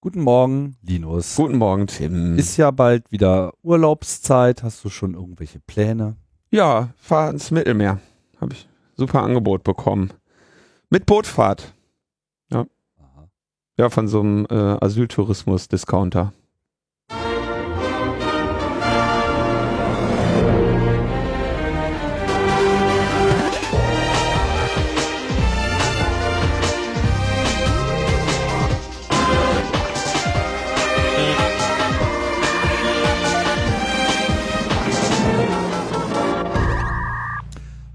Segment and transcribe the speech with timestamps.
[0.00, 1.34] Guten Morgen, Linus.
[1.34, 2.38] Guten Morgen, Tim.
[2.38, 4.62] Ist ja bald wieder Urlaubszeit.
[4.62, 6.14] Hast du schon irgendwelche Pläne?
[6.52, 7.98] Ja, fahr ins Mittelmeer.
[8.40, 10.12] Habe ich super Angebot bekommen.
[10.88, 11.74] Mit Bootfahrt.
[12.48, 12.66] Ja.
[13.00, 13.28] Aha.
[13.76, 16.32] Ja, von so einem äh, Asyltourismus-Discounter.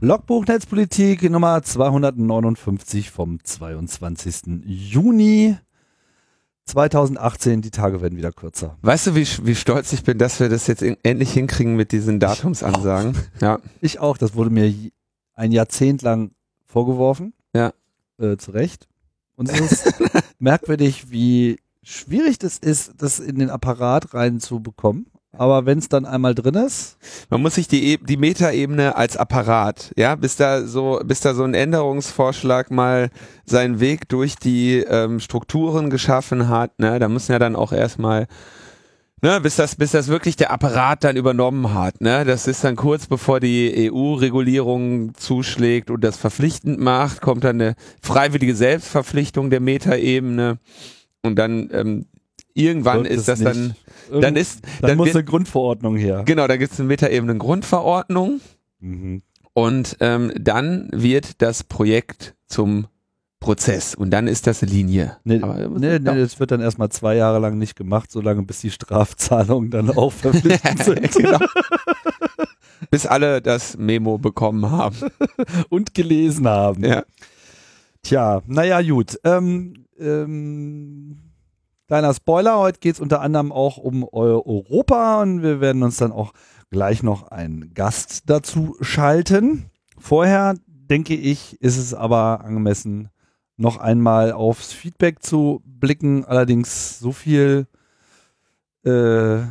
[0.03, 4.61] Logbuch Netzpolitik Nummer 259 vom 22.
[4.65, 5.55] Juni
[6.65, 7.61] 2018.
[7.61, 8.77] Die Tage werden wieder kürzer.
[8.81, 11.93] Weißt du, wie, wie stolz ich bin, dass wir das jetzt in, endlich hinkriegen mit
[11.93, 13.15] diesen Datumsansagen?
[13.39, 13.59] Ja.
[13.79, 14.17] Ich auch.
[14.17, 14.73] Das wurde mir
[15.35, 16.31] ein Jahrzehnt lang
[16.65, 17.31] vorgeworfen.
[17.55, 17.71] Ja.
[18.17, 18.89] Äh, zu Recht.
[19.37, 20.03] Und es ist
[20.37, 25.05] merkwürdig, wie schwierig das ist, das in den Apparat reinzubekommen.
[25.35, 26.97] Aber wenn es dann einmal drin ist,
[27.29, 31.33] Man muss sich die, E- die Metaebene als Apparat, ja, bis da so, bis da
[31.33, 33.09] so ein Änderungsvorschlag mal
[33.45, 38.27] seinen Weg durch die ähm, Strukturen geschaffen hat, ne, da müssen ja dann auch erstmal,
[39.23, 42.75] ne, bis das, bis das wirklich der Apparat dann übernommen hat, ne, das ist dann
[42.75, 49.61] kurz bevor die EU-Regulierung zuschlägt und das verpflichtend macht, kommt dann eine freiwillige Selbstverpflichtung der
[49.61, 50.59] Metaebene.
[51.25, 52.05] Und dann ähm,
[52.53, 54.23] irgendwann ist das dann, nicht.
[54.23, 56.23] dann ist, dann, dann muss wird, eine Grundverordnung her.
[56.25, 58.41] genau, da gibt es eine Metaebene Grundverordnung.
[58.79, 59.21] Mhm.
[59.53, 62.87] Und ähm, dann wird das Projekt zum
[63.43, 65.17] Prozess und dann ist das Linie.
[65.25, 68.61] Nee, Aber, nee, nee, das wird dann erstmal zwei Jahre lang nicht gemacht, solange bis
[68.61, 71.39] die Strafzahlungen dann auch verpflichtend sind genau.
[72.89, 74.95] Bis alle das Memo bekommen haben.
[75.69, 76.85] und gelesen haben.
[76.85, 77.03] Ja.
[78.01, 79.19] Tja, naja, gut.
[79.23, 81.22] Ähm, ähm,
[81.93, 85.97] kleiner Spoiler, heute geht es unter anderem auch um Eu- Europa und wir werden uns
[85.97, 86.33] dann auch
[86.71, 89.65] gleich noch einen Gast dazu schalten.
[89.99, 93.09] Vorher, denke ich, ist es aber angemessen,
[93.57, 96.25] noch einmal aufs Feedback zu blicken.
[96.25, 97.67] Allerdings so viel,
[98.83, 99.41] äh,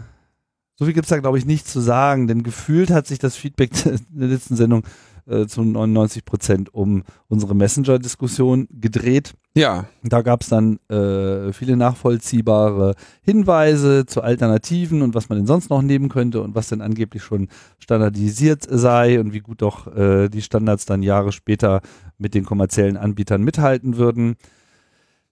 [0.74, 3.36] so viel gibt es da, glaube ich, nicht zu sagen, denn gefühlt hat sich das
[3.36, 4.82] Feedback in der letzten Sendung
[5.27, 9.34] äh, zu 99 Prozent um unsere Messenger-Diskussion gedreht.
[9.55, 15.47] Ja, Da gab es dann äh, viele nachvollziehbare Hinweise zu Alternativen und was man denn
[15.47, 19.94] sonst noch nehmen könnte und was denn angeblich schon standardisiert sei und wie gut doch
[19.94, 21.83] äh, die Standards dann Jahre später
[22.16, 24.37] mit den kommerziellen Anbietern mithalten würden.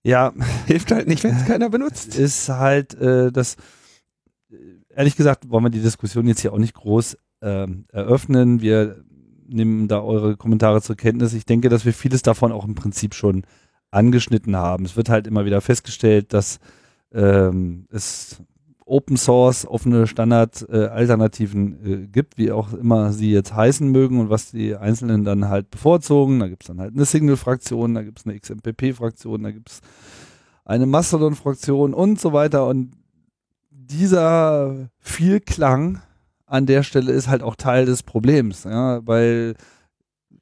[0.03, 0.33] Ja,
[0.67, 2.15] hilft halt nicht, wenn es keiner benutzt.
[2.19, 3.57] ist halt äh, das,
[4.51, 4.57] äh,
[4.95, 8.61] ehrlich gesagt, wollen wir die Diskussion jetzt hier auch nicht groß ähm, eröffnen.
[8.61, 9.03] Wir
[9.53, 11.35] nehmen da eure Kommentare zur Kenntnis.
[11.35, 13.45] Ich denke, dass wir vieles davon auch im Prinzip schon
[13.91, 14.85] angeschnitten haben.
[14.85, 16.61] Es wird halt immer wieder festgestellt, dass
[17.13, 18.41] ähm, es
[18.91, 24.51] Open Source offene Standard-Alternativen äh, gibt, wie auch immer sie jetzt heißen mögen und was
[24.51, 26.41] die Einzelnen dann halt bevorzugen.
[26.41, 29.81] Da gibt es dann halt eine Single-Fraktion, da gibt es eine XMPP-Fraktion, da gibt es
[30.65, 32.67] eine Mastodon-Fraktion und so weiter.
[32.67, 32.93] Und
[33.71, 36.03] dieser Vielklang
[36.51, 39.55] an der Stelle ist halt auch Teil des Problems, ja, weil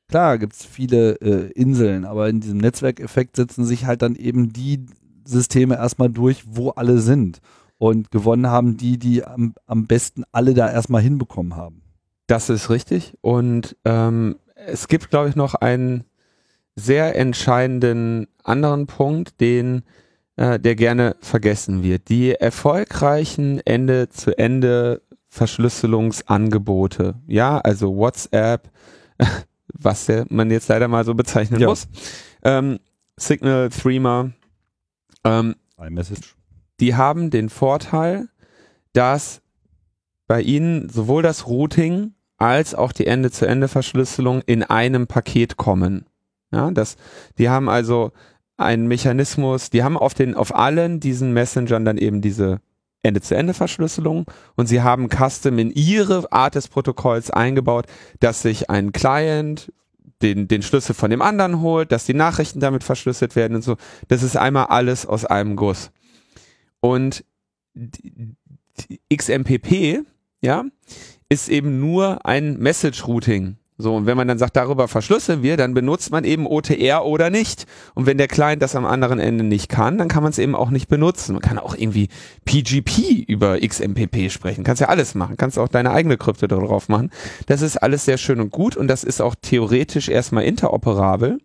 [0.09, 4.53] klar gibt es viele äh, Inseln, aber in diesem Netzwerkeffekt setzen sich halt dann eben
[4.53, 4.87] die
[5.25, 7.41] Systeme erstmal durch, wo alle sind.
[7.77, 11.83] Und gewonnen haben die, die am, am besten alle da erstmal hinbekommen haben.
[12.27, 13.15] Das ist richtig.
[13.21, 16.05] Und ähm, es gibt, glaube ich, noch einen
[16.75, 19.83] sehr entscheidenden anderen Punkt, den
[20.37, 22.09] äh, der gerne vergessen wird.
[22.09, 25.03] Die erfolgreichen Ende-zu-Ende
[25.39, 27.15] Verschlüsselungsangebote.
[27.27, 28.71] Ja, also WhatsApp,
[29.73, 31.69] was man jetzt leider mal so bezeichnen Ja.
[31.69, 31.89] muss.
[32.43, 32.79] Ähm,
[33.17, 34.31] Signal, Threema,
[35.25, 36.37] ähm, iMessage.
[36.81, 38.29] die haben den Vorteil,
[38.93, 39.41] dass
[40.27, 46.05] bei ihnen sowohl das Routing als auch die Ende-zu-Ende-Verschlüsselung in einem Paket kommen.
[46.53, 46.97] Ja, das,
[47.39, 48.13] die haben also
[48.57, 52.61] einen Mechanismus, die haben auf den, auf allen diesen Messengern dann eben diese
[53.03, 57.87] Ende-zu-Ende-Verschlüsselung und sie haben Custom in ihre Art des Protokolls eingebaut,
[58.21, 59.73] dass sich ein Client
[60.23, 63.77] den, den Schlüssel von dem anderen holt, dass die Nachrichten damit verschlüsselt werden und so.
[64.09, 65.91] Das ist einmal alles aus einem Guss.
[66.81, 67.25] Und
[69.15, 70.05] XMPP,
[70.41, 70.65] ja,
[71.29, 73.58] ist eben nur ein Message Routing.
[73.81, 77.31] So, und wenn man dann sagt, darüber verschlüsseln wir, dann benutzt man eben OTR oder
[77.31, 77.67] nicht.
[77.95, 80.57] Und wenn der Client das am anderen Ende nicht kann, dann kann man es eben
[80.57, 81.35] auch nicht benutzen.
[81.35, 82.09] Man kann auch irgendwie
[82.45, 84.65] PGP über XMPP sprechen.
[84.65, 85.37] Kannst ja alles machen.
[85.37, 87.11] Kannst auch deine eigene Krypto darauf machen.
[87.47, 91.39] Das ist alles sehr schön und gut und das ist auch theoretisch erstmal interoperabel.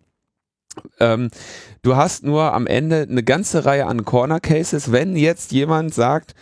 [0.98, 1.30] Ähm,
[1.82, 4.92] du hast nur am Ende eine ganze Reihe an Corner Cases.
[4.92, 6.34] Wenn jetzt jemand sagt,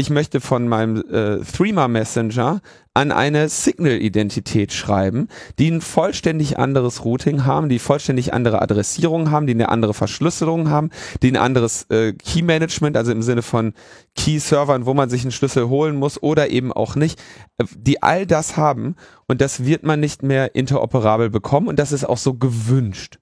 [0.00, 2.62] ich möchte von meinem äh, Threema Messenger
[2.94, 9.46] an eine Signal-Identität schreiben, die ein vollständig anderes Routing haben, die vollständig andere Adressierung haben,
[9.46, 10.88] die eine andere Verschlüsselung haben,
[11.22, 13.74] die ein anderes äh, Key-Management, also im Sinne von
[14.16, 17.20] Key-Servern, wo man sich einen Schlüssel holen muss oder eben auch nicht,
[17.58, 18.96] äh, die all das haben
[19.28, 23.18] und das wird man nicht mehr interoperabel bekommen und das ist auch so gewünscht.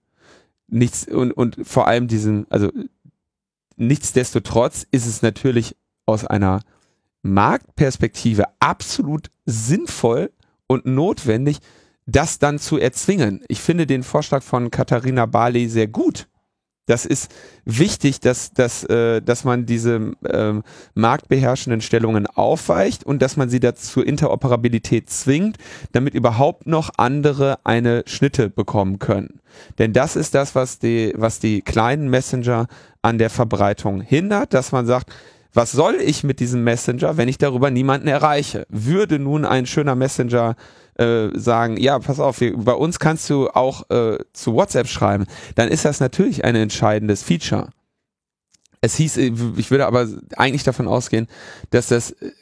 [0.69, 2.71] Nichts und, und vor allem diesen, also
[3.77, 5.75] nichtsdestotrotz ist es natürlich
[6.09, 6.61] aus einer
[7.23, 10.31] Marktperspektive absolut sinnvoll
[10.67, 11.59] und notwendig,
[12.07, 13.45] das dann zu erzwingen.
[13.49, 16.27] Ich finde den Vorschlag von Katharina Barley sehr gut.
[16.87, 17.31] Das ist
[17.67, 20.55] wichtig, dass, dass, äh, dass man diese äh,
[20.95, 25.59] marktbeherrschenden Stellungen aufweicht und dass man sie dazu Interoperabilität zwingt,
[25.93, 29.41] damit überhaupt noch andere eine Schnitte bekommen können.
[29.79, 32.69] Denn das ist das, was die, was die kleinen Messenger
[33.03, 35.13] an der Verbreitung hindert, dass man sagt,
[35.55, 38.67] was soll ich mit diesem Messenger, wenn ich darüber niemanden erreiche?
[38.69, 40.57] Würde nun ein schöner Messenger
[40.99, 45.69] äh, sagen, ja, pass auf, bei uns kannst du auch äh, zu WhatsApp schreiben, dann
[45.69, 47.71] ist das natürlich ein entscheidendes Feature.
[48.81, 51.29] Es hieß, äh, ich würde aber eigentlich davon ausgehen,
[51.71, 52.33] dass das äh,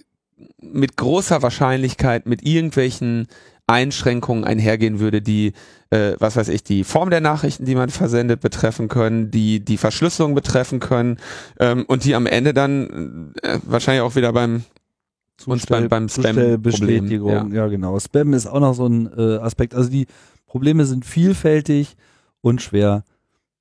[0.61, 3.29] mit großer Wahrscheinlichkeit mit irgendwelchen
[3.67, 5.53] Einschränkungen einhergehen würde, die,
[5.91, 9.77] äh, was weiß ich, die Form der Nachrichten, die man versendet, betreffen können, die die
[9.77, 11.19] Verschlüsselung betreffen können
[11.59, 14.65] ähm, und die am Ende dann äh, wahrscheinlich auch wieder beim
[15.45, 17.47] uns beim, beim Spam Bestätigung, ja.
[17.65, 17.67] ja.
[17.67, 17.99] genau.
[17.99, 19.75] Spam ist auch noch so ein äh, Aspekt.
[19.75, 20.07] Also die
[20.47, 21.97] Probleme sind vielfältig
[22.41, 23.05] und schwer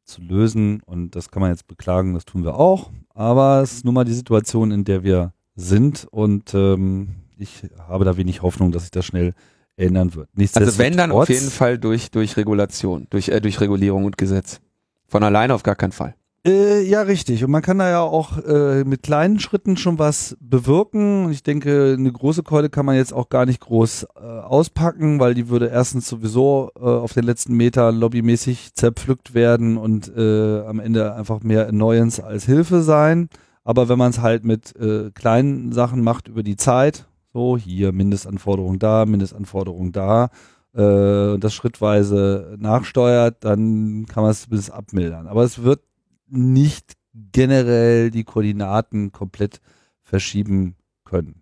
[0.05, 2.91] zu lösen und das kann man jetzt beklagen, das tun wir auch.
[3.13, 8.05] Aber es ist nun mal die Situation, in der wir sind und ähm, ich habe
[8.05, 9.33] da wenig Hoffnung, dass sich das schnell
[9.77, 10.29] ändern wird.
[10.53, 14.61] Also wenn dann auf jeden Fall durch, durch Regulation, durch, äh, durch Regulierung und Gesetz.
[15.07, 16.15] Von alleine auf gar keinen Fall.
[16.45, 17.43] Äh, ja, richtig.
[17.43, 21.31] Und man kann da ja auch äh, mit kleinen Schritten schon was bewirken.
[21.31, 25.33] Ich denke, eine große Keule kann man jetzt auch gar nicht groß äh, auspacken, weil
[25.33, 30.79] die würde erstens sowieso äh, auf den letzten Meter lobbymäßig zerpflückt werden und äh, am
[30.79, 33.29] Ende einfach mehr Annoyance als Hilfe sein.
[33.63, 37.91] Aber wenn man es halt mit äh, kleinen Sachen macht über die Zeit, so, hier
[37.91, 40.29] Mindestanforderung da, Mindestanforderung da,
[40.73, 45.27] äh, das schrittweise nachsteuert, dann kann man es bis abmildern.
[45.27, 45.81] Aber es wird
[46.29, 49.59] nicht generell die Koordinaten komplett
[50.01, 51.41] verschieben können.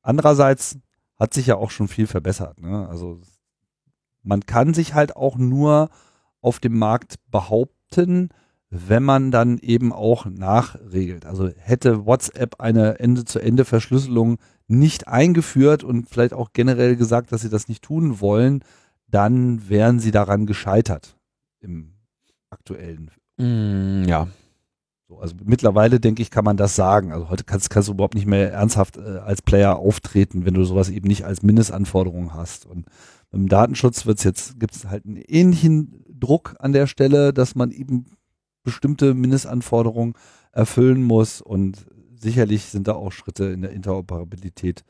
[0.00, 0.78] Andererseits
[1.18, 2.62] hat sich ja auch schon viel verbessert.
[2.62, 2.88] Ne?
[2.88, 3.20] Also
[4.22, 5.90] man kann sich halt auch nur
[6.40, 8.30] auf dem Markt behaupten,
[8.70, 11.26] wenn man dann eben auch nachregelt.
[11.26, 14.38] Also hätte WhatsApp eine Ende-zu-Ende-Verschlüsselung
[14.68, 18.62] nicht eingeführt und vielleicht auch generell gesagt, dass sie das nicht tun wollen,
[19.08, 21.16] dann wären sie daran gescheitert
[21.60, 21.94] im
[22.50, 23.10] aktuellen.
[23.38, 24.28] Mm, ja.
[25.08, 27.12] So, also mittlerweile denke ich, kann man das sagen.
[27.12, 30.64] Also heute kannst, kannst du überhaupt nicht mehr ernsthaft äh, als Player auftreten, wenn du
[30.64, 32.66] sowas eben nicht als Mindestanforderung hast.
[32.66, 32.86] Und
[33.32, 37.70] im Datenschutz wird's jetzt, gibt es halt einen ähnlichen Druck an der Stelle, dass man
[37.70, 38.04] eben
[38.64, 40.12] bestimmte Mindestanforderungen
[40.52, 41.86] erfüllen muss und
[42.20, 44.84] sicherlich sind da auch Schritte in der Interoperabilität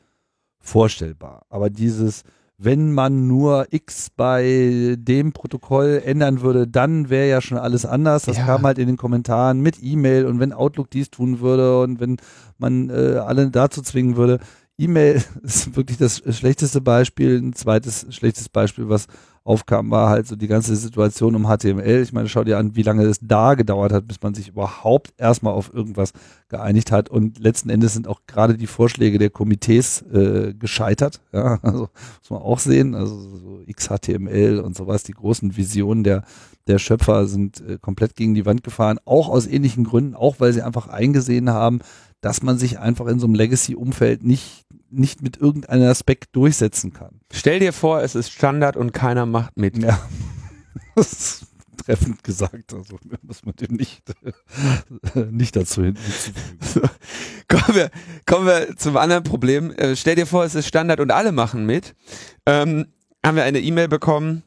[0.59, 1.45] vorstellbar.
[1.49, 2.23] Aber dieses,
[2.57, 8.23] wenn man nur X bei dem Protokoll ändern würde, dann wäre ja schon alles anders.
[8.23, 8.45] Das ja.
[8.45, 12.17] kam halt in den Kommentaren mit E-Mail und wenn Outlook dies tun würde und wenn
[12.57, 14.39] man äh, alle dazu zwingen würde.
[14.77, 17.37] E-Mail ist wirklich das schlechteste Beispiel.
[17.37, 19.07] Ein zweites schlechtes Beispiel, was
[19.49, 22.03] aufkam, war halt so die ganze Situation um HTML.
[22.03, 25.11] Ich meine, schau dir an, wie lange es da gedauert hat, bis man sich überhaupt
[25.17, 26.13] erstmal auf irgendwas
[26.49, 27.09] geeinigt hat.
[27.09, 31.21] Und letzten Endes sind auch gerade die Vorschläge der Komitees äh, gescheitert.
[31.33, 31.89] Ja, also
[32.19, 32.93] muss man auch sehen.
[32.93, 36.23] Also so XHTML und sowas, die großen Visionen der,
[36.67, 38.99] der Schöpfer sind äh, komplett gegen die Wand gefahren.
[39.05, 41.79] Auch aus ähnlichen Gründen, auch weil sie einfach eingesehen haben,
[42.21, 47.21] dass man sich einfach in so einem Legacy-Umfeld nicht nicht mit irgendeinem Aspekt durchsetzen kann.
[47.31, 49.77] Stell dir vor, es ist Standard und keiner macht mit.
[49.77, 49.99] Ja.
[50.95, 51.45] Das ist
[51.85, 54.03] treffend gesagt, also muss man dem nicht,
[55.31, 56.37] nicht dazu hinzufügen.
[56.61, 56.81] So,
[57.47, 57.89] kommen, wir,
[58.25, 59.71] kommen wir zum anderen Problem.
[59.71, 61.95] Äh, stell dir vor, es ist Standard und alle machen mit.
[62.45, 62.87] Ähm,
[63.25, 64.43] haben wir eine E-Mail bekommen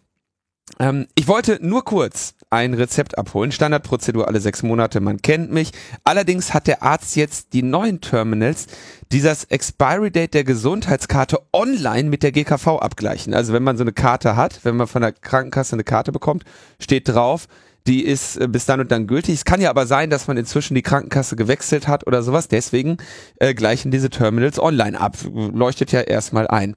[0.79, 3.50] ähm, ich wollte nur kurz ein Rezept abholen.
[3.50, 5.73] Standardprozedur alle sechs Monate, man kennt mich.
[6.05, 8.67] Allerdings hat der Arzt jetzt die neuen Terminals,
[9.11, 13.33] die das Expiry Date der Gesundheitskarte online mit der GKV abgleichen.
[13.33, 16.45] Also wenn man so eine Karte hat, wenn man von der Krankenkasse eine Karte bekommt,
[16.79, 17.49] steht drauf,
[17.87, 19.35] die ist äh, bis dann und dann gültig.
[19.35, 22.49] Es kann ja aber sein, dass man inzwischen die Krankenkasse gewechselt hat oder sowas.
[22.49, 22.99] Deswegen
[23.37, 25.17] äh, gleichen diese Terminals online ab.
[25.33, 26.77] Leuchtet ja erstmal ein.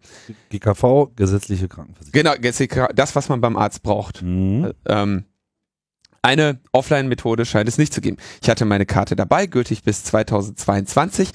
[0.50, 2.36] GKV, gesetzliche Krankenversicherung.
[2.38, 4.22] Genau, das, was man beim Arzt braucht.
[4.22, 4.72] Mhm.
[4.88, 5.26] Ähm,
[6.22, 8.18] Eine Offline-Methode scheint es nicht zu geben.
[8.42, 11.30] Ich hatte meine Karte dabei, gültig bis 2022.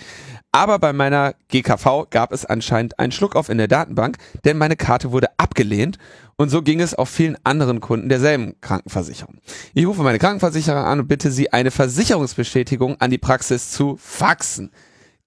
[0.52, 4.76] Aber bei meiner GKV gab es anscheinend einen Schluck auf in der Datenbank, denn meine
[4.76, 5.98] Karte wurde abgelehnt
[6.36, 9.38] und so ging es auch vielen anderen Kunden derselben Krankenversicherung.
[9.74, 14.72] Ich rufe meine Krankenversicherer an und bitte sie, eine Versicherungsbestätigung an die Praxis zu faxen.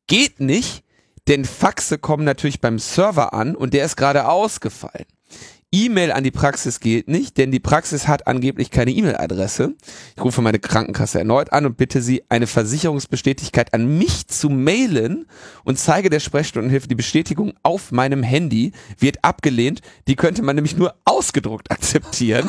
[0.08, 0.84] Geht nicht,
[1.30, 5.06] denn Faxe kommen natürlich beim Server an und der ist gerade ausgefallen.
[5.74, 9.74] E-Mail an die Praxis geht nicht, denn die Praxis hat angeblich keine E-Mail-Adresse.
[10.16, 15.26] Ich rufe meine Krankenkasse erneut an und bitte sie, eine Versicherungsbestätigkeit an mich zu mailen
[15.64, 18.72] und zeige der Sprechstundenhilfe die Bestätigung auf meinem Handy.
[19.00, 19.82] Wird abgelehnt.
[20.08, 22.48] Die könnte man nämlich nur ausgedruckt akzeptieren.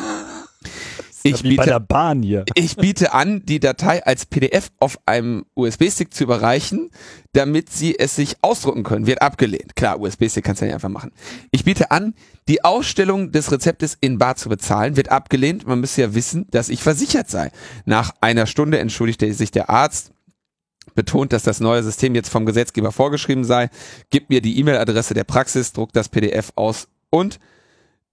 [1.25, 2.45] Ich biete, bei der Bahn hier.
[2.53, 6.91] ich biete an, die Datei als PDF auf einem USB-Stick zu überreichen,
[7.33, 9.07] damit Sie es sich ausdrucken können.
[9.07, 9.75] Wird abgelehnt.
[9.75, 11.11] Klar, USB-Stick kannst du ja nicht einfach machen.
[11.51, 12.13] Ich biete an,
[12.47, 14.97] die Ausstellung des Rezeptes in Bar zu bezahlen.
[14.97, 15.65] Wird abgelehnt.
[15.65, 17.51] Man müsste ja wissen, dass ich versichert sei.
[17.85, 20.11] Nach einer Stunde entschuldigte sich der Arzt
[20.93, 23.69] betont, dass das neue System jetzt vom Gesetzgeber vorgeschrieben sei,
[24.11, 27.39] gibt mir die E-Mail-Adresse der Praxis, druckt das PDF aus und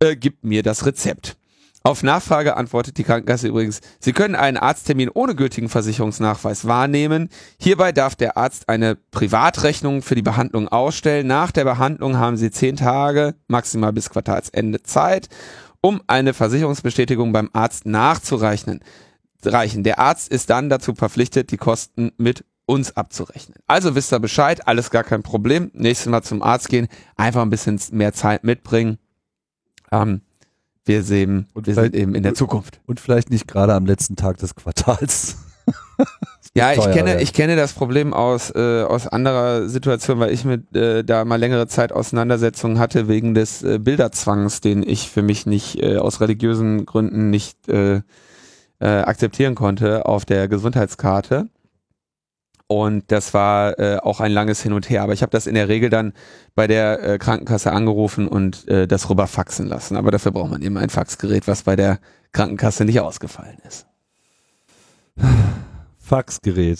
[0.00, 1.36] äh, gibt mir das Rezept.
[1.84, 7.28] Auf Nachfrage antwortet die Krankenkasse übrigens, Sie können einen Arzttermin ohne gültigen Versicherungsnachweis wahrnehmen.
[7.58, 11.26] Hierbei darf der Arzt eine Privatrechnung für die Behandlung ausstellen.
[11.26, 15.28] Nach der Behandlung haben Sie zehn Tage, maximal bis Quartalsende Zeit,
[15.80, 18.80] um eine Versicherungsbestätigung beim Arzt nachzureichen.
[19.44, 23.58] Der Arzt ist dann dazu verpflichtet, die Kosten mit uns abzurechnen.
[23.66, 25.72] Also wisst ihr Bescheid, alles gar kein Problem.
[25.74, 26.86] Nächstes Mal zum Arzt gehen,
[27.16, 28.98] einfach ein bisschen mehr Zeit mitbringen.
[29.90, 30.20] Ähm,
[30.84, 32.80] wir sehen, und wir sind eben in der Zukunft.
[32.86, 35.36] Und vielleicht nicht gerade am letzten Tag des Quartals.
[36.54, 40.74] ja, ich kenne, ich kenne das Problem aus, äh, aus anderer Situation, weil ich mit
[40.74, 45.46] äh, da mal längere Zeit Auseinandersetzungen hatte wegen des äh, Bilderzwangs, den ich für mich
[45.46, 48.02] nicht äh, aus religiösen Gründen nicht äh,
[48.80, 51.48] äh, akzeptieren konnte auf der Gesundheitskarte.
[52.72, 55.02] Und das war äh, auch ein langes Hin und Her.
[55.02, 56.14] Aber ich habe das in der Regel dann
[56.54, 59.94] bei der äh, Krankenkasse angerufen und äh, das rüber faxen lassen.
[59.94, 61.98] Aber dafür braucht man eben ein Faxgerät, was bei der
[62.32, 63.86] Krankenkasse nicht ausgefallen ist.
[65.98, 66.78] Faxgerät.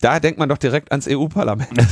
[0.00, 1.68] Da denkt man doch direkt ans EU-Parlament.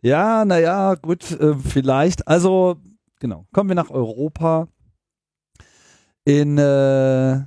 [0.00, 2.26] ja, naja, gut, äh, vielleicht.
[2.26, 2.78] Also,
[3.18, 4.66] genau, kommen wir nach Europa.
[6.24, 7.42] In äh,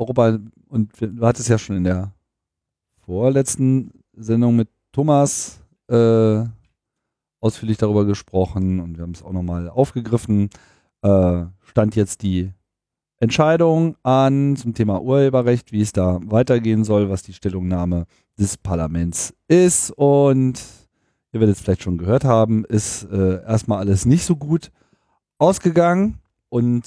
[0.00, 0.38] Europa,
[0.68, 2.12] und du hattest ja schon in der
[3.04, 6.44] vorletzten Sendung mit Thomas äh,
[7.40, 10.50] ausführlich darüber gesprochen und wir haben es auch nochmal aufgegriffen.
[11.02, 12.52] Äh, stand jetzt die
[13.18, 18.06] Entscheidung an zum Thema Urheberrecht, wie es da weitergehen soll, was die Stellungnahme
[18.38, 19.90] des Parlaments ist.
[19.90, 20.62] Und
[21.32, 24.70] ihr werdet es vielleicht schon gehört haben, ist äh, erstmal alles nicht so gut
[25.38, 26.18] ausgegangen.
[26.48, 26.84] Und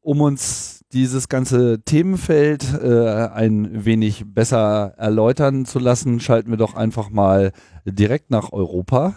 [0.00, 6.74] um uns dieses ganze Themenfeld äh, ein wenig besser erläutern zu lassen, schalten wir doch
[6.74, 7.52] einfach mal
[7.84, 9.14] direkt nach Europa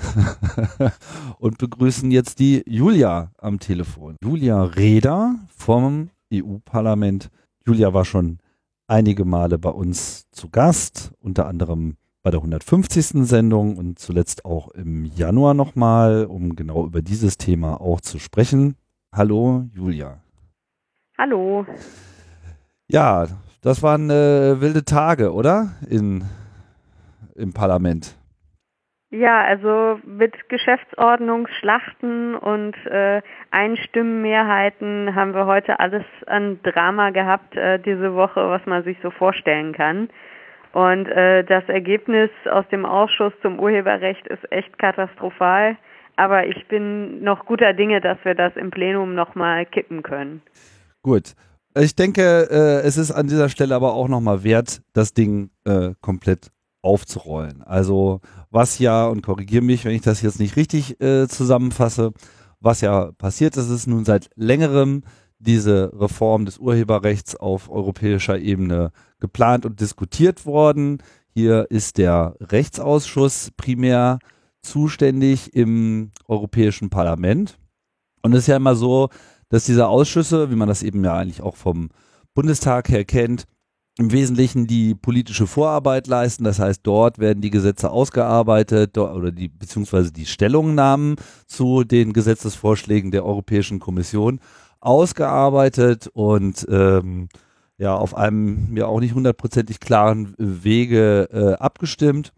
[1.39, 4.15] und begrüßen jetzt die Julia am Telefon.
[4.23, 7.29] Julia Reda vom EU-Parlament.
[7.65, 8.39] Julia war schon
[8.87, 13.27] einige Male bei uns zu Gast, unter anderem bei der 150.
[13.27, 18.75] Sendung und zuletzt auch im Januar nochmal, um genau über dieses Thema auch zu sprechen.
[19.11, 20.24] Hallo, Julia.
[21.17, 21.65] Hallo.
[22.89, 23.25] Ja,
[23.63, 25.71] das waren äh, wilde Tage, oder?
[25.89, 26.25] In,
[27.35, 28.17] Im Parlament.
[29.11, 37.79] Ja, also mit Geschäftsordnungsschlachten und äh, Einstimmenmehrheiten haben wir heute alles an Drama gehabt äh,
[37.79, 40.09] diese Woche, was man sich so vorstellen kann.
[40.73, 45.77] Und äh, das Ergebnis aus dem Ausschuss zum Urheberrecht ist echt katastrophal.
[46.17, 50.41] Aber ich bin noch guter Dinge, dass wir das im Plenum nochmal kippen können.
[51.05, 51.33] Gut.
[51.77, 55.91] Ich denke, äh, es ist an dieser Stelle aber auch nochmal wert, das Ding äh,
[56.01, 56.49] komplett
[56.81, 57.61] aufzurollen.
[57.61, 62.11] Also was ja, und korrigiere mich, wenn ich das jetzt nicht richtig äh, zusammenfasse,
[62.59, 65.03] was ja passiert ist, ist nun seit längerem
[65.37, 71.03] diese Reform des Urheberrechts auf europäischer Ebene geplant und diskutiert worden.
[71.29, 74.17] Hier ist der Rechtsausschuss primär
[74.63, 77.59] zuständig im Europäischen Parlament.
[78.23, 79.09] Und es ist ja immer so,
[79.49, 81.89] dass diese Ausschüsse, wie man das eben ja eigentlich auch vom
[82.33, 83.45] Bundestag her kennt,
[83.97, 86.43] im Wesentlichen die politische Vorarbeit leisten.
[86.43, 91.15] Das heißt, dort werden die Gesetze ausgearbeitet oder die beziehungsweise die Stellungnahmen
[91.47, 94.39] zu den Gesetzesvorschlägen der Europäischen Kommission
[94.81, 97.29] ausgearbeitet und ähm,
[97.77, 102.33] ja auf einem mir ja auch nicht hundertprozentig klaren Wege äh, abgestimmt.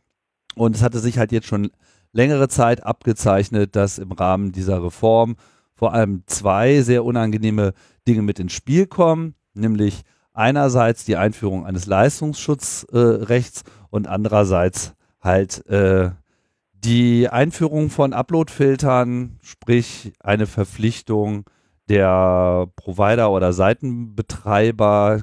[0.55, 1.71] Und es hatte sich halt jetzt schon
[2.13, 5.35] längere Zeit abgezeichnet, dass im Rahmen dieser Reform
[5.77, 7.73] vor allem zwei sehr unangenehme
[8.07, 10.01] Dinge mit ins Spiel kommen, nämlich
[10.33, 16.11] einerseits die Einführung eines Leistungsschutzrechts äh, und andererseits halt äh,
[16.73, 21.45] die Einführung von Uploadfiltern, sprich eine Verpflichtung
[21.89, 25.21] der Provider oder Seitenbetreiber,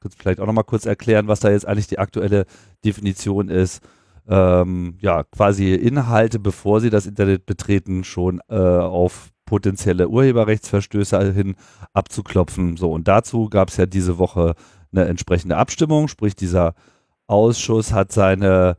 [0.00, 2.44] kannst vielleicht auch nochmal kurz erklären, was da jetzt eigentlich die aktuelle
[2.84, 3.82] Definition ist,
[4.28, 11.56] ähm, ja, quasi Inhalte, bevor sie das Internet betreten, schon äh, auf potenzielle Urheberrechtsverstöße hin
[11.92, 12.78] abzuklopfen.
[12.78, 14.54] So, und dazu gab es ja diese Woche
[14.92, 16.72] eine entsprechende Abstimmung, sprich dieser
[17.26, 18.78] Ausschuss hat seine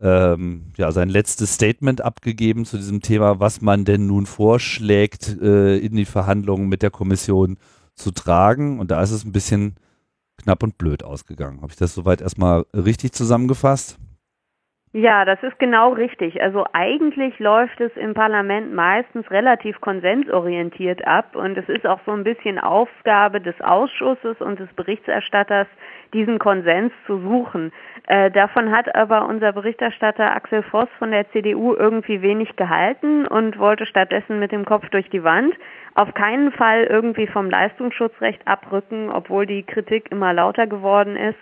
[0.00, 5.76] ähm, ja, sein letztes Statement abgegeben zu diesem Thema, was man denn nun vorschlägt, äh,
[5.76, 7.58] in die Verhandlungen mit der Kommission
[7.94, 8.80] zu tragen.
[8.80, 9.74] Und da ist es ein bisschen
[10.38, 11.60] knapp und blöd ausgegangen.
[11.60, 13.98] Habe ich das soweit erstmal richtig zusammengefasst?
[14.96, 16.40] Ja, das ist genau richtig.
[16.40, 22.12] Also eigentlich läuft es im Parlament meistens relativ konsensorientiert ab und es ist auch so
[22.12, 25.66] ein bisschen Aufgabe des Ausschusses und des Berichterstatters,
[26.12, 27.72] diesen Konsens zu suchen.
[28.06, 33.58] Äh, davon hat aber unser Berichterstatter Axel Voss von der CDU irgendwie wenig gehalten und
[33.58, 35.56] wollte stattdessen mit dem Kopf durch die Wand.
[35.96, 41.38] Auf keinen Fall irgendwie vom Leistungsschutzrecht abrücken, obwohl die Kritik immer lauter geworden ist.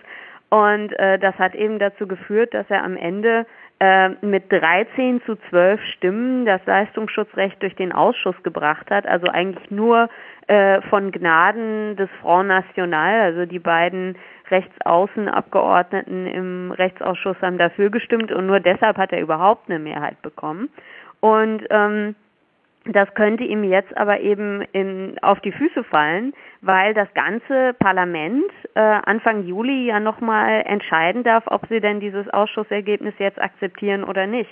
[0.53, 3.47] Und äh, das hat eben dazu geführt, dass er am Ende
[3.79, 9.07] äh, mit 13 zu 12 Stimmen das Leistungsschutzrecht durch den Ausschuss gebracht hat.
[9.07, 10.09] Also eigentlich nur
[10.45, 14.15] äh, von Gnaden des Front National, also die beiden
[14.51, 20.69] Rechtsaußenabgeordneten im Rechtsausschuss haben dafür gestimmt und nur deshalb hat er überhaupt eine Mehrheit bekommen.
[21.19, 22.13] Und ähm,
[22.85, 28.51] das könnte ihm jetzt aber eben in, auf die Füße fallen, weil das ganze Parlament
[28.75, 34.27] äh, Anfang Juli ja nochmal entscheiden darf, ob sie denn dieses Ausschussergebnis jetzt akzeptieren oder
[34.27, 34.49] nicht.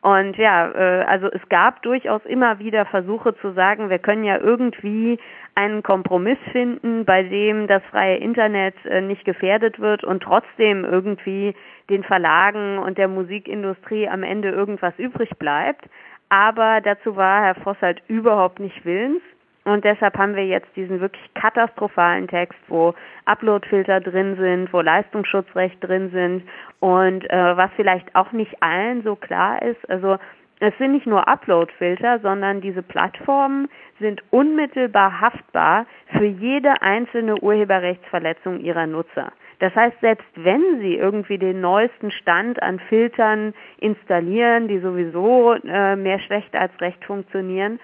[0.00, 4.38] Und ja, äh, also es gab durchaus immer wieder Versuche zu sagen, wir können ja
[4.38, 5.18] irgendwie
[5.54, 11.54] einen Kompromiss finden, bei dem das freie Internet äh, nicht gefährdet wird und trotzdem irgendwie
[11.88, 15.86] den Verlagen und der Musikindustrie am Ende irgendwas übrig bleibt
[16.34, 19.22] aber dazu war Herr Voss halt überhaupt nicht willens.
[19.64, 22.92] Und deshalb haben wir jetzt diesen wirklich katastrophalen Text, wo
[23.24, 26.42] Uploadfilter drin sind, wo Leistungsschutzrecht drin sind
[26.80, 30.18] und äh, was vielleicht auch nicht allen so klar ist, also
[30.60, 33.68] es sind nicht nur Uploadfilter, sondern diese Plattformen
[34.00, 39.32] sind unmittelbar haftbar für jede einzelne Urheberrechtsverletzung ihrer Nutzer.
[39.58, 45.96] Das heißt, selbst wenn Sie irgendwie den neuesten Stand an Filtern installieren, die sowieso äh,
[45.96, 47.80] mehr schlecht als recht funktionieren,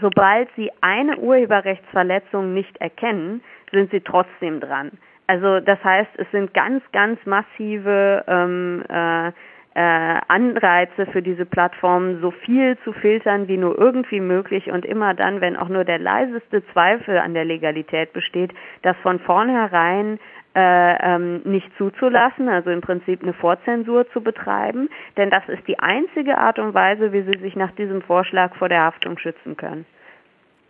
[0.00, 4.92] sobald Sie eine Urheberrechtsverletzung nicht erkennen, sind Sie trotzdem dran.
[5.26, 9.32] Also das heißt, es sind ganz, ganz massive ähm, äh,
[9.74, 15.14] äh, Anreize für diese Plattformen, so viel zu filtern wie nur irgendwie möglich und immer
[15.14, 18.52] dann, wenn auch nur der leiseste Zweifel an der Legalität besteht,
[18.82, 20.18] das von vornherein
[20.54, 25.78] äh, ähm, nicht zuzulassen, also im Prinzip eine Vorzensur zu betreiben, denn das ist die
[25.78, 29.86] einzige Art und Weise, wie sie sich nach diesem Vorschlag vor der Haftung schützen können.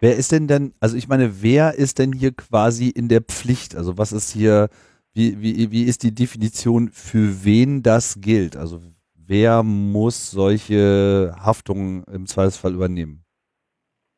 [0.01, 3.75] Wer ist denn denn, also ich meine, wer ist denn hier quasi in der Pflicht?
[3.77, 4.69] Also was ist hier,
[5.13, 8.57] wie, wie, wie ist die Definition, für wen das gilt?
[8.57, 8.81] Also
[9.15, 13.25] wer muss solche Haftungen im Zweifelsfall übernehmen?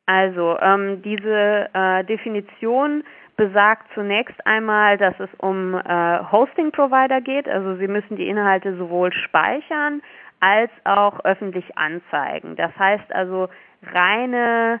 [0.05, 3.03] Also ähm, diese äh, Definition
[3.41, 7.49] besagt zunächst einmal, dass es um äh, Hosting-Provider geht.
[7.49, 10.03] Also Sie müssen die Inhalte sowohl speichern
[10.41, 12.55] als auch öffentlich anzeigen.
[12.55, 13.49] Das heißt also
[13.81, 14.79] reine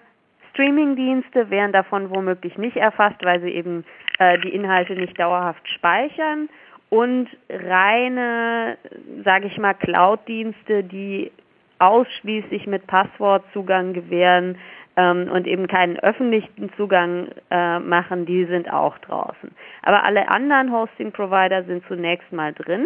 [0.51, 3.83] Streaming-Dienste werden davon womöglich nicht erfasst, weil sie eben
[4.19, 6.47] äh, die Inhalte nicht dauerhaft speichern
[6.89, 8.77] und reine,
[9.25, 11.31] sage ich mal, Cloud-Dienste, die
[11.79, 14.59] ausschließlich mit Passwortzugang gewähren,
[15.01, 19.51] ähm, und eben keinen öffentlichen Zugang äh, machen, die sind auch draußen.
[19.81, 22.85] Aber alle anderen Hosting-Provider sind zunächst mal drin.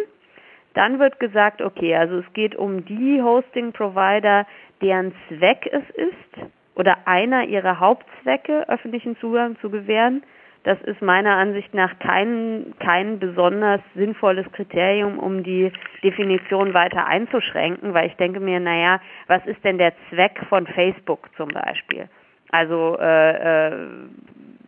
[0.73, 4.45] Dann wird gesagt, okay, also es geht um die Hosting-Provider,
[4.82, 10.23] deren Zweck es ist oder einer ihrer Hauptzwecke, öffentlichen Zugang zu gewähren.
[10.65, 15.71] Das ist meiner Ansicht nach kein, kein besonders sinnvolles Kriterium, um die
[16.04, 21.30] Definition weiter einzuschränken, weil ich denke mir, naja, was ist denn der Zweck von Facebook
[21.38, 22.10] zum Beispiel?
[22.49, 23.88] Also äh, äh,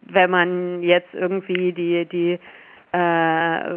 [0.03, 2.39] wenn man jetzt irgendwie die, die
[2.91, 3.75] äh,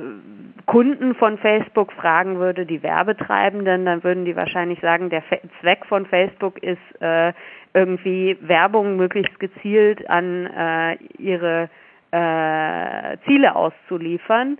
[0.66, 5.22] Kunden von Facebook fragen würde, die Werbetreibenden, dann würden die wahrscheinlich sagen, der
[5.62, 7.32] Zweck von Facebook ist äh,
[7.72, 11.70] irgendwie Werbung möglichst gezielt an äh, ihre
[12.10, 14.58] äh, Ziele auszuliefern.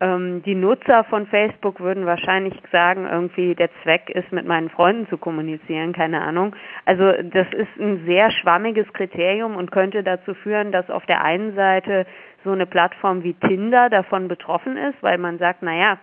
[0.00, 5.08] ähm, die Nutzer von Facebook würden wahrscheinlich sagen, irgendwie der Zweck ist, mit meinen Freunden
[5.08, 6.54] zu kommunizieren, keine Ahnung.
[6.84, 11.54] Also das ist ein sehr schwammiges Kriterium und könnte dazu führen, dass auf der einen
[11.54, 12.06] Seite
[12.44, 15.98] so eine Plattform wie Tinder davon betroffen ist, weil man sagt, naja,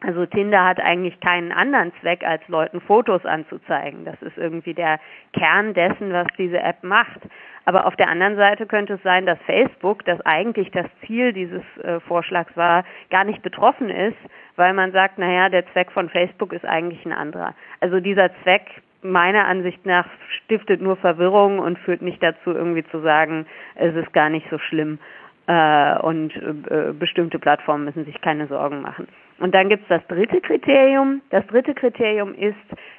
[0.00, 4.04] also Tinder hat eigentlich keinen anderen Zweck, als Leuten Fotos anzuzeigen.
[4.04, 5.00] Das ist irgendwie der
[5.32, 7.20] Kern dessen, was diese App macht.
[7.64, 11.62] Aber auf der anderen Seite könnte es sein, dass Facebook, das eigentlich das Ziel dieses
[11.82, 14.16] äh, Vorschlags war, gar nicht betroffen ist,
[14.56, 17.54] weil man sagt, naja, der Zweck von Facebook ist eigentlich ein anderer.
[17.80, 18.62] Also dieser Zweck
[19.02, 20.06] meiner Ansicht nach
[20.44, 24.58] stiftet nur Verwirrung und führt nicht dazu, irgendwie zu sagen, es ist gar nicht so
[24.58, 24.98] schlimm
[25.46, 29.08] äh, und äh, bestimmte Plattformen müssen sich keine Sorgen machen.
[29.38, 31.22] Und dann gibt es das dritte Kriterium.
[31.30, 32.56] Das dritte Kriterium ist,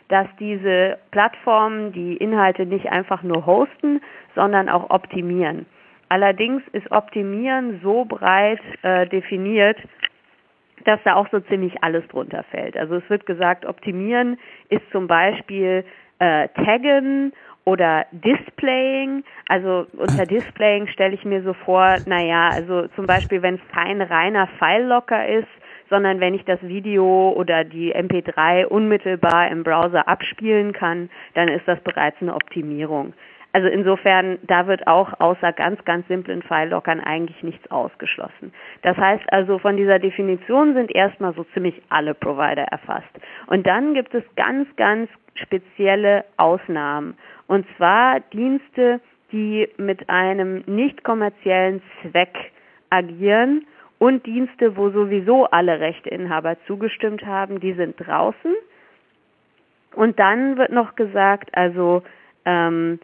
[0.07, 4.01] dass diese Plattformen die Inhalte nicht einfach nur hosten,
[4.35, 5.65] sondern auch optimieren.
[6.09, 9.77] Allerdings ist Optimieren so breit äh, definiert,
[10.85, 12.77] dass da auch so ziemlich alles drunter fällt.
[12.77, 15.83] Also es wird gesagt, Optimieren ist zum Beispiel
[16.19, 17.33] äh, Taggen
[17.65, 19.23] oder Displaying.
[19.47, 24.01] Also unter Displaying stelle ich mir so vor, naja, also zum Beispiel, wenn es kein
[24.01, 25.47] reiner File-Locker ist,
[25.89, 31.67] sondern wenn ich das Video oder die MP3 unmittelbar im Browser abspielen kann, dann ist
[31.67, 33.13] das bereits eine Optimierung.
[33.51, 38.53] Also insofern, da wird auch außer ganz, ganz simplen File-Lockern eigentlich nichts ausgeschlossen.
[38.83, 43.09] Das heißt also, von dieser Definition sind erstmal so ziemlich alle Provider erfasst.
[43.47, 47.17] Und dann gibt es ganz, ganz spezielle Ausnahmen.
[47.47, 52.51] Und zwar Dienste, die mit einem nicht kommerziellen Zweck
[52.91, 53.65] agieren
[53.99, 58.55] und Dienste, wo sowieso alle Rechteinhaber zugestimmt haben, die sind draußen.
[59.93, 62.03] Und dann wird noch gesagt, also
[62.45, 62.99] ähm,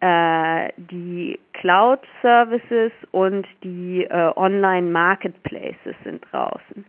[0.00, 6.84] äh, die Cloud Services und die äh, Online Marketplaces sind draußen.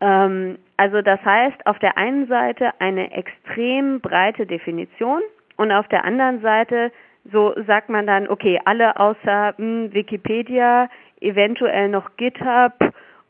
[0.00, 5.22] Ähm, also das heißt, auf der einen Seite eine extrem breite Definition
[5.56, 6.90] und auf der anderen Seite
[7.30, 10.88] so sagt man dann, okay, alle außer mh, hm, Wikipedia,
[11.20, 12.72] eventuell noch GitHub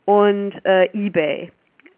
[0.05, 1.51] und äh, eBay.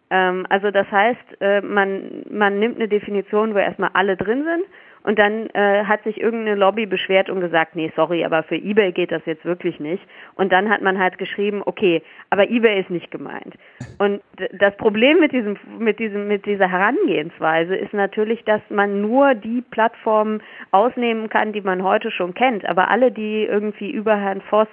[0.10, 4.66] Ähm, also das heißt, äh, man, man nimmt eine Definition, wo erstmal alle drin sind
[5.04, 8.94] und dann äh, hat sich irgendeine Lobby beschwert und gesagt, nee, sorry, aber für eBay
[8.94, 10.02] geht das jetzt wirklich nicht.
[10.36, 13.56] Und dann hat man halt geschrieben, okay, aber eBay ist nicht gemeint.
[13.98, 14.22] Und
[14.54, 19.62] das Problem mit diesem, mit diesem, mit dieser Herangehensweise ist natürlich, dass man nur die
[19.72, 22.66] Plattformen ausnehmen kann, die man heute schon kennt.
[22.66, 24.70] Aber alle, die irgendwie über Herrn Voss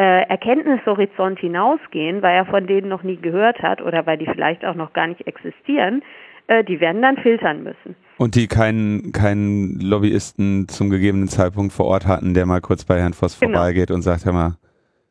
[0.00, 4.64] äh, Erkenntnishorizont hinausgehen, weil er von denen noch nie gehört hat oder weil die vielleicht
[4.64, 6.02] auch noch gar nicht existieren,
[6.46, 7.94] äh, die werden dann filtern müssen.
[8.16, 12.98] Und die keinen, keinen Lobbyisten zum gegebenen Zeitpunkt vor Ort hatten, der mal kurz bei
[12.98, 13.58] Herrn Voss genau.
[13.58, 14.56] vorbeigeht und sagt, hör mal,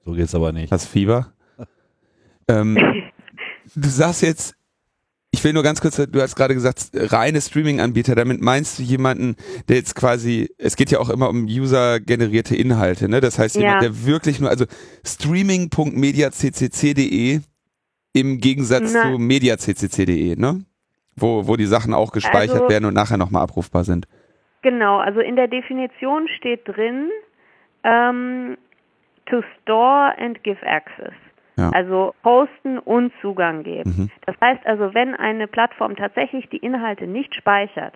[0.06, 0.72] so geht's aber nicht.
[0.72, 1.28] Hast Fieber?
[2.50, 2.76] ähm,
[3.76, 4.56] du sagst jetzt,
[5.32, 9.36] ich will nur ganz kurz, du hast gerade gesagt, reine Streaming-Anbieter, damit meinst du jemanden,
[9.68, 13.22] der jetzt quasi, es geht ja auch immer um user-generierte Inhalte, ne?
[13.22, 13.90] Das heißt, jemand, ja.
[13.90, 14.66] der wirklich nur, also
[15.06, 17.42] streaming.mediaccc.de
[18.14, 19.04] im Gegensatz Na.
[19.04, 20.66] zu mediaccc.de, ne?
[21.16, 24.08] Wo, wo die Sachen auch gespeichert also, werden und nachher nochmal abrufbar sind.
[24.64, 27.12] Genau, also in der Definition steht drin,
[27.84, 28.58] ähm,
[29.28, 31.14] to store and give access.
[31.60, 31.70] Ja.
[31.72, 33.96] Also hosten und Zugang geben.
[33.98, 34.10] Mhm.
[34.26, 37.94] Das heißt also, wenn eine Plattform tatsächlich die Inhalte nicht speichert,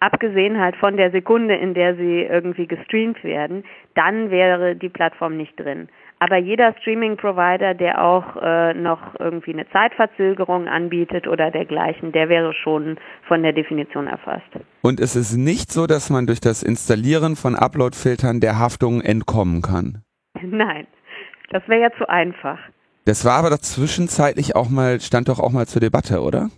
[0.00, 3.64] abgesehen halt von der Sekunde, in der sie irgendwie gestreamt werden,
[3.94, 5.88] dann wäre die Plattform nicht drin.
[6.18, 12.54] Aber jeder Streaming-Provider, der auch äh, noch irgendwie eine Zeitverzögerung anbietet oder dergleichen, der wäre
[12.54, 12.96] schon
[13.28, 14.48] von der Definition erfasst.
[14.80, 19.60] Und es ist nicht so, dass man durch das Installieren von Upload-Filtern der Haftung entkommen
[19.60, 20.02] kann?
[20.42, 20.86] Nein,
[21.50, 22.58] das wäre ja zu einfach.
[23.06, 26.48] Das war aber doch zwischenzeitlich auch mal, stand doch auch mal zur Debatte, oder?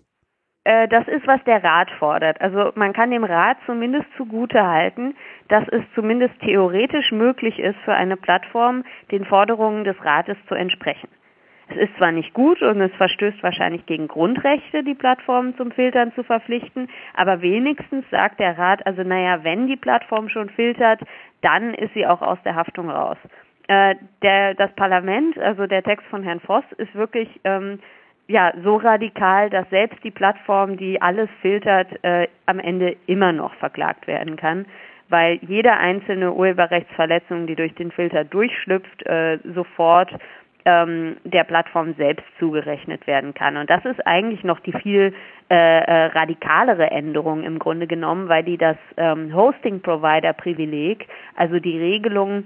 [0.64, 2.40] Äh, das ist, was der Rat fordert.
[2.40, 5.14] Also man kann dem Rat zumindest zugute halten,
[5.48, 11.08] dass es zumindest theoretisch möglich ist, für eine Plattform den Forderungen des Rates zu entsprechen.
[11.68, 16.14] Es ist zwar nicht gut und es verstößt wahrscheinlich gegen Grundrechte, die Plattformen zum Filtern
[16.14, 21.02] zu verpflichten, aber wenigstens sagt der Rat, also naja, wenn die Plattform schon filtert,
[21.42, 23.18] dann ist sie auch aus der Haftung raus.
[23.68, 27.78] Äh, der, das Parlament, also der Text von Herrn Voss, ist wirklich ähm,
[28.26, 33.54] ja so radikal, dass selbst die Plattform, die alles filtert, äh, am Ende immer noch
[33.56, 34.64] verklagt werden kann,
[35.10, 40.14] weil jede einzelne Urheberrechtsverletzung, die durch den Filter durchschlüpft, äh, sofort
[40.64, 43.58] ähm, der Plattform selbst zugerechnet werden kann.
[43.58, 45.12] Und das ist eigentlich noch die viel
[45.50, 52.44] äh, äh, radikalere Änderung im Grunde genommen, weil die das ähm, Hosting-Provider-Privileg, also die Regelung,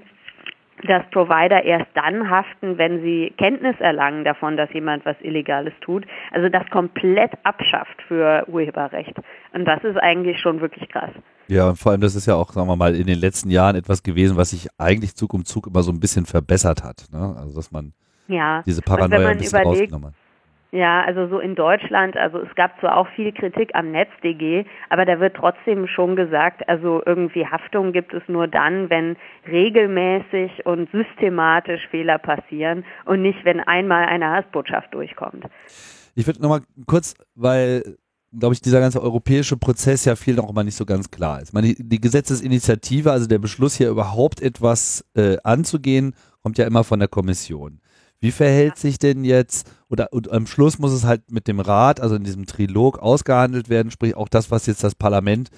[0.86, 6.04] dass Provider erst dann haften, wenn sie Kenntnis erlangen davon, dass jemand was Illegales tut.
[6.32, 9.14] Also das komplett abschafft für Urheberrecht.
[9.52, 11.10] Und das ist eigentlich schon wirklich krass.
[11.48, 13.76] Ja, und vor allem, das ist ja auch, sagen wir mal, in den letzten Jahren
[13.76, 17.06] etwas gewesen, was sich eigentlich Zug um Zug immer so ein bisschen verbessert hat.
[17.12, 17.36] Ne?
[17.38, 17.92] Also, dass man
[18.28, 18.62] ja.
[18.66, 20.14] diese Paranoia ein bisschen überlegt, rausgenommen hat.
[20.74, 25.04] Ja, also so in Deutschland, also es gab zwar auch viel Kritik am NetzDG, aber
[25.04, 30.90] da wird trotzdem schon gesagt, also irgendwie Haftung gibt es nur dann, wenn regelmäßig und
[30.90, 35.44] systematisch Fehler passieren und nicht, wenn einmal eine Hassbotschaft durchkommt.
[36.14, 37.98] Ich würde nochmal kurz, weil
[38.38, 41.52] glaube ich, dieser ganze europäische Prozess ja viel noch immer nicht so ganz klar ist.
[41.52, 46.82] Meine, die, die Gesetzesinitiative, also der Beschluss hier überhaupt etwas äh, anzugehen, kommt ja immer
[46.82, 47.81] von der Kommission.
[48.22, 52.00] Wie verhält sich denn jetzt, oder und am Schluss muss es halt mit dem Rat,
[52.00, 55.50] also in diesem Trilog, ausgehandelt werden, sprich auch das, was jetzt das Parlament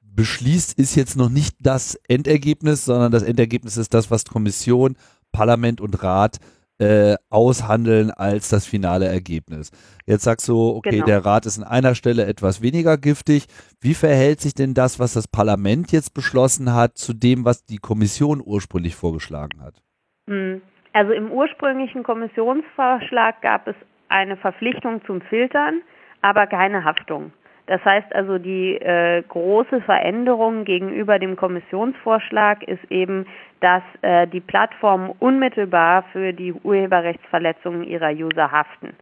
[0.00, 4.96] beschließt, ist jetzt noch nicht das Endergebnis, sondern das Endergebnis ist das, was Kommission,
[5.30, 6.38] Parlament und Rat
[6.78, 9.70] äh, aushandeln als das finale Ergebnis.
[10.04, 11.06] Jetzt sagst du, okay, genau.
[11.06, 13.46] der Rat ist an einer Stelle etwas weniger giftig.
[13.80, 17.78] Wie verhält sich denn das, was das Parlament jetzt beschlossen hat, zu dem, was die
[17.78, 19.80] Kommission ursprünglich vorgeschlagen hat?
[20.26, 20.60] Mhm.
[20.94, 23.74] Also im ursprünglichen Kommissionsvorschlag gab es
[24.08, 25.82] eine Verpflichtung zum Filtern,
[26.22, 27.32] aber keine Haftung.
[27.66, 33.26] Das heißt also, die äh, große Veränderung gegenüber dem Kommissionsvorschlag ist eben,
[33.60, 38.94] dass äh, die Plattformen unmittelbar für die Urheberrechtsverletzungen ihrer User haften.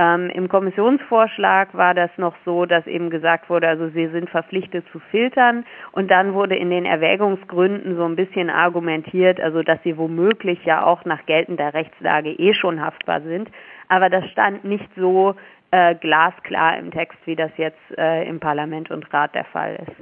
[0.00, 4.84] Ähm, Im Kommissionsvorschlag war das noch so, dass eben gesagt wurde, also sie sind verpflichtet
[4.92, 9.98] zu filtern und dann wurde in den Erwägungsgründen so ein bisschen argumentiert, also dass sie
[9.98, 13.50] womöglich ja auch nach geltender Rechtslage eh schon haftbar sind.
[13.88, 15.34] Aber das stand nicht so
[15.72, 19.96] äh, glasklar im Text, wie das jetzt äh, im Parlament und Rat der Fall ist.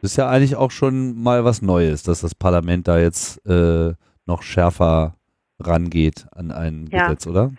[0.00, 3.92] Das ist ja eigentlich auch schon mal was Neues, dass das Parlament da jetzt äh,
[4.24, 5.12] noch schärfer
[5.60, 7.02] rangeht an ein ja.
[7.02, 7.50] Gesetz, oder?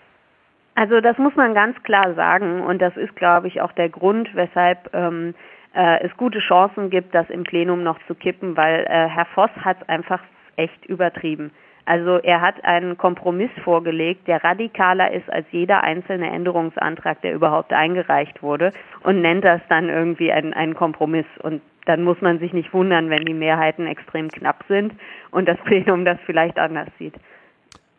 [0.75, 4.34] Also das muss man ganz klar sagen und das ist, glaube ich, auch der Grund,
[4.36, 5.34] weshalb ähm,
[5.73, 9.51] äh, es gute Chancen gibt, das im Plenum noch zu kippen, weil äh, Herr Voss
[9.63, 10.21] hat es einfach
[10.55, 11.51] echt übertrieben.
[11.86, 17.73] Also er hat einen Kompromiss vorgelegt, der radikaler ist als jeder einzelne Änderungsantrag, der überhaupt
[17.73, 18.71] eingereicht wurde
[19.03, 21.25] und nennt das dann irgendwie einen, einen Kompromiss.
[21.41, 24.93] Und dann muss man sich nicht wundern, wenn die Mehrheiten extrem knapp sind
[25.31, 27.15] und das Plenum das vielleicht anders sieht.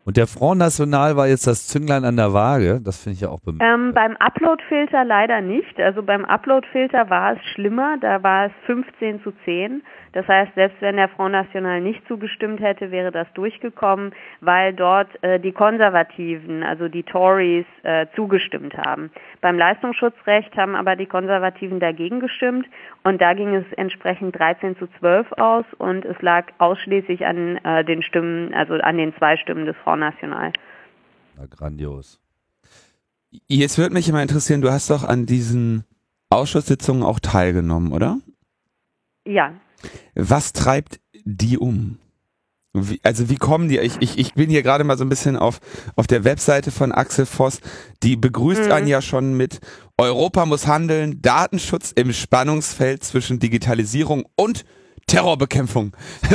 [0.05, 2.81] Und der Front National war jetzt das Zünglein an der Waage.
[2.83, 3.75] Das finde ich ja auch bemerkenswert.
[3.75, 5.79] Ähm, beim Upload-Filter leider nicht.
[5.79, 7.97] Also beim Upload-Filter war es schlimmer.
[8.01, 9.83] Da war es 15 zu 10.
[10.13, 15.09] Das heißt, selbst wenn der Front National nicht zugestimmt hätte, wäre das durchgekommen, weil dort
[15.23, 19.11] äh, die Konservativen, also die Tories, äh, zugestimmt haben.
[19.41, 22.67] Beim Leistungsschutzrecht haben aber die Konservativen dagegen gestimmt
[23.05, 27.85] und da ging es entsprechend 13 zu 12 aus und es lag ausschließlich an äh,
[27.85, 30.53] den Stimmen, also an den zwei Stimmen des Front National.
[31.37, 32.21] Na, grandios.
[33.49, 35.85] Jetzt würde mich immer interessieren, du hast doch an diesen
[36.29, 38.19] Ausschusssitzungen auch teilgenommen, oder?
[39.25, 39.55] Ja.
[40.15, 41.99] Was treibt die um?
[42.75, 43.79] Wie, also wie kommen die?
[43.79, 45.61] Ich, ich, ich bin hier gerade mal so ein bisschen auf,
[45.95, 47.61] auf der Webseite von Axel Voss.
[48.03, 48.73] Die begrüßt mhm.
[48.73, 49.61] einen ja schon mit
[49.99, 54.65] Europa muss handeln, Datenschutz im Spannungsfeld zwischen Digitalisierung und
[55.07, 55.93] Terrorbekämpfung.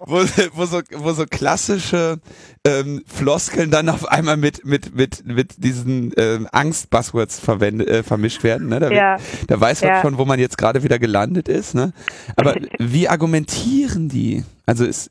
[0.00, 0.18] wo,
[0.52, 2.20] wo, so, wo so klassische
[2.66, 8.68] ähm, Floskeln dann auf einmal mit, mit, mit, mit diesen ähm, Angst-Buzzwords äh, vermischt werden.
[8.68, 8.80] Ne?
[8.80, 9.16] Da, ja.
[9.46, 10.02] da weiß man ja.
[10.02, 11.74] schon, wo man jetzt gerade wieder gelandet ist.
[11.74, 11.92] Ne?
[12.36, 14.44] Aber wie argumentieren die?
[14.66, 15.10] Also ist,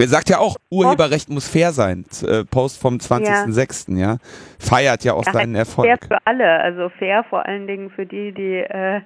[0.00, 2.06] er sagt ja auch, Urheberrecht muss fair sein.
[2.26, 3.98] Äh, Post vom 20.06.
[3.98, 4.12] Ja.
[4.12, 4.16] ja.
[4.58, 5.86] Feiert ja auch ja, seinen Erfolg.
[5.88, 9.02] Fair für alle, also fair vor allen Dingen für die, die äh,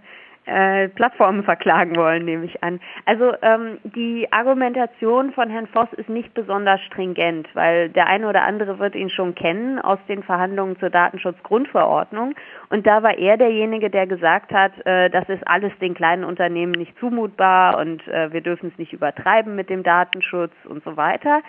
[0.46, 2.80] äh, Plattformen verklagen wollen, nehme ich an.
[3.06, 8.42] Also ähm, die Argumentation von Herrn Voss ist nicht besonders stringent, weil der eine oder
[8.42, 12.34] andere wird ihn schon kennen aus den Verhandlungen zur Datenschutzgrundverordnung.
[12.70, 16.72] Und da war er derjenige, der gesagt hat, äh, das ist alles den kleinen Unternehmen
[16.72, 21.40] nicht zumutbar und äh, wir dürfen es nicht übertreiben mit dem Datenschutz und so weiter.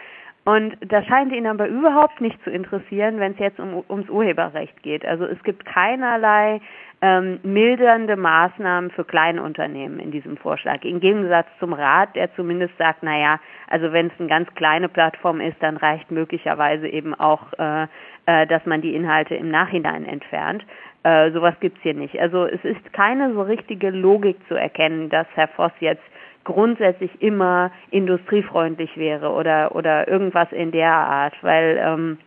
[0.45, 4.84] Und das scheint ihn aber überhaupt nicht zu interessieren, wenn es jetzt um, ums Urheberrecht
[4.84, 5.03] geht.
[5.03, 6.62] Also es gibt keinerlei
[7.01, 10.84] ähm, mildernde Maßnahmen für Kleinunternehmen in diesem Vorschlag.
[10.84, 15.41] Im Gegensatz zum Rat, der zumindest sagt, naja, also wenn es eine ganz kleine Plattform
[15.41, 17.88] ist, dann reicht möglicherweise eben auch, äh,
[18.27, 20.63] äh, dass man die Inhalte im Nachhinein entfernt.
[21.01, 22.19] Äh, sowas gibt's hier nicht.
[22.19, 26.03] Also es ist keine so richtige Logik zu erkennen, dass Herr Voss jetzt
[26.45, 32.17] grundsätzlich immer industriefreundlich wäre oder oder irgendwas in der Art, weil ähm,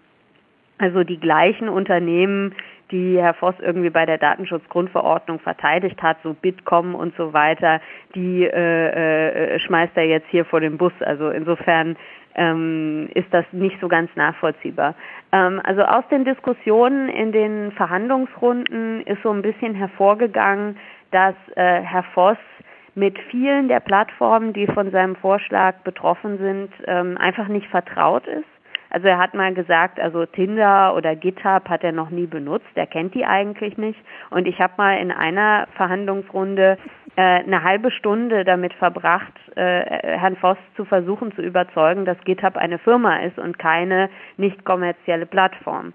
[0.78, 2.54] also die gleichen Unternehmen,
[2.90, 7.80] die Herr Voss irgendwie bei der Datenschutzgrundverordnung verteidigt hat, so Bitkom und so weiter,
[8.14, 10.92] die äh, äh, schmeißt er jetzt hier vor den Bus.
[11.00, 11.96] Also insofern
[12.34, 14.94] ähm, ist das nicht so ganz nachvollziehbar.
[15.32, 20.76] Ähm, also aus den Diskussionen in den Verhandlungsrunden ist so ein bisschen hervorgegangen,
[21.10, 22.38] dass äh, Herr Voss
[22.98, 28.44] mit vielen der Plattformen, die von seinem Vorschlag betroffen sind, ähm, einfach nicht vertraut ist.
[28.90, 32.86] Also er hat mal gesagt, also Tinder oder GitHub hat er noch nie benutzt, er
[32.86, 33.98] kennt die eigentlich nicht.
[34.30, 36.78] Und ich habe mal in einer Verhandlungsrunde
[37.16, 42.56] äh, eine halbe Stunde damit verbracht, äh, Herrn Voss zu versuchen zu überzeugen, dass GitHub
[42.56, 44.08] eine Firma ist und keine
[44.38, 45.92] nicht kommerzielle Plattform.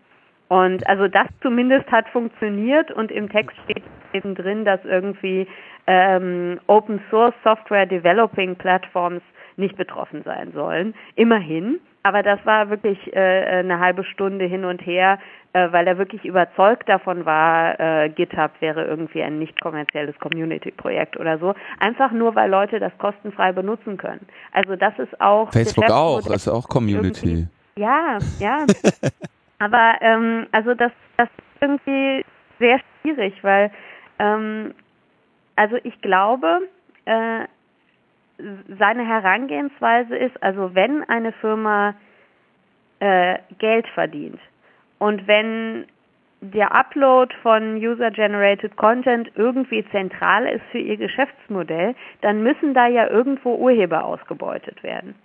[0.54, 3.82] Und also das zumindest hat funktioniert und im Text steht
[4.14, 5.48] eben drin, dass irgendwie
[5.88, 9.24] ähm, Open Source Software Developing Platforms
[9.58, 10.94] nicht betroffen sein sollen.
[11.16, 11.80] Immerhin.
[12.04, 15.18] Aber das war wirklich äh, eine halbe Stunde hin und her,
[15.54, 21.18] äh, weil er wirklich überzeugt davon war, äh, GitHub wäre irgendwie ein nicht kommerzielles Community-Projekt
[21.20, 21.56] oder so.
[21.80, 24.28] Einfach nur, weil Leute das kostenfrei benutzen können.
[24.52, 27.48] Also das ist auch Facebook auch, ist auch Community.
[27.76, 28.68] Ja, ja.
[29.60, 32.26] Aber ähm, also das, das ist irgendwie
[32.60, 33.72] sehr schwierig, weil
[34.20, 34.74] ähm,
[35.56, 36.68] also ich glaube,
[37.06, 37.46] äh,
[38.80, 41.96] seine Herangehensweise ist, also wenn eine Firma
[43.00, 44.40] äh, Geld verdient
[45.00, 45.86] und wenn
[46.42, 53.08] der Upload von User-Generated Content irgendwie zentral ist für ihr Geschäftsmodell, dann müssen da ja
[53.08, 55.16] irgendwo Urheber ausgebeutet werden.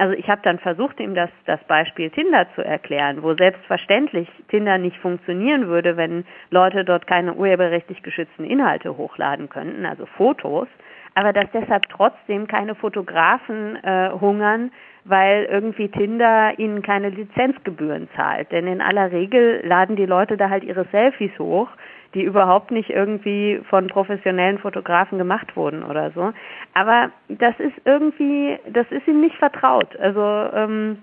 [0.00, 4.78] Also ich habe dann versucht, ihm das, das Beispiel Tinder zu erklären, wo selbstverständlich Tinder
[4.78, 10.68] nicht funktionieren würde, wenn Leute dort keine urheberrechtlich geschützten Inhalte hochladen könnten, also Fotos
[11.14, 14.70] aber dass deshalb trotzdem keine Fotografen äh, hungern,
[15.04, 18.52] weil irgendwie Tinder ihnen keine Lizenzgebühren zahlt.
[18.52, 21.68] Denn in aller Regel laden die Leute da halt ihre Selfies hoch,
[22.14, 26.32] die überhaupt nicht irgendwie von professionellen Fotografen gemacht wurden oder so.
[26.74, 29.96] Aber das ist irgendwie, das ist ihnen nicht vertraut.
[29.98, 30.98] Also ähm,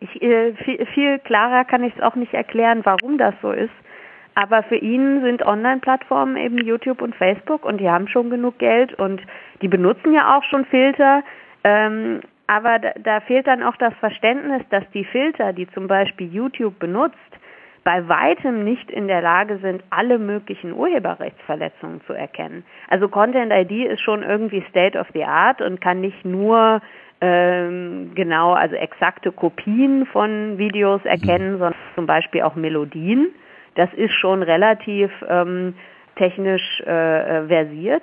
[0.00, 3.72] ich, äh, viel, viel klarer kann ich es auch nicht erklären, warum das so ist.
[4.34, 8.94] Aber für ihn sind Online-Plattformen eben YouTube und Facebook und die haben schon genug Geld
[8.94, 9.20] und
[9.60, 11.22] die benutzen ja auch schon Filter.
[11.64, 16.32] Ähm, aber da, da fehlt dann auch das Verständnis, dass die Filter, die zum Beispiel
[16.32, 17.16] YouTube benutzt,
[17.84, 22.64] bei weitem nicht in der Lage sind, alle möglichen Urheberrechtsverletzungen zu erkennen.
[22.88, 26.80] Also Content ID ist schon irgendwie State of the Art und kann nicht nur
[27.20, 31.58] ähm, genau, also exakte Kopien von Videos erkennen, mhm.
[31.58, 33.28] sondern zum Beispiel auch Melodien.
[33.76, 35.74] Das ist schon relativ ähm,
[36.16, 38.02] technisch äh, äh, versiert,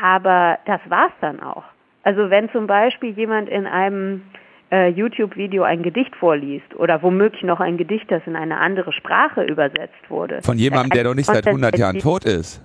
[0.00, 1.64] aber das war's dann auch.
[2.04, 4.22] Also wenn zum Beispiel jemand in einem
[4.72, 9.42] äh, YouTube-Video ein Gedicht vorliest oder womöglich noch ein Gedicht, das in eine andere Sprache
[9.42, 10.40] übersetzt wurde.
[10.42, 12.62] Von jemandem, der doch nicht seit 100 Jahren tot ist.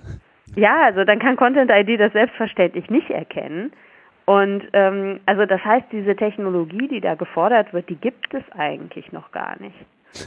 [0.56, 3.72] Ja, also dann kann Content ID das selbstverständlich nicht erkennen.
[4.24, 9.12] Und ähm, also das heißt, diese Technologie, die da gefordert wird, die gibt es eigentlich
[9.12, 9.76] noch gar nicht.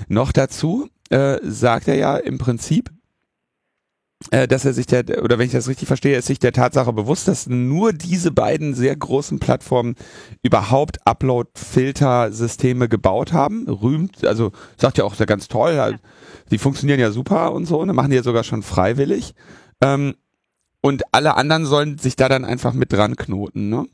[0.08, 3.01] Noch dazu äh, sagt er ja im Prinzip, äh,
[4.30, 7.28] dass er sich der, oder wenn ich das richtig verstehe, ist sich der Tatsache bewusst,
[7.28, 9.96] dass nur diese beiden sehr großen Plattformen
[10.44, 13.68] überhaupt Upload-Filter-Systeme gebaut haben.
[13.68, 15.92] Rühmt, also sagt ja auch sehr ganz toll, ja.
[16.52, 19.34] die funktionieren ja super und so, und machen die ja sogar schon freiwillig.
[19.82, 20.16] Ähm,
[20.82, 23.86] und alle anderen sollen sich da dann einfach mit dran knoten, ne?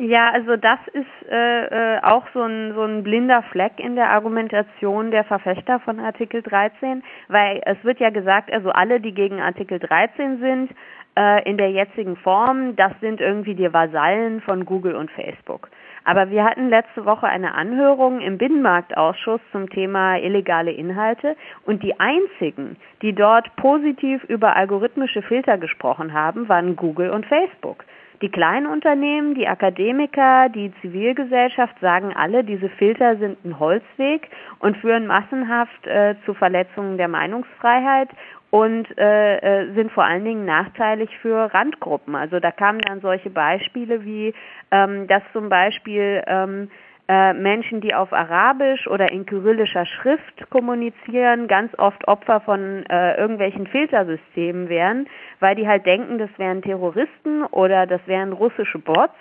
[0.00, 4.10] Ja, also das ist äh, äh, auch so ein, so ein blinder Fleck in der
[4.10, 9.40] Argumentation der Verfechter von Artikel 13, weil es wird ja gesagt, also alle, die gegen
[9.40, 10.70] Artikel 13 sind,
[11.18, 15.68] äh, in der jetzigen Form, das sind irgendwie die Vasallen von Google und Facebook.
[16.04, 21.98] Aber wir hatten letzte Woche eine Anhörung im Binnenmarktausschuss zum Thema illegale Inhalte und die
[21.98, 27.84] einzigen, die dort positiv über algorithmische Filter gesprochen haben, waren Google und Facebook.
[28.20, 34.28] Die kleinen Unternehmen, die Akademiker, die Zivilgesellschaft sagen alle, diese Filter sind ein Holzweg
[34.58, 38.08] und führen massenhaft äh, zu Verletzungen der Meinungsfreiheit
[38.50, 42.16] und äh, äh, sind vor allen Dingen nachteilig für Randgruppen.
[42.16, 44.34] Also da kamen dann solche Beispiele wie,
[44.72, 46.70] ähm, dass zum Beispiel ähm,
[47.08, 53.16] äh, Menschen, die auf Arabisch oder in kyrillischer Schrift kommunizieren, ganz oft Opfer von äh,
[53.16, 55.06] irgendwelchen Filtersystemen wären,
[55.40, 59.14] weil die halt denken, das wären Terroristen oder das wären russische Bots.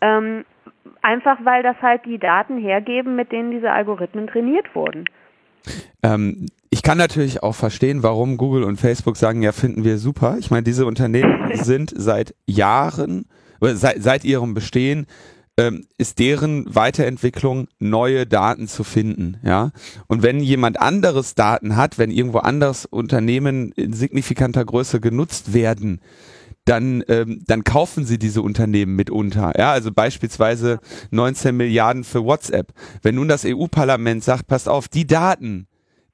[0.00, 0.46] Ähm,
[1.02, 5.04] einfach weil das halt die Daten hergeben, mit denen diese Algorithmen trainiert wurden.
[6.02, 10.36] Ähm, ich kann natürlich auch verstehen, warum Google und Facebook sagen, ja, finden wir super.
[10.38, 13.26] Ich meine, diese Unternehmen sind seit Jahren,
[13.60, 15.06] seit, seit ihrem Bestehen
[15.58, 19.38] ähm, ist deren Weiterentwicklung, neue Daten zu finden.
[19.44, 19.72] Ja,
[20.06, 26.00] und wenn jemand anderes Daten hat, wenn irgendwo anders Unternehmen in signifikanter Größe genutzt werden,
[26.64, 29.52] dann, ähm, dann kaufen sie diese Unternehmen mitunter.
[29.58, 30.80] Ja, also beispielsweise
[31.10, 32.72] 19 Milliarden für WhatsApp.
[33.02, 35.66] Wenn nun das EU-Parlament sagt, passt auf, die Daten,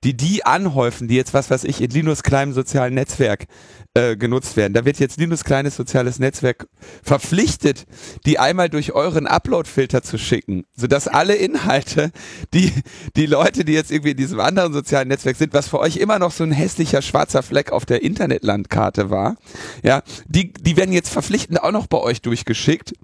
[0.04, 3.46] die die anhäufen, die jetzt, was weiß ich, in Linus kleinem sozialen Netzwerk
[3.94, 4.74] äh, genutzt werden.
[4.74, 6.66] Da wird jetzt Linus kleines soziales Netzwerk
[7.02, 7.86] verpflichtet,
[8.26, 12.10] die einmal durch euren Upload-Filter zu schicken, sodass alle Inhalte,
[12.52, 12.72] die
[13.16, 16.18] die Leute, die jetzt irgendwie in diesem anderen sozialen Netzwerk sind, was für euch immer
[16.18, 19.36] noch so ein hässlicher schwarzer Fleck auf der Internetlandkarte war,
[19.82, 22.94] ja, die, die werden jetzt verpflichtend auch noch bei euch durchgeschickt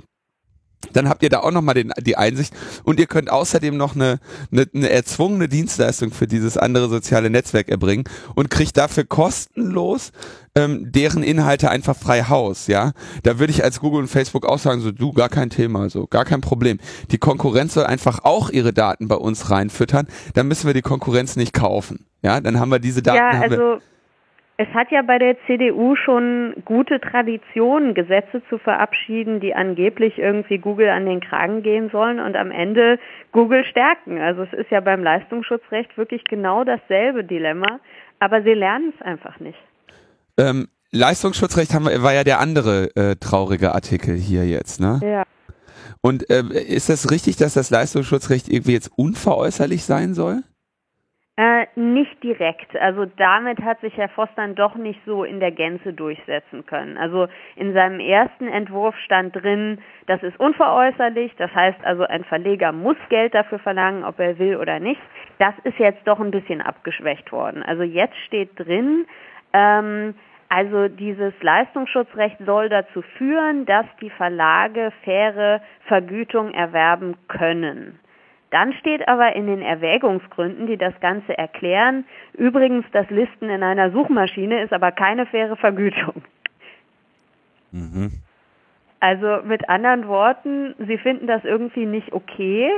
[0.93, 4.19] dann habt ihr da auch nochmal die Einsicht und ihr könnt außerdem noch eine,
[4.53, 10.13] eine, eine erzwungene Dienstleistung für dieses andere soziale Netzwerk erbringen und kriegt dafür kostenlos
[10.55, 12.93] ähm, deren Inhalte einfach frei Haus, ja.
[13.23, 16.07] Da würde ich als Google und Facebook auch sagen, so du, gar kein Thema, so,
[16.07, 16.79] gar kein Problem.
[17.11, 21.37] Die Konkurrenz soll einfach auch ihre Daten bei uns reinfüttern, dann müssen wir die Konkurrenz
[21.37, 22.07] nicht kaufen.
[22.23, 23.17] Ja, dann haben wir diese Daten.
[23.17, 23.81] Ja, also
[24.61, 30.59] es hat ja bei der CDU schon gute Traditionen, Gesetze zu verabschieden, die angeblich irgendwie
[30.59, 32.99] Google an den Kragen gehen sollen und am Ende
[33.33, 34.21] Google stärken.
[34.21, 37.81] Also es ist ja beim Leistungsschutzrecht wirklich genau dasselbe Dilemma,
[38.19, 39.59] aber sie lernen es einfach nicht.
[40.37, 45.01] Ähm, Leistungsschutzrecht haben wir, war ja der andere äh, traurige Artikel hier jetzt, ne?
[45.03, 45.23] Ja.
[46.03, 50.43] Und äh, ist das richtig, dass das Leistungsschutzrecht irgendwie jetzt unveräußerlich sein soll?
[51.41, 52.77] Äh, nicht direkt.
[52.77, 56.99] Also damit hat sich Herr Voss dann doch nicht so in der Gänze durchsetzen können.
[56.99, 62.73] Also in seinem ersten Entwurf stand drin, das ist unveräußerlich, das heißt also ein Verleger
[62.73, 65.01] muss Geld dafür verlangen, ob er will oder nicht.
[65.39, 67.63] Das ist jetzt doch ein bisschen abgeschwächt worden.
[67.63, 69.07] Also jetzt steht drin,
[69.55, 70.15] ähm,
[70.51, 78.00] also dieses Leistungsschutzrecht soll dazu führen, dass die Verlage faire Vergütung erwerben können.
[78.51, 83.93] Dann steht aber in den Erwägungsgründen, die das Ganze erklären, übrigens, das Listen in einer
[83.93, 86.23] Suchmaschine ist aber keine faire Vergütung.
[87.71, 88.11] Mhm.
[88.99, 92.71] Also mit anderen Worten, Sie finden das irgendwie nicht okay,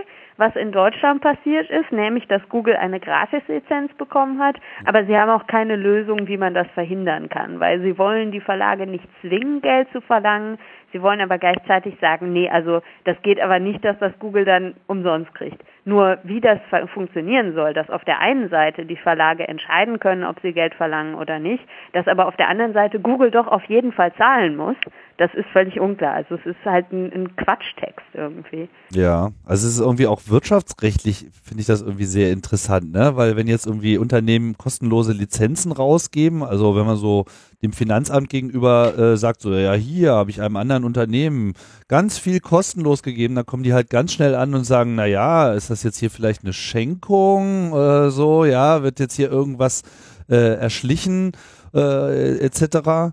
[0.43, 5.30] was in Deutschland passiert ist, nämlich dass Google eine Gratislizenz bekommen hat, aber Sie haben
[5.30, 9.61] auch keine Lösung, wie man das verhindern kann, weil Sie wollen die Verlage nicht zwingen,
[9.61, 10.59] Geld zu verlangen,
[10.93, 14.74] Sie wollen aber gleichzeitig sagen, nee, also das geht aber nicht, dass das Google dann
[14.86, 15.62] umsonst kriegt.
[15.84, 16.59] Nur wie das
[16.93, 21.14] funktionieren soll, dass auf der einen Seite die Verlage entscheiden können, ob sie Geld verlangen
[21.14, 24.76] oder nicht, dass aber auf der anderen Seite Google doch auf jeden Fall zahlen muss,
[25.16, 26.14] das ist völlig unklar.
[26.14, 28.68] Also es ist halt ein, ein Quatschtext irgendwie.
[28.90, 33.14] Ja, also es ist irgendwie auch wirtschaftsrechtlich, finde ich das irgendwie sehr interessant, ne?
[33.14, 37.26] Weil wenn jetzt irgendwie Unternehmen kostenlose Lizenzen rausgeben, also wenn man so
[37.62, 41.53] dem Finanzamt gegenüber äh, sagt, so ja, hier habe ich einem anderen Unternehmen
[41.87, 45.53] ganz viel kostenlos gegeben, dann kommen die halt ganz schnell an und sagen, na ja,
[45.53, 49.83] ist das jetzt hier vielleicht eine Schenkung, äh, so, ja, wird jetzt hier irgendwas
[50.28, 51.33] äh, erschlichen,
[51.74, 53.12] äh, etc.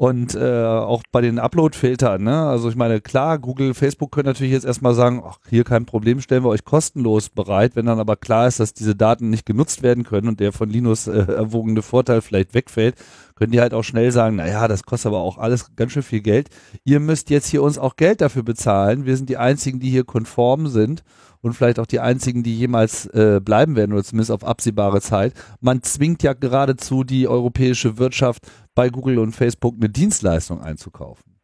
[0.00, 2.46] Und äh, auch bei den Upload-Filtern, ne?
[2.46, 6.22] Also ich meine, klar, Google, Facebook können natürlich jetzt erstmal sagen, ach, hier kein Problem,
[6.22, 7.76] stellen wir euch kostenlos bereit.
[7.76, 10.70] Wenn dann aber klar ist, dass diese Daten nicht genutzt werden können und der von
[10.70, 12.94] Linus äh, erwogene Vorteil vielleicht wegfällt,
[13.34, 16.22] können die halt auch schnell sagen, naja, das kostet aber auch alles ganz schön viel
[16.22, 16.48] Geld.
[16.84, 19.04] Ihr müsst jetzt hier uns auch Geld dafür bezahlen.
[19.04, 21.02] Wir sind die einzigen, die hier konform sind
[21.42, 25.32] und vielleicht auch die einzigen, die jemals äh, bleiben werden oder zumindest auf absehbare Zeit.
[25.60, 31.36] Man zwingt ja geradezu die europäische Wirtschaft bei Google und Facebook eine Dienstleistung einzukaufen.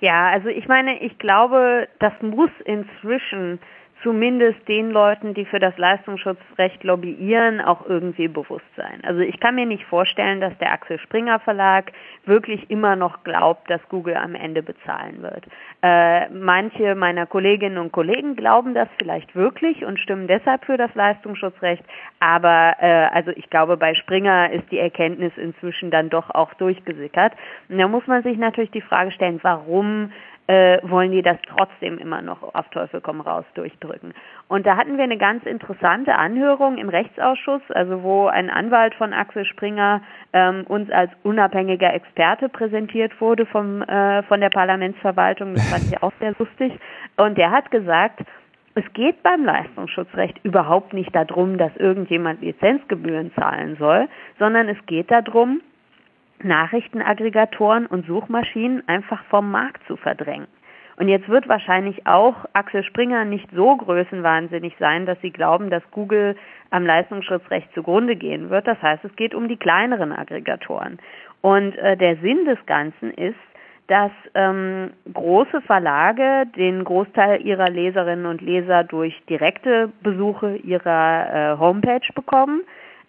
[0.00, 3.60] Ja, also ich meine, ich glaube, das muss inzwischen
[4.02, 9.00] zumindest den Leuten, die für das Leistungsschutzrecht lobbyieren, auch irgendwie bewusst sein.
[9.04, 11.92] Also ich kann mir nicht vorstellen, dass der Axel Springer Verlag
[12.24, 15.46] wirklich immer noch glaubt, dass Google am Ende bezahlen wird.
[15.82, 20.94] Äh, manche meiner Kolleginnen und Kollegen glauben das vielleicht wirklich und stimmen deshalb für das
[20.94, 21.84] Leistungsschutzrecht,
[22.20, 27.32] aber äh, also ich glaube, bei Springer ist die Erkenntnis inzwischen dann doch auch durchgesickert.
[27.68, 30.12] Und da muss man sich natürlich die Frage stellen, warum
[30.52, 34.12] äh, wollen die das trotzdem immer noch auf Teufel komm raus durchdrücken.
[34.48, 39.14] Und da hatten wir eine ganz interessante Anhörung im Rechtsausschuss, also wo ein Anwalt von
[39.14, 40.02] Axel Springer
[40.34, 45.54] ähm, uns als unabhängiger Experte präsentiert wurde vom, äh, von der Parlamentsverwaltung.
[45.54, 46.78] Das fand ich auch sehr lustig.
[47.16, 48.20] Und der hat gesagt,
[48.74, 54.06] es geht beim Leistungsschutzrecht überhaupt nicht darum, dass irgendjemand Lizenzgebühren zahlen soll,
[54.38, 55.62] sondern es geht darum,
[56.44, 60.46] Nachrichtenaggregatoren und Suchmaschinen einfach vom Markt zu verdrängen.
[60.96, 65.82] Und jetzt wird wahrscheinlich auch Axel Springer nicht so größenwahnsinnig sein, dass sie glauben, dass
[65.90, 66.36] Google
[66.70, 68.66] am Leistungsschutzrecht zugrunde gehen wird.
[68.66, 70.98] Das heißt, es geht um die kleineren Aggregatoren.
[71.40, 73.34] Und äh, der Sinn des Ganzen ist,
[73.88, 81.58] dass ähm, große Verlage den Großteil ihrer Leserinnen und Leser durch direkte Besuche ihrer äh,
[81.58, 82.62] Homepage bekommen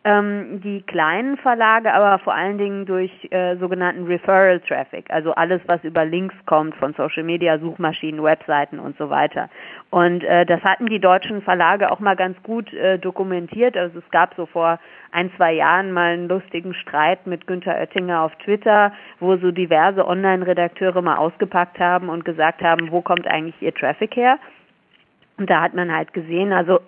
[0.06, 5.62] ähm, die kleinen Verlage aber vor allen Dingen durch äh, sogenannten Referral Traffic, also alles,
[5.66, 9.50] was über Links kommt von Social Media, Suchmaschinen, Webseiten und so weiter.
[9.92, 13.78] Und äh, das hatten die deutschen Verlage auch mal ganz gut äh, dokumentiert.
[13.78, 14.80] Also es gab so vor
[15.12, 20.06] ein, zwei Jahren mal einen lustigen Streit mit Günter Oettinger auf Twitter, wo so diverse
[20.06, 24.38] Online-Redakteure mal ausgepackt haben und gesagt haben, wo kommt eigentlich ihr Traffic her?
[25.38, 26.80] Und da hat man halt gesehen, also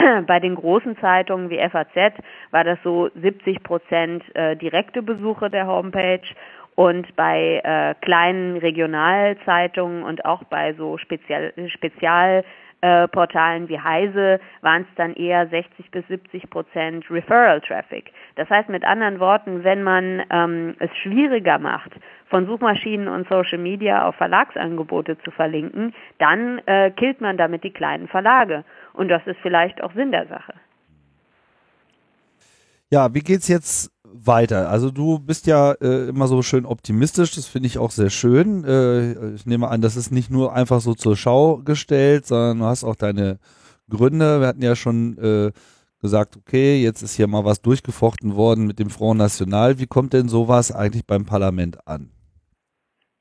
[0.26, 2.14] bei den großen Zeitungen wie FAZ
[2.50, 6.22] war das so 70 Prozent äh, direkte Besuche der Homepage
[6.74, 12.44] und bei äh, kleinen Regionalzeitungen und auch bei so Spezial, Spezial
[12.80, 18.12] äh, Portalen wie Heise waren es dann eher 60 bis 70 Prozent Referral Traffic.
[18.36, 21.92] Das heißt mit anderen Worten, wenn man ähm, es schwieriger macht,
[22.28, 27.72] von Suchmaschinen und Social Media auf Verlagsangebote zu verlinken, dann äh, killt man damit die
[27.72, 28.64] kleinen Verlage.
[28.92, 30.54] Und das ist vielleicht auch Sinn der Sache.
[32.90, 34.68] Ja, wie geht's jetzt weiter?
[34.68, 38.64] Also du bist ja äh, immer so schön optimistisch, das finde ich auch sehr schön.
[38.64, 42.64] Äh, ich nehme an, das ist nicht nur einfach so zur Schau gestellt, sondern du
[42.64, 43.38] hast auch deine
[43.88, 44.40] Gründe.
[44.40, 45.52] Wir hatten ja schon äh,
[46.00, 49.78] gesagt, okay, jetzt ist hier mal was durchgefochten worden mit dem Front National.
[49.78, 52.10] Wie kommt denn sowas eigentlich beim Parlament an?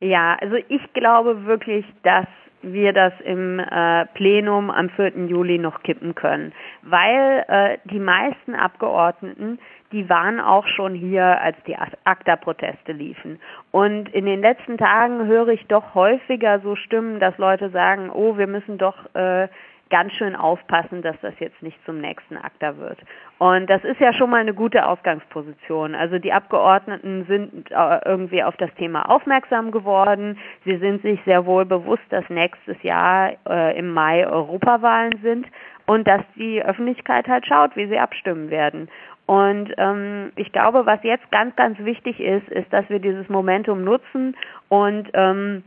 [0.01, 2.25] Ja, also ich glaube wirklich, dass
[2.61, 5.25] wir das im äh, Plenum am 4.
[5.27, 9.59] Juli noch kippen können, weil äh, die meisten Abgeordneten,
[9.91, 13.39] die waren auch schon hier, als die ACTA-Proteste liefen.
[13.71, 18.37] Und in den letzten Tagen höre ich doch häufiger so Stimmen, dass Leute sagen, oh,
[18.37, 19.47] wir müssen doch äh,
[19.89, 22.99] ganz schön aufpassen, dass das jetzt nicht zum nächsten ACTA wird.
[23.39, 25.95] Und das ist ja schon mal eine gute Ausgangsposition.
[25.95, 30.37] Also die Abgeordneten sind äh, irgendwie auf das Thema aufmerksam geworden.
[30.65, 35.47] Sie sind sich sehr wohl bewusst, dass nächstes Jahr äh, im Mai Europawahlen sind
[35.85, 38.89] und dass die Öffentlichkeit halt schaut, wie sie abstimmen werden.
[39.25, 43.83] Und ähm, ich glaube, was jetzt ganz, ganz wichtig ist, ist, dass wir dieses Momentum
[43.83, 44.35] nutzen
[44.69, 45.63] und ähm,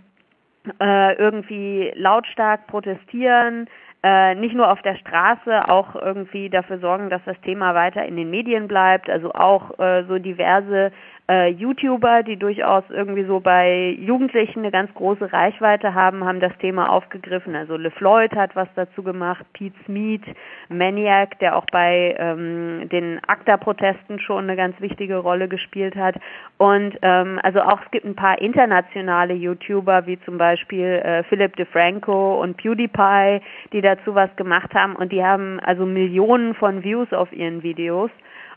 [0.81, 3.69] äh, irgendwie lautstark protestieren,
[4.03, 8.17] äh, nicht nur auf der Straße, auch irgendwie dafür sorgen, dass das Thema weiter in
[8.17, 10.91] den Medien bleibt, also auch äh, so diverse
[11.29, 16.57] äh, YouTuber, die durchaus irgendwie so bei Jugendlichen eine ganz große Reichweite haben, haben das
[16.59, 17.55] Thema aufgegriffen.
[17.55, 20.23] Also LeFloid hat was dazu gemacht, Pete Smith,
[20.69, 26.17] Maniac, der auch bei ähm, den ACTA-Protesten schon eine ganz wichtige Rolle gespielt hat.
[26.59, 31.55] Und ähm, also auch es gibt ein paar internationale YouTuber, wie zum Beispiel äh, Philip
[31.57, 33.41] DeFranco und PewDiePie,
[33.73, 38.11] die dazu was gemacht haben und die haben also Millionen von Views auf ihren Videos.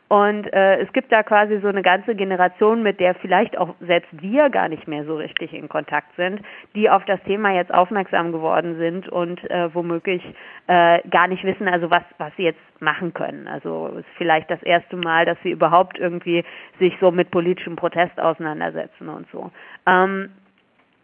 [0.08, 4.10] Und äh, es gibt da quasi so eine ganze Generation, mit der vielleicht auch selbst
[4.22, 6.42] wir gar nicht mehr so richtig in Kontakt sind,
[6.76, 10.22] die auf das Thema jetzt aufmerksam geworden sind und äh, womöglich
[10.68, 13.48] äh, gar nicht wissen, also was, was sie jetzt machen können.
[13.48, 16.44] Also es ist vielleicht das erste Mal, dass sie überhaupt irgendwie
[16.78, 19.50] sich so mit politischem Protest auseinandersetzen und so.
[19.88, 20.30] Ähm,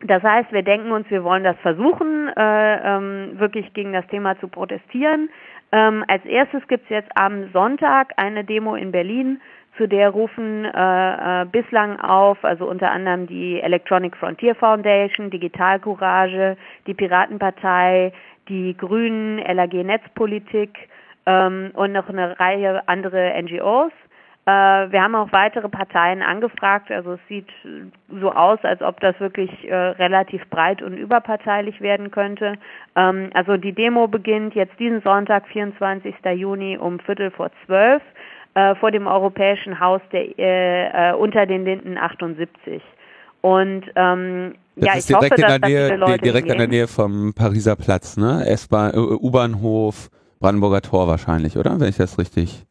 [0.04, 4.39] das heißt, wir denken uns, wir wollen das versuchen, äh, ähm, wirklich gegen das Thema
[4.39, 5.30] zu protestieren.
[5.72, 9.42] Ähm, als erstes gibt es jetzt am Sonntag eine Demo in Berlin,
[9.78, 15.80] zu der rufen äh, äh, bislang auf, also unter anderem die Electronic Frontier Foundation, Digital
[15.80, 16.58] Courage,
[16.88, 18.12] die Piratenpartei,
[18.50, 20.90] die Grünen, LAG Netzpolitik
[21.26, 23.94] ähm, und noch eine Reihe andere NGOs.
[24.46, 24.52] Äh,
[24.92, 26.92] wir haben auch weitere Parteien angefragt.
[26.92, 27.48] Also es sieht
[28.10, 32.56] so aus, als ob das wirklich äh, relativ breit und überparteilich werden könnte.
[32.96, 36.16] Ähm, also die Demo beginnt jetzt diesen Sonntag, 24.
[36.36, 38.02] Juni um Viertel vor zwölf
[38.56, 42.82] äh, vor dem Europäischen Haus der, äh, unter den Linden 78.
[43.42, 46.48] Und ähm, das ja, ist ich direkt hoffe, in der dass, Nähe, dass Leute direkt
[46.48, 46.54] gehen.
[46.54, 48.44] in der Nähe vom Pariser Platz, ne?
[48.48, 51.80] S-Bahn, U-Bahnhof, Brandenburger Tor wahrscheinlich, oder?
[51.80, 52.66] Wenn ich das richtig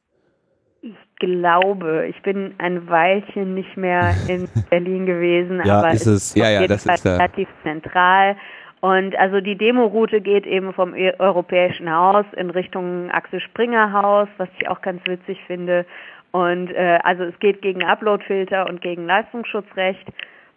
[1.20, 6.34] glaube, ich bin ein Weilchen nicht mehr in Berlin gewesen, Ja, aber ist es.
[6.34, 7.12] ist Ja, ja, das Fall ist da.
[7.16, 8.34] relativ zentral.
[8.80, 14.28] Und also die Demoroute geht eben vom Eu- Europäischen Haus in Richtung Axel Springer Haus,
[14.38, 15.84] was ich auch ganz witzig finde.
[16.32, 20.06] Und äh, also es geht gegen Uploadfilter und gegen Leistungsschutzrecht.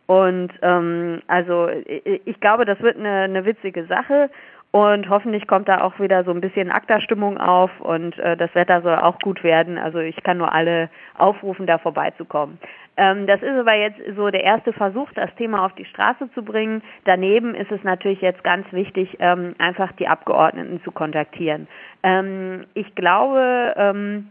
[0.05, 4.29] Und ähm, also ich, ich glaube, das wird eine, eine witzige Sache.
[4.75, 8.81] Und hoffentlich kommt da auch wieder so ein bisschen ACTA-Stimmung auf und äh, das Wetter
[8.81, 9.77] soll auch gut werden.
[9.77, 12.57] Also ich kann nur alle aufrufen, da vorbeizukommen.
[12.97, 16.43] Ähm, das ist aber jetzt so der erste Versuch, das Thema auf die Straße zu
[16.43, 16.81] bringen.
[17.05, 21.67] Daneben ist es natürlich jetzt ganz wichtig, ähm, einfach die Abgeordneten zu kontaktieren.
[22.01, 24.27] Ähm, ich glaube, ähm,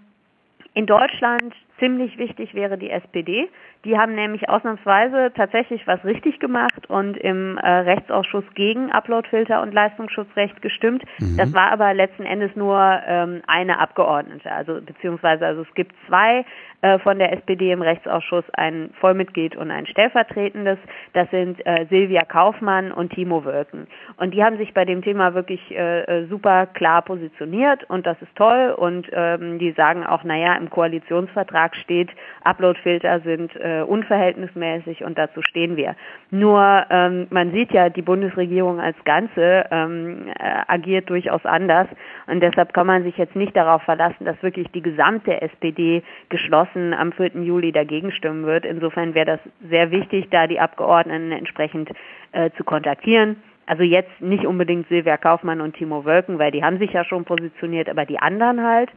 [0.74, 3.48] in Deutschland ziemlich wichtig wäre die SPD.
[3.84, 9.74] Die haben nämlich ausnahmsweise tatsächlich was richtig gemacht und im äh, Rechtsausschuss gegen Uploadfilter und
[9.74, 11.02] Leistungsschutzrecht gestimmt.
[11.18, 11.36] Mhm.
[11.36, 16.44] Das war aber letzten Endes nur ähm, eine Abgeordnete, also beziehungsweise also es gibt zwei
[16.82, 20.78] äh, von der SPD im Rechtsausschuss, ein Vollmitglied und ein stellvertretendes.
[21.12, 23.88] Das sind äh, Silvia Kaufmann und Timo Wölken.
[24.16, 28.20] Und die haben sich bei dem Thema wirklich äh, äh super klar positioniert und das
[28.22, 32.10] ist toll und ähm, die sagen auch, naja, im Koalitionsvertrag steht,
[32.44, 35.94] Uploadfilter sind äh, äh, unverhältnismäßig und dazu stehen wir.
[36.30, 41.88] Nur ähm, man sieht ja, die Bundesregierung als Ganze ähm, äh, agiert durchaus anders
[42.26, 46.94] und deshalb kann man sich jetzt nicht darauf verlassen, dass wirklich die gesamte SPD geschlossen
[46.94, 47.42] am 4.
[47.42, 48.64] Juli dagegen stimmen wird.
[48.64, 51.90] Insofern wäre das sehr wichtig, da die Abgeordneten entsprechend
[52.32, 53.42] äh, zu kontaktieren.
[53.66, 57.24] Also jetzt nicht unbedingt Silvia Kaufmann und Timo Wölken, weil die haben sich ja schon
[57.24, 58.90] positioniert, aber die anderen halt.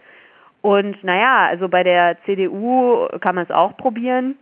[0.61, 4.36] Und naja, also bei der CDU kann man es auch probieren.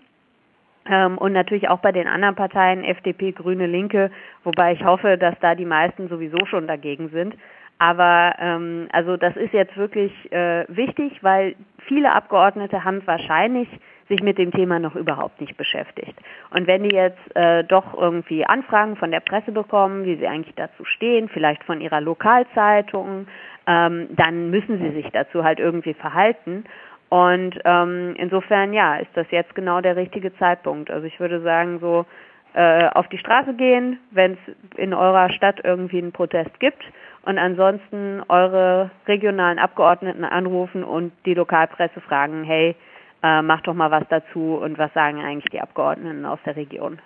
[0.85, 4.11] Ähm, und natürlich auch bei den anderen Parteien, FDP, Grüne, Linke,
[4.43, 7.35] wobei ich hoffe, dass da die meisten sowieso schon dagegen sind.
[7.79, 11.55] Aber ähm, also das ist jetzt wirklich äh, wichtig, weil
[11.87, 13.67] viele Abgeordnete haben wahrscheinlich
[14.09, 16.13] sich mit dem Thema noch überhaupt nicht beschäftigt.
[16.51, 20.55] Und wenn die jetzt äh, doch irgendwie Anfragen von der Presse bekommen, wie sie eigentlich
[20.55, 23.27] dazu stehen, vielleicht von ihrer Lokalzeitung,
[23.65, 26.65] ähm, dann müssen sie sich dazu halt irgendwie verhalten.
[27.13, 30.89] Und ähm, insofern, ja, ist das jetzt genau der richtige Zeitpunkt.
[30.89, 32.07] Also ich würde sagen, so
[32.55, 36.81] äh, auf die Straße gehen, wenn es in eurer Stadt irgendwie einen Protest gibt
[37.21, 42.75] und ansonsten eure regionalen Abgeordneten anrufen und die Lokalpresse fragen, hey,
[43.21, 46.97] äh, macht doch mal was dazu und was sagen eigentlich die Abgeordneten aus der Region.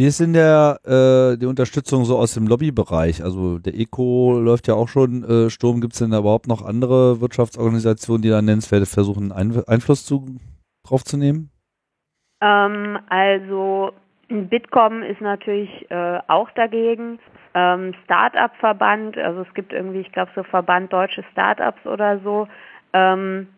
[0.00, 3.22] Wie ist denn der, äh, die Unterstützung so aus dem Lobbybereich?
[3.22, 5.82] Also der ECO läuft ja auch schon äh, Sturm.
[5.82, 10.24] Gibt es denn da überhaupt noch andere Wirtschaftsorganisationen, die da nennenswert versuchen, Ein Einfluss zu,
[10.88, 11.50] drauf zu nehmen?
[12.40, 13.90] Ähm, also
[14.28, 17.18] Bitkom ist natürlich äh, auch dagegen.
[17.52, 22.48] Ähm, Start-up-Verband, also es gibt irgendwie, ich glaube, so Verband Deutsche Start-ups oder so.
[22.94, 23.48] Ähm,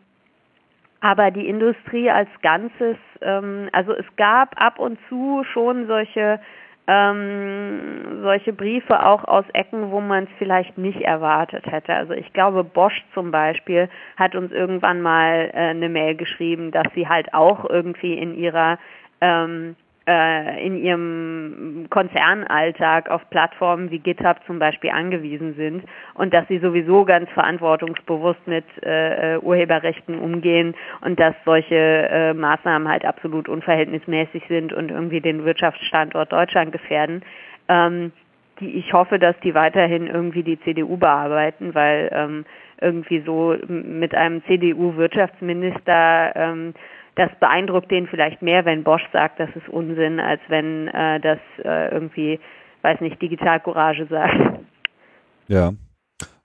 [1.03, 6.41] aber die Industrie als Ganzes, ähm, also es gab ab und zu schon solche
[6.89, 11.95] ähm, solche Briefe auch aus Ecken, wo man es vielleicht nicht erwartet hätte.
[11.95, 16.87] Also ich glaube, Bosch zum Beispiel hat uns irgendwann mal äh, eine Mail geschrieben, dass
[16.95, 18.79] sie halt auch irgendwie in ihrer
[19.21, 25.85] ähm, äh, in ihrem Konzernalltag auf Plattformen wie GitHub zum Beispiel angewiesen sind
[26.15, 32.89] und dass sie sowieso ganz verantwortungsbewusst mit äh, Urheberrechten umgehen und dass solche äh, Maßnahmen
[32.89, 37.23] halt absolut unverhältnismäßig sind und irgendwie den Wirtschaftsstandort Deutschland gefährden.
[37.69, 38.11] Ähm,
[38.59, 42.45] die, ich hoffe, dass die weiterhin irgendwie die CDU bearbeiten, weil ähm,
[42.81, 46.75] irgendwie so mit einem CDU-Wirtschaftsminister ähm,
[47.15, 51.39] das beeindruckt den vielleicht mehr, wenn Bosch sagt, das ist Unsinn, als wenn äh, das
[51.63, 52.41] äh, irgendwie,
[52.83, 54.61] weiß nicht, Digitalcourage sagt.
[55.49, 55.73] Ja.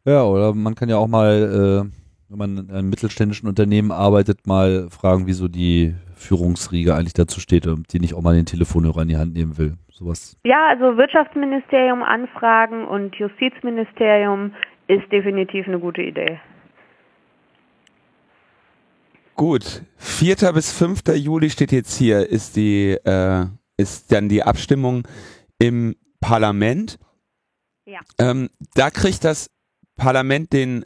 [0.06, 4.48] Ja, oder man kann ja auch mal, äh, wenn man in einem mittelständischen Unternehmen arbeitet,
[4.48, 9.02] mal fragen, wieso die Führungsriege eigentlich dazu steht und die nicht auch mal den Telefonhörer
[9.02, 9.74] in die Hand nehmen will.
[9.90, 10.38] Sowas.
[10.44, 14.54] Ja, also Wirtschaftsministerium anfragen und Justizministerium
[14.88, 16.40] ist definitiv eine gute Idee.
[19.38, 20.52] Gut, 4.
[20.52, 21.16] bis 5.
[21.16, 23.46] Juli steht jetzt hier, ist die, äh,
[23.78, 25.08] ist dann die Abstimmung
[25.60, 26.98] im Parlament.
[27.86, 28.00] Ja.
[28.20, 29.52] Ähm, da kriegt das
[29.96, 30.86] Parlament den,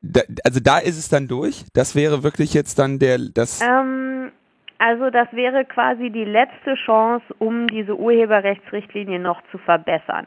[0.00, 1.66] da, also da ist es dann durch.
[1.74, 3.60] Das wäre wirklich jetzt dann der, das.
[3.60, 4.32] Ähm,
[4.78, 10.26] also das wäre quasi die letzte Chance, um diese Urheberrechtsrichtlinie noch zu verbessern.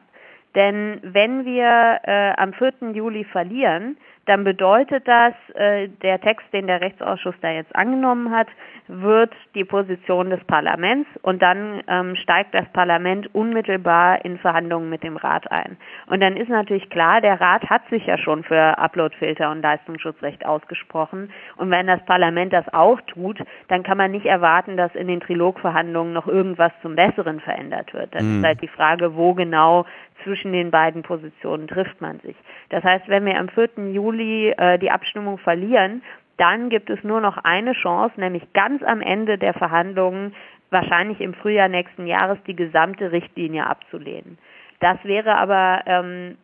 [0.53, 2.91] Denn wenn wir äh, am 4.
[2.93, 3.97] Juli verlieren,
[4.31, 8.47] dann bedeutet das, äh, der Text, den der Rechtsausschuss da jetzt angenommen hat,
[8.91, 15.01] wird die Position des Parlaments und dann ähm, steigt das Parlament unmittelbar in Verhandlungen mit
[15.01, 15.77] dem Rat ein.
[16.07, 20.45] Und dann ist natürlich klar, der Rat hat sich ja schon für Uploadfilter und Leistungsschutzrecht
[20.45, 21.31] ausgesprochen.
[21.55, 23.39] Und wenn das Parlament das auch tut,
[23.69, 28.13] dann kann man nicht erwarten, dass in den Trilogverhandlungen noch irgendwas zum Besseren verändert wird.
[28.13, 28.39] Dann mhm.
[28.39, 29.85] ist halt die Frage, wo genau
[30.23, 32.35] zwischen den beiden Positionen trifft man sich.
[32.69, 33.69] Das heißt, wenn wir am 4.
[33.91, 36.03] Juli äh, die Abstimmung verlieren,
[36.41, 40.33] dann gibt es nur noch eine Chance, nämlich ganz am Ende der Verhandlungen,
[40.71, 44.39] wahrscheinlich im Frühjahr nächsten Jahres, die gesamte Richtlinie abzulehnen.
[44.79, 46.37] Das wäre aber ähm,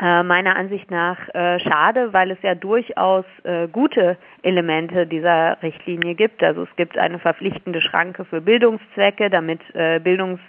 [0.00, 6.14] äh, meiner Ansicht nach äh, schade, weil es ja durchaus äh, gute Elemente dieser Richtlinie
[6.14, 6.40] gibt.
[6.44, 10.40] Also es gibt eine verpflichtende Schranke für Bildungszwecke, damit äh, Bildungs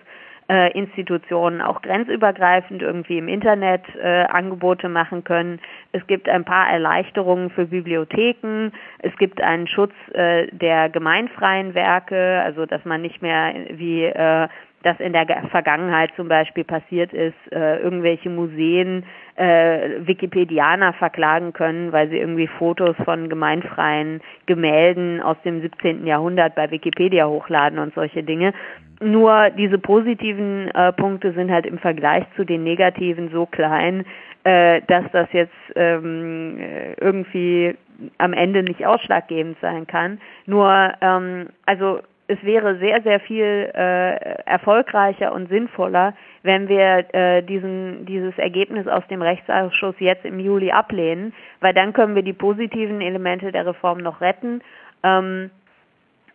[0.52, 5.60] äh, Institutionen auch grenzübergreifend irgendwie im Internet äh, Angebote machen können.
[5.94, 8.72] Es gibt ein paar Erleichterungen für Bibliotheken.
[9.00, 14.50] Es gibt einen Schutz äh, der gemeinfreien Werke, also dass man nicht mehr wie äh,
[14.84, 19.06] das in der Vergangenheit zum Beispiel passiert ist, äh, irgendwelche Museen
[19.36, 26.06] äh, Wikipedianer verklagen können, weil sie irgendwie Fotos von gemeinfreien Gemälden aus dem 17.
[26.06, 28.54] Jahrhundert bei Wikipedia hochladen und solche Dinge.
[29.00, 34.06] Nur diese positiven äh, Punkte sind halt im Vergleich zu den negativen so klein,
[34.44, 36.60] äh, dass das jetzt ähm,
[37.00, 37.76] irgendwie
[38.18, 40.20] am Ende nicht ausschlaggebend sein kann.
[40.46, 42.02] Nur, ähm, also
[42.32, 44.16] es wäre sehr, sehr viel äh,
[44.46, 46.14] erfolgreicher und sinnvoller,
[46.44, 51.92] wenn wir äh, diesen, dieses Ergebnis aus dem Rechtsausschuss jetzt im Juli ablehnen, weil dann
[51.92, 54.62] können wir die positiven Elemente der Reform noch retten
[55.04, 55.52] ähm,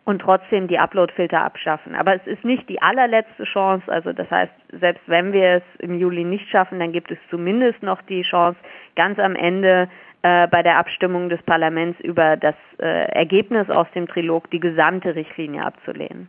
[0.05, 1.95] und trotzdem die Uploadfilter abschaffen.
[1.95, 3.91] Aber es ist nicht die allerletzte Chance.
[3.91, 7.83] Also das heißt, selbst wenn wir es im Juli nicht schaffen, dann gibt es zumindest
[7.83, 8.59] noch die Chance,
[8.97, 9.89] ganz am Ende
[10.27, 15.15] äh, bei der Abstimmung des Parlaments über das äh, Ergebnis aus dem Trilog die gesamte
[15.15, 16.29] Richtlinie abzulehnen.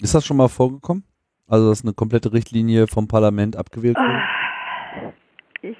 [0.00, 1.04] Ist das schon mal vorgekommen?
[1.48, 4.22] Also, dass eine komplette Richtlinie vom Parlament abgewählt wurde?
[5.62, 5.76] Ich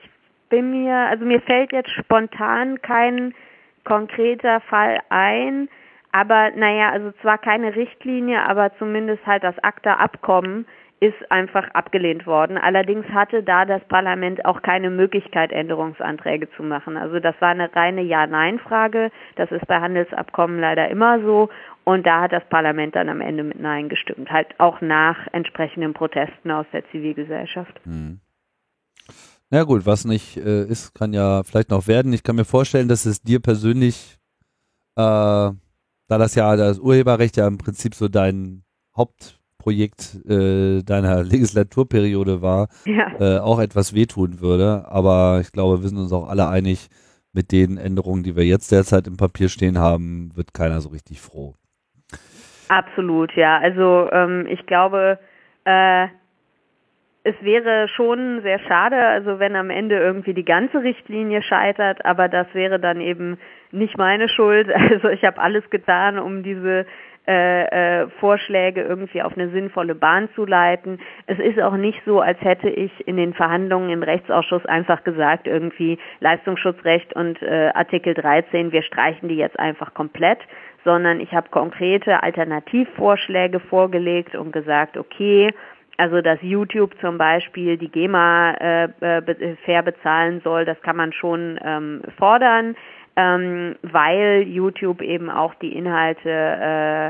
[0.51, 3.35] bin mir, also mir fällt jetzt spontan kein
[3.83, 5.69] konkreter Fall ein,
[6.13, 10.65] aber naja, also zwar keine Richtlinie, aber zumindest halt das ACTA-Abkommen
[11.01, 12.57] ist einfach abgelehnt worden.
[12.57, 16.97] Allerdings hatte da das Parlament auch keine Möglichkeit, Änderungsanträge zu machen.
[16.97, 19.11] Also das war eine reine Ja-Nein-Frage.
[19.37, 21.51] Das ist bei Handelsabkommen leider immer so.
[21.85, 24.31] Und da hat das Parlament dann am Ende mit Nein gestimmt.
[24.31, 27.79] Halt auch nach entsprechenden Protesten aus der Zivilgesellschaft.
[27.85, 28.21] Hm.
[29.51, 32.13] Na gut, was nicht äh, ist, kann ja vielleicht noch werden.
[32.13, 34.19] Ich kann mir vorstellen, dass es dir persönlich,
[34.97, 35.55] äh, da
[36.09, 38.65] das ja das Urheberrecht ja im Prinzip so dein
[38.97, 43.11] Haupt Projekt äh, deiner Legislaturperiode war, ja.
[43.19, 44.85] äh, auch etwas wehtun würde.
[44.89, 46.89] Aber ich glaube, wir sind uns auch alle einig,
[47.33, 51.21] mit den Änderungen, die wir jetzt derzeit im Papier stehen haben, wird keiner so richtig
[51.21, 51.55] froh.
[52.69, 53.59] Absolut, ja.
[53.59, 55.19] Also ähm, ich glaube,
[55.65, 56.07] äh,
[57.25, 62.29] es wäre schon sehr schade, also wenn am Ende irgendwie die ganze Richtlinie scheitert, aber
[62.29, 63.37] das wäre dann eben
[63.73, 64.69] nicht meine Schuld.
[64.91, 66.87] Also ich habe alles getan, um diese
[67.29, 71.01] äh, äh, Vorschläge irgendwie auf eine sinnvolle Bahn zu leiten.
[71.27, 75.47] Es ist auch nicht so, als hätte ich in den Verhandlungen im Rechtsausschuss einfach gesagt,
[75.47, 80.39] irgendwie Leistungsschutzrecht und äh, Artikel 13, wir streichen die jetzt einfach komplett,
[80.85, 85.53] sondern ich habe konkrete Alternativvorschläge vorgelegt und gesagt, okay,
[85.97, 91.13] also dass YouTube zum Beispiel die GEMA äh, äh fair bezahlen soll, das kann man
[91.13, 92.77] schon ähm, fordern
[93.17, 97.07] ähm, weil YouTube eben auch die Inhalte äh,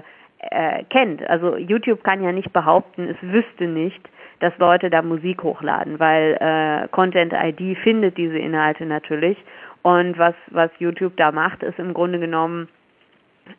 [0.51, 1.29] äh, kennt.
[1.29, 4.01] Also YouTube kann ja nicht behaupten, es wüsste nicht,
[4.41, 9.39] dass Leute da Musik hochladen, weil äh, Content ID findet diese Inhalte natürlich.
[9.83, 12.69] Und was, was YouTube da macht, ist im Grunde genommen,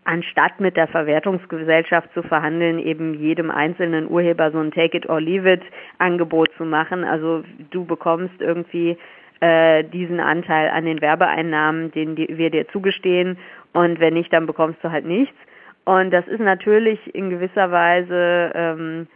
[0.04, 5.22] anstatt mit der Verwertungsgesellschaft zu verhandeln, eben jedem einzelnen Urheber so ein Take it or
[5.22, 5.62] leave it
[5.98, 7.04] Angebot zu machen.
[7.04, 8.98] Also du bekommst irgendwie
[9.40, 13.38] äh, diesen Anteil an den Werbeeinnahmen, den die, wir dir zugestehen.
[13.74, 15.36] Und wenn nicht, dann bekommst du halt nichts.
[15.86, 19.08] Und das ist natürlich in gewisser Weise ähm,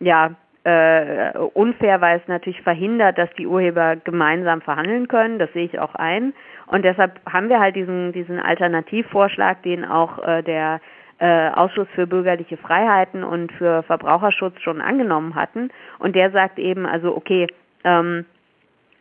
[0.00, 0.32] ja
[0.64, 5.38] äh, unfair, weil es natürlich verhindert, dass die Urheber gemeinsam verhandeln können.
[5.38, 6.34] Das sehe ich auch ein.
[6.66, 10.80] Und deshalb haben wir halt diesen diesen Alternativvorschlag, den auch äh, der
[11.18, 15.70] äh, Ausschuss für bürgerliche Freiheiten und für Verbraucherschutz schon angenommen hatten.
[15.98, 17.46] Und der sagt eben, also okay,
[17.84, 18.24] ähm,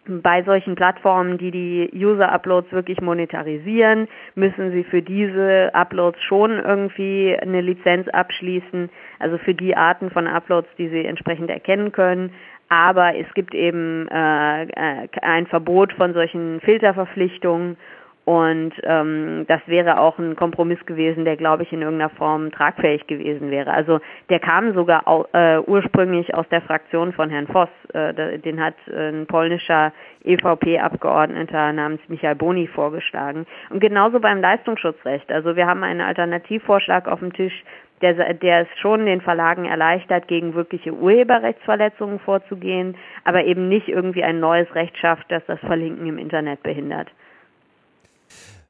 [0.05, 7.37] bei solchen Plattformen, die die User-Uploads wirklich monetarisieren, müssen sie für diese Uploads schon irgendwie
[7.41, 8.89] eine Lizenz abschließen,
[9.19, 12.33] also für die Arten von Uploads, die sie entsprechend erkennen können.
[12.69, 17.77] Aber es gibt eben äh, äh ein Verbot von solchen Filterverpflichtungen
[18.25, 23.05] und ähm, das wäre auch ein Kompromiss gewesen, der, glaube ich, in irgendeiner Form tragfähig
[23.07, 23.71] gewesen wäre.
[23.71, 23.99] Also
[24.29, 27.67] der kam sogar au, äh, ursprünglich aus der Fraktion von Herrn Voss.
[27.93, 29.91] Äh, den hat äh, ein polnischer
[30.23, 33.45] EVP-Abgeordneter namens Michael Boni vorgeschlagen.
[33.69, 35.29] Und genauso beim Leistungsschutzrecht.
[35.29, 37.63] Also wir haben einen Alternativvorschlag auf dem Tisch,
[38.01, 42.95] der, der es schon den Verlagen erleichtert, gegen wirkliche Urheberrechtsverletzungen vorzugehen,
[43.25, 47.09] aber eben nicht irgendwie ein neues Recht schafft, das das Verlinken im Internet behindert.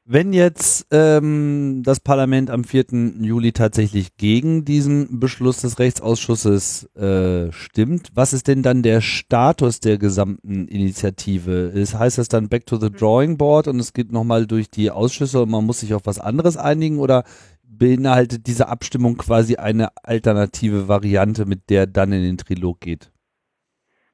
[0.06, 2.88] Wenn jetzt ähm, das Parlament am 4.
[3.22, 9.80] Juli tatsächlich gegen diesen Beschluss des Rechtsausschusses äh, stimmt, was ist denn dann der Status
[9.80, 11.72] der gesamten Initiative?
[11.74, 14.92] Das heißt das dann Back to the Drawing Board und es geht nochmal durch die
[14.92, 17.24] Ausschüsse und man muss sich auf was anderes einigen oder
[17.64, 23.13] beinhaltet diese Abstimmung quasi eine alternative Variante, mit der dann in den Trilog geht?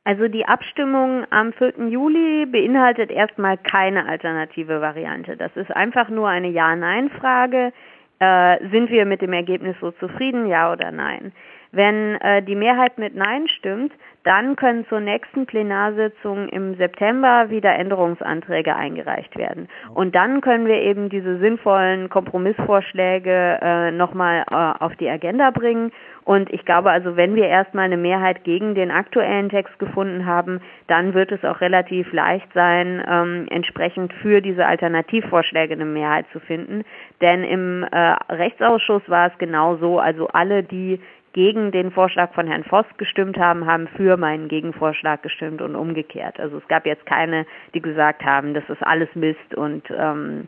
[0.06, 1.88] Also die Abstimmung am 4.
[1.90, 5.36] Juli beinhaltet erstmal keine alternative Variante.
[5.38, 7.74] Das ist einfach nur eine Ja-Nein-Frage.
[8.20, 11.32] Äh, sind wir mit dem Ergebnis so zufrieden, ja oder nein?
[11.72, 13.94] Wenn äh, die Mehrheit mit Nein stimmt,
[14.30, 19.68] dann können zur nächsten Plenarsitzung im September wieder Änderungsanträge eingereicht werden.
[19.96, 25.92] Und dann können wir eben diese sinnvollen Kompromissvorschläge äh, nochmal äh, auf die Agenda bringen.
[26.26, 30.62] Und ich glaube also, wenn wir erstmal eine Mehrheit gegen den aktuellen Text gefunden haben,
[30.86, 36.40] dann wird es auch relativ leicht sein, ähm, entsprechend für diese Alternativvorschläge eine Mehrheit zu
[36.40, 36.84] finden.
[37.20, 41.00] Denn im äh, Rechtsausschuss war es genau so, also alle, die
[41.34, 46.40] gegen den Vorschlag von Herrn Voss gestimmt haben, haben für meinen Gegenvorschlag gestimmt und umgekehrt.
[46.40, 50.48] Also es gab jetzt keine, die gesagt haben, das ist alles Mist und ähm,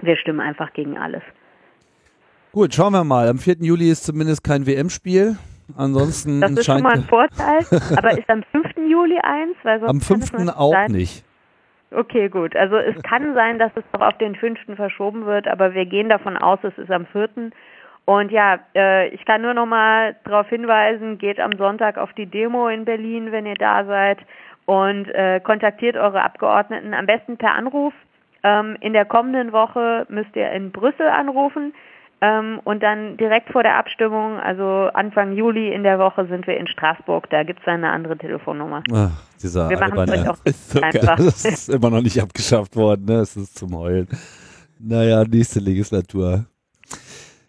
[0.00, 1.22] wir stimmen einfach gegen alles.
[2.52, 3.28] Gut, schauen wir mal.
[3.28, 3.56] Am 4.
[3.60, 5.36] Juli ist zumindest kein WM-Spiel.
[5.76, 7.60] Ansonsten das ist schon mal ein Vorteil.
[7.96, 8.76] Aber ist am 5.
[8.88, 9.56] Juli eins?
[9.64, 10.48] Am 5.
[10.54, 10.90] auch sein.
[10.90, 11.24] nicht.
[11.94, 12.56] Okay, gut.
[12.56, 14.58] Also es kann sein, dass es noch auf den 5.
[14.76, 17.50] verschoben wird, aber wir gehen davon aus, es ist am 4.
[18.04, 22.26] Und ja, äh, ich kann nur noch mal darauf hinweisen, geht am Sonntag auf die
[22.26, 24.18] Demo in Berlin, wenn ihr da seid
[24.66, 27.92] und äh, kontaktiert eure Abgeordneten am besten per Anruf.
[28.42, 31.72] Ähm, in der kommenden Woche müsst ihr in Brüssel anrufen
[32.20, 36.56] ähm, und dann direkt vor der Abstimmung, also Anfang Juli in der Woche, sind wir
[36.56, 37.30] in Straßburg.
[37.30, 38.82] Da gibt es eine andere Telefonnummer.
[38.92, 41.16] Ach, dieser wir machen es auch ist so einfach.
[41.16, 43.14] Das ist immer noch nicht abgeschafft worden, ne?
[43.20, 44.08] Es ist zum Heulen.
[44.78, 46.46] Naja, nächste Legislatur.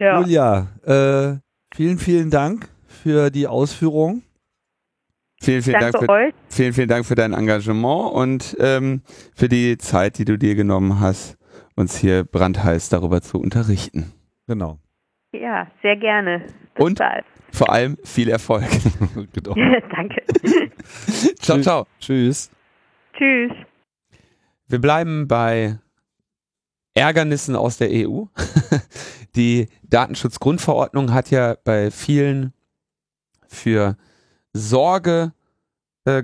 [0.04, 0.20] Ja.
[0.20, 1.38] Julia, äh,
[1.74, 4.22] vielen, vielen Dank für die Ausführung.
[5.42, 6.34] Vielen, vielen Dank, Dank für, euch.
[6.50, 9.02] vielen, vielen Dank für dein Engagement und ähm,
[9.34, 11.38] für die Zeit, die du dir genommen hast,
[11.78, 14.12] uns hier brandheiß darüber zu unterrichten.
[14.46, 14.78] Genau.
[15.32, 16.48] Ja, sehr gerne.
[16.76, 17.24] Bis und bald.
[17.54, 18.68] vor allem viel Erfolg.
[19.34, 19.56] genau.
[19.96, 20.22] Danke.
[21.40, 21.88] ciao, ciao.
[22.02, 22.52] Tschüss.
[23.18, 23.54] Tschüss.
[24.68, 25.78] Wir bleiben bei
[26.94, 28.26] Ärgernissen aus der EU.
[29.36, 32.54] Die Datenschutzgrundverordnung hat ja bei vielen
[33.48, 33.98] für
[34.54, 35.34] Sorge
[36.06, 36.24] äh,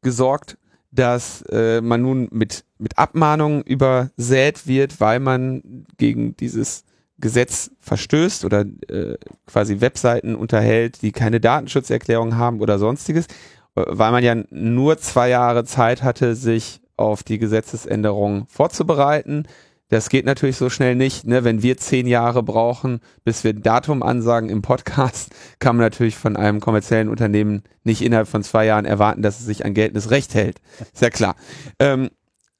[0.00, 0.56] gesorgt,
[0.90, 6.84] dass äh, man nun mit, mit Abmahnungen übersät wird, weil man gegen dieses
[7.18, 13.26] Gesetz verstößt oder äh, quasi Webseiten unterhält, die keine Datenschutzerklärung haben oder sonstiges,
[13.74, 19.46] äh, weil man ja nur zwei Jahre Zeit hatte, sich auf die Gesetzesänderung vorzubereiten.
[19.90, 21.26] Das geht natürlich so schnell nicht.
[21.26, 21.44] Ne?
[21.44, 25.30] Wenn wir zehn Jahre brauchen, bis wir ein Datum ansagen im Podcast,
[25.60, 29.46] kann man natürlich von einem kommerziellen Unternehmen nicht innerhalb von zwei Jahren erwarten, dass es
[29.46, 30.60] sich an geltendes Recht hält.
[30.92, 31.36] Ist ja klar.
[31.78, 32.10] Ähm,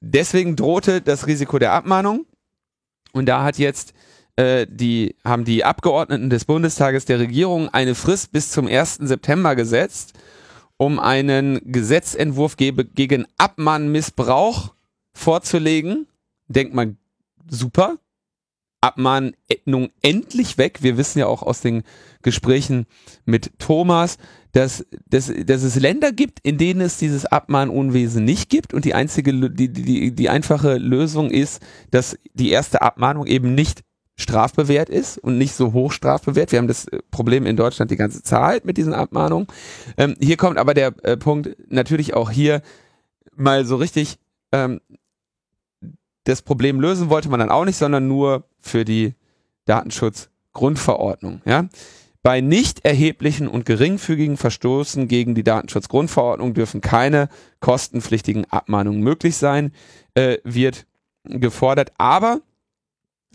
[0.00, 2.24] deswegen drohte das Risiko der Abmahnung.
[3.12, 3.92] Und da hat jetzt
[4.36, 9.00] äh, die, haben die Abgeordneten des Bundestages der Regierung eine Frist bis zum 1.
[9.02, 10.14] September gesetzt,
[10.78, 14.74] um einen Gesetzentwurf gegen Abmahnmissbrauch
[15.12, 16.06] vorzulegen.
[16.46, 16.96] Denkt man
[17.50, 17.96] super.
[18.80, 19.32] Abmahnung
[20.02, 20.82] endlich weg.
[20.82, 21.82] Wir wissen ja auch aus den
[22.22, 22.86] Gesprächen
[23.24, 24.18] mit Thomas,
[24.52, 28.94] dass, dass, dass es Länder gibt, in denen es dieses Abmahnunwesen nicht gibt und die
[28.94, 33.82] einzige, die, die, die einfache Lösung ist, dass die erste Abmahnung eben nicht
[34.16, 36.50] strafbewehrt ist und nicht so hoch strafbewehrt.
[36.50, 39.46] Wir haben das Problem in Deutschland die ganze Zeit mit diesen Abmahnungen.
[39.96, 42.62] Ähm, hier kommt aber der äh, Punkt, natürlich auch hier
[43.36, 44.18] mal so richtig
[44.50, 44.80] ähm,
[46.28, 49.14] das Problem lösen wollte man dann auch nicht, sondern nur für die
[49.64, 51.40] Datenschutzgrundverordnung.
[51.46, 51.68] Ja?
[52.22, 59.72] Bei nicht erheblichen und geringfügigen Verstoßen gegen die Datenschutzgrundverordnung dürfen keine kostenpflichtigen Abmahnungen möglich sein,
[60.14, 60.86] äh, wird
[61.24, 61.92] gefordert.
[61.96, 62.40] Aber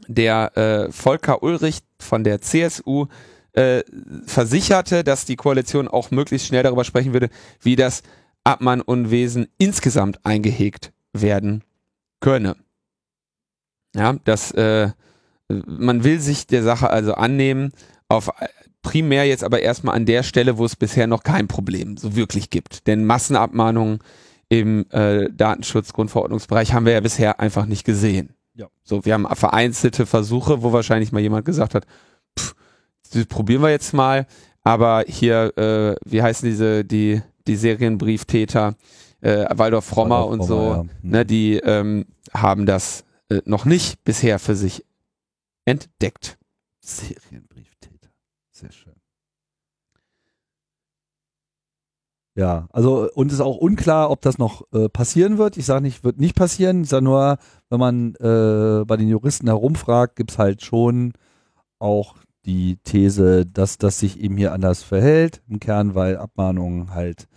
[0.08, 3.08] der äh, Volker Ulrich von der CSU
[3.54, 3.84] äh,
[4.28, 7.30] versicherte, dass die Koalition auch möglichst schnell darüber sprechen würde,
[7.62, 8.04] wie das
[8.44, 11.64] Abmahnunwesen insgesamt eingehegt werden
[12.20, 12.56] könne.
[13.96, 14.90] Ja, dass äh,
[15.48, 17.72] man will sich der Sache also annehmen,
[18.08, 18.32] auf
[18.82, 22.50] primär jetzt aber erstmal an der Stelle, wo es bisher noch kein Problem so wirklich
[22.50, 22.86] gibt.
[22.88, 24.00] Denn Massenabmahnungen
[24.50, 28.36] im äh, Datenschutzgrundverordnungsbereich haben wir ja bisher einfach nicht gesehen.
[28.54, 28.68] Ja.
[28.84, 31.86] So, wir haben vereinzelte Versuche, wo wahrscheinlich mal jemand gesagt hat,
[32.38, 32.54] pff,
[33.12, 34.28] das probieren wir jetzt mal,
[34.64, 38.76] aber hier, äh, wie heißen diese, die, die Serienbrieftäter,
[39.22, 40.86] äh, Waldorf Frommer Waldorf und so, ja.
[41.02, 44.86] ne, die ähm, haben das äh, noch nicht bisher für sich
[45.66, 46.38] entdeckt.
[46.82, 48.10] Serienbrieftäter.
[48.52, 48.94] Sehr schön.
[52.36, 55.56] Ja, also und es ist auch unklar, ob das noch äh, passieren wird.
[55.56, 56.82] Ich sage nicht, wird nicht passieren.
[56.82, 57.38] Ich sage nur,
[57.70, 61.14] wenn man äh, bei den Juristen herumfragt, gibt es halt schon
[61.78, 62.16] auch
[62.46, 67.28] die These, dass das sich eben hier anders verhält, im Kern, weil Abmahnungen halt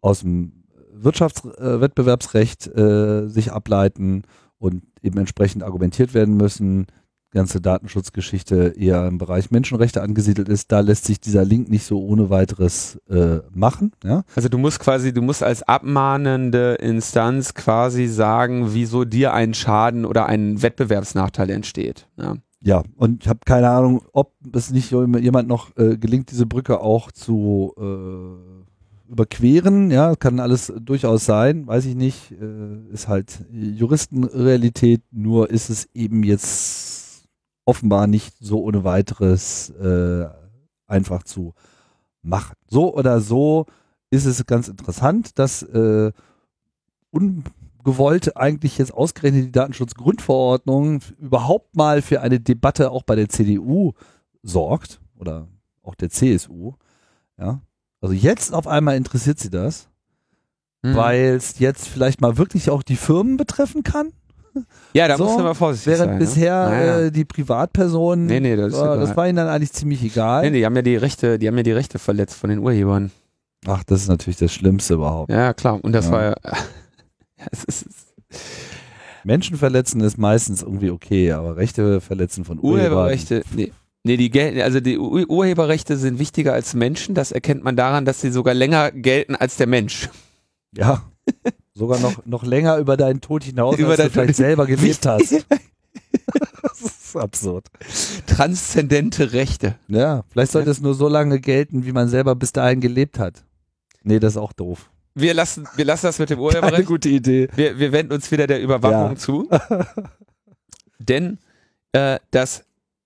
[0.00, 4.22] aus dem Wirtschaftswettbewerbsrecht äh, sich ableiten
[4.64, 6.86] und eben entsprechend argumentiert werden müssen.
[7.32, 12.00] Ganze Datenschutzgeschichte eher im Bereich Menschenrechte angesiedelt ist, da lässt sich dieser Link nicht so
[12.00, 13.92] ohne weiteres äh, machen.
[14.04, 14.22] Ja?
[14.36, 20.04] Also du musst quasi, du musst als abmahnende Instanz quasi sagen, wieso dir ein Schaden
[20.06, 22.08] oder ein Wettbewerbsnachteil entsteht.
[22.16, 26.46] Ja, ja und ich habe keine Ahnung, ob es nicht jemand noch äh, gelingt, diese
[26.46, 28.53] Brücke auch zu äh,
[29.08, 35.68] überqueren, ja, kann alles durchaus sein, weiß ich nicht, äh, ist halt Juristenrealität, nur ist
[35.68, 37.28] es eben jetzt
[37.64, 40.26] offenbar nicht so ohne weiteres äh,
[40.86, 41.54] einfach zu
[42.22, 42.54] machen.
[42.68, 43.66] So oder so
[44.10, 46.12] ist es ganz interessant, dass äh,
[47.10, 53.92] ungewollt eigentlich jetzt ausgerechnet die Datenschutzgrundverordnung überhaupt mal für eine Debatte auch bei der CDU
[54.42, 55.48] sorgt oder
[55.82, 56.74] auch der CSU,
[57.38, 57.60] ja,
[58.04, 59.88] also jetzt auf einmal interessiert sie das,
[60.82, 60.94] mhm.
[60.94, 64.12] weil es jetzt vielleicht mal wirklich auch die Firmen betreffen kann.
[64.92, 66.08] Ja, da so, muss man mal vorsichtig während sein.
[66.20, 67.00] Während bisher naja.
[67.00, 70.42] äh, die Privatpersonen, nee, nee, das, äh, das war ihnen dann eigentlich ziemlich egal.
[70.42, 72.58] Nee, nee, die haben ja die Rechte, die haben ja die Rechte verletzt von den
[72.58, 73.10] Urhebern.
[73.66, 75.32] Ach, das ist natürlich das Schlimmste überhaupt.
[75.32, 75.82] Ja, klar.
[75.82, 76.12] Und das ja.
[76.12, 76.34] war ja,
[77.50, 77.86] es ist,
[79.24, 82.92] Menschen verletzen ist meistens irgendwie okay, aber Rechte verletzen von Urhebern.
[82.92, 83.72] Urheberrechte, nee.
[84.06, 87.14] Nee, die gelten, also die Urheberrechte sind wichtiger als Menschen.
[87.14, 90.10] Das erkennt man daran, dass sie sogar länger gelten als der Mensch.
[90.76, 91.02] Ja.
[91.72, 95.32] Sogar noch, noch länger über deinen Tod hinaus, über als du vielleicht selber gelebt hast.
[96.62, 97.68] das ist absurd.
[98.26, 99.76] Transzendente Rechte.
[99.88, 103.42] Ja, vielleicht sollte es nur so lange gelten, wie man selber bis dahin gelebt hat.
[104.02, 104.90] Nee, das ist auch doof.
[105.14, 106.74] Wir lassen, wir lassen das mit dem Urheberrecht.
[106.74, 107.48] Eine gute Idee.
[107.54, 109.16] Wir, wir wenden uns wieder der Überwachung ja.
[109.16, 109.48] zu.
[110.98, 111.38] Denn
[111.92, 112.64] äh, das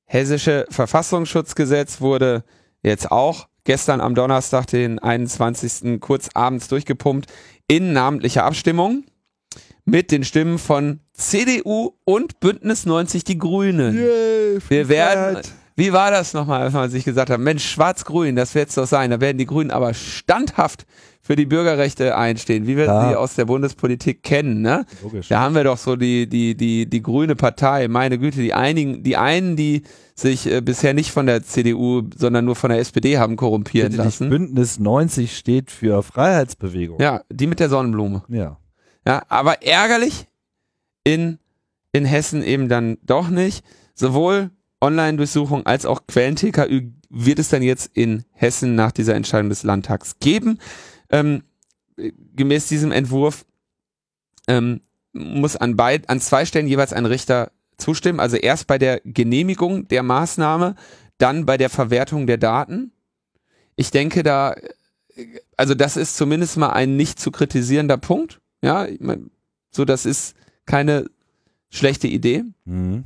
[0.09, 2.43] hessische Verfassungsschutzgesetz wurde
[2.83, 6.01] jetzt auch gestern am Donnerstag, den 21.
[6.01, 7.31] kurz abends durchgepumpt
[7.69, 9.05] in namentlicher Abstimmung
[9.85, 13.97] mit den Stimmen von CDU und Bündnis 90 Die Grünen.
[13.97, 15.43] Yay, Wir werden,
[15.77, 18.87] wie war das nochmal, als man sich gesagt hat, Mensch, schwarz-grün, das wird es doch
[18.87, 19.11] sein.
[19.11, 20.87] Da werden die Grünen aber standhaft
[21.29, 23.11] für die Bürgerrechte einstehen, wie wir ja.
[23.11, 24.63] sie aus der Bundespolitik kennen.
[24.63, 24.87] Ne?
[25.03, 25.29] Logisch.
[25.29, 29.03] Da haben wir doch so die, die, die, die grüne Partei, meine Güte, die einigen,
[29.03, 29.83] die einen, die
[30.15, 34.05] sich äh, bisher nicht von der CDU, sondern nur von der SPD haben korrumpieren Bitte
[34.05, 34.31] lassen.
[34.31, 36.99] Bündnis 90 steht für Freiheitsbewegung.
[36.99, 38.23] Ja, die mit der Sonnenblume.
[38.29, 38.57] Ja.
[39.07, 40.29] Ja, aber ärgerlich
[41.05, 41.37] in,
[41.93, 43.67] in Hessen eben dann doch nicht.
[43.95, 44.51] Sowohl
[44.81, 50.19] Online-Durchsuchung als auch Quellen-TKÜ wird es dann jetzt in Hessen nach dieser Entscheidung des Landtags
[50.21, 50.59] geben.
[51.11, 51.43] Ähm,
[52.37, 53.45] gemäß diesem Entwurf
[54.47, 54.81] ähm,
[55.13, 58.21] muss an, beid, an zwei Stellen jeweils ein Richter zustimmen.
[58.21, 60.75] Also erst bei der Genehmigung der Maßnahme,
[61.19, 62.93] dann bei der Verwertung der Daten.
[63.77, 64.55] Ich denke da,
[65.57, 68.41] also das ist zumindest mal ein nicht zu kritisierender Punkt.
[68.63, 69.31] Ja, ich mein,
[69.71, 70.35] so das ist
[70.67, 71.07] keine
[71.71, 72.45] schlechte Idee.
[72.65, 73.05] Mhm.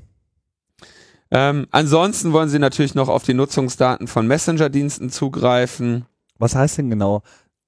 [1.30, 6.05] Ähm, ansonsten wollen sie natürlich noch auf die Nutzungsdaten von Messenger-Diensten zugreifen.
[6.38, 7.22] Was heißt denn genau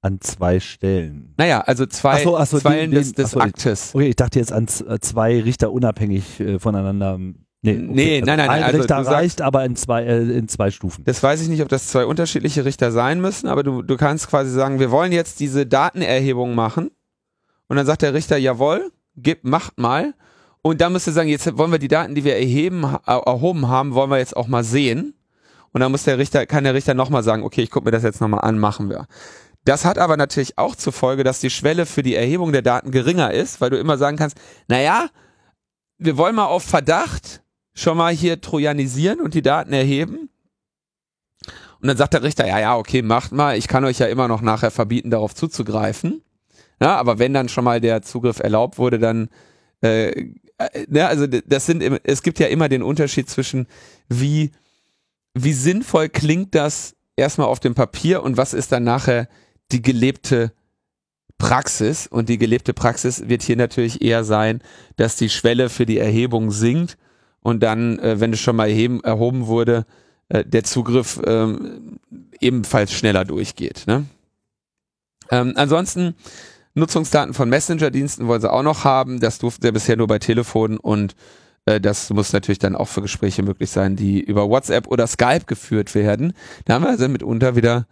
[0.04, 1.32] an zwei Stellen.
[1.38, 3.94] Naja, also zwei ach so, ach so, Zeilen den, des, des so, Aktes.
[3.94, 7.18] Okay, ich dachte jetzt an äh, zwei Richter unabhängig äh, voneinander.
[7.18, 7.88] Nee, okay.
[7.90, 11.04] nee also nein, nein, ein also Richter reicht, aber in zwei, äh, in zwei Stufen.
[11.04, 14.28] Das weiß ich nicht, ob das zwei unterschiedliche Richter sein müssen, aber du, du kannst
[14.28, 16.90] quasi sagen, wir wollen jetzt diese Datenerhebung machen.
[17.68, 20.12] Und dann sagt der Richter, jawohl, gib, macht mal.
[20.60, 23.94] Und dann müsst ihr sagen, jetzt wollen wir die Daten, die wir erheben, erhoben haben,
[23.94, 25.14] wollen wir jetzt auch mal sehen.
[25.72, 28.02] Und dann muss der Richter, kann der Richter nochmal sagen, okay, ich gucke mir das
[28.02, 29.06] jetzt nochmal an, machen wir.
[29.64, 32.90] Das hat aber natürlich auch zur Folge, dass die Schwelle für die Erhebung der Daten
[32.90, 34.36] geringer ist, weil du immer sagen kannst,
[34.68, 35.08] naja,
[35.98, 37.42] wir wollen mal auf Verdacht
[37.72, 40.28] schon mal hier trojanisieren und die Daten erheben.
[41.80, 44.28] Und dann sagt der Richter, ja, ja, okay, macht mal, ich kann euch ja immer
[44.28, 46.22] noch nachher verbieten, darauf zuzugreifen.
[46.80, 49.28] Ja, aber wenn dann schon mal der Zugriff erlaubt wurde, dann,
[49.82, 50.26] äh, äh,
[50.88, 53.66] ne, also das sind, es gibt ja immer den Unterschied zwischen
[54.08, 54.52] wie,
[55.34, 59.28] wie sinnvoll klingt das erstmal auf dem Papier und was ist dann nachher
[59.74, 60.52] die gelebte
[61.38, 62.06] Praxis.
[62.06, 64.60] Und die gelebte Praxis wird hier natürlich eher sein,
[64.96, 66.96] dass die Schwelle für die Erhebung sinkt
[67.40, 69.84] und dann, äh, wenn es schon mal erheben, erhoben wurde,
[70.28, 71.98] äh, der Zugriff ähm,
[72.40, 73.84] ebenfalls schneller durchgeht.
[73.86, 74.06] Ne?
[75.30, 76.14] Ähm, ansonsten
[76.74, 79.20] Nutzungsdaten von Messenger-Diensten wollen sie auch noch haben.
[79.20, 81.14] Das durfte ja bisher nur bei Telefonen und
[81.66, 85.44] äh, das muss natürlich dann auch für Gespräche möglich sein, die über WhatsApp oder Skype
[85.46, 86.32] geführt werden.
[86.64, 87.86] Da haben wir also mitunter wieder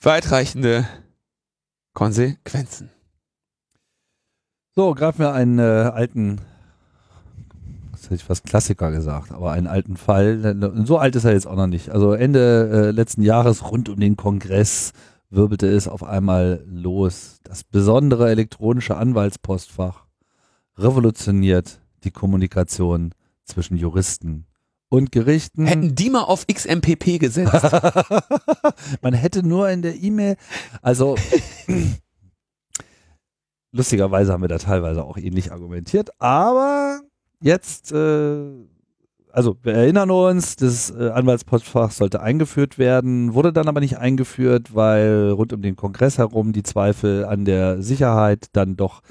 [0.00, 0.86] weitreichende
[1.94, 2.90] Konsequenzen.
[4.74, 6.40] So, greifen wir einen äh, alten
[8.10, 10.56] hätte ich fast Klassiker gesagt, aber einen alten Fall.
[10.84, 11.90] So alt ist er jetzt auch noch nicht.
[11.90, 14.92] Also Ende äh, letzten Jahres rund um den Kongress
[15.30, 17.38] wirbelte es auf einmal los.
[17.44, 20.06] Das besondere elektronische Anwaltspostfach
[20.76, 24.46] revolutioniert die Kommunikation zwischen Juristen
[24.90, 25.66] und Gerichten.
[25.66, 27.52] Hätten die mal auf XMPP gesetzt.
[29.02, 30.36] Man hätte nur in der E-Mail,
[30.82, 31.16] also
[33.72, 37.00] lustigerweise haben wir da teilweise auch ähnlich argumentiert, aber
[37.40, 38.44] jetzt, äh,
[39.32, 44.74] also wir erinnern uns, das äh, Anwaltspostfach sollte eingeführt werden, wurde dann aber nicht eingeführt,
[44.74, 49.02] weil rund um den Kongress herum die Zweifel an der Sicherheit dann doch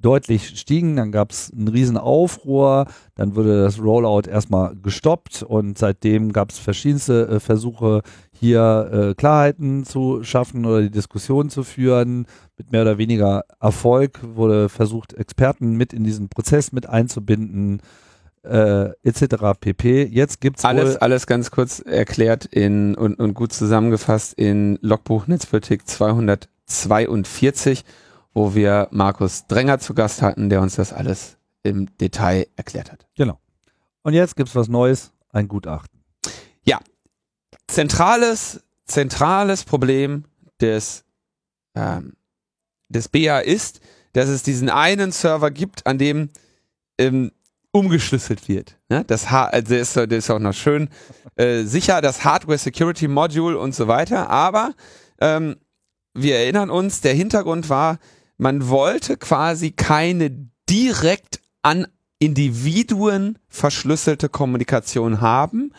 [0.00, 0.96] deutlich stiegen.
[0.96, 6.50] Dann gab es einen riesen Aufruhr, dann wurde das Rollout erstmal gestoppt und seitdem gab
[6.50, 12.26] es verschiedenste äh, Versuche, hier äh, Klarheiten zu schaffen oder die Diskussion zu führen.
[12.56, 17.80] Mit mehr oder weniger Erfolg wurde versucht, Experten mit in diesen Prozess mit einzubinden.
[18.44, 19.58] Äh, etc.
[19.60, 20.04] pp.
[20.04, 25.88] Jetzt gibt's alles, alles ganz kurz erklärt in und, und gut zusammengefasst in Logbuch Netzpolitik
[25.88, 27.84] 242
[28.38, 33.04] wo wir Markus Dränger zu Gast hatten, der uns das alles im Detail erklärt hat.
[33.16, 33.40] Genau.
[34.02, 36.04] Und jetzt gibt's was Neues, ein Gutachten.
[36.62, 36.78] Ja,
[37.66, 40.24] zentrales, zentrales Problem
[40.60, 41.04] des,
[41.74, 42.12] ähm,
[42.88, 43.80] des BA ist,
[44.12, 46.30] dass es diesen einen Server gibt, an dem
[46.96, 47.32] ähm,
[47.72, 48.78] umgeschlüsselt wird.
[48.88, 49.02] Ne?
[49.04, 50.90] Das ha also der ist, der ist auch noch schön
[51.34, 54.30] äh, sicher, das Hardware Security Module und so weiter.
[54.30, 54.74] Aber
[55.20, 55.56] ähm,
[56.14, 57.98] wir erinnern uns, der Hintergrund war,
[58.38, 61.86] man wollte quasi keine direkt an
[62.18, 65.72] Individuen verschlüsselte Kommunikation haben,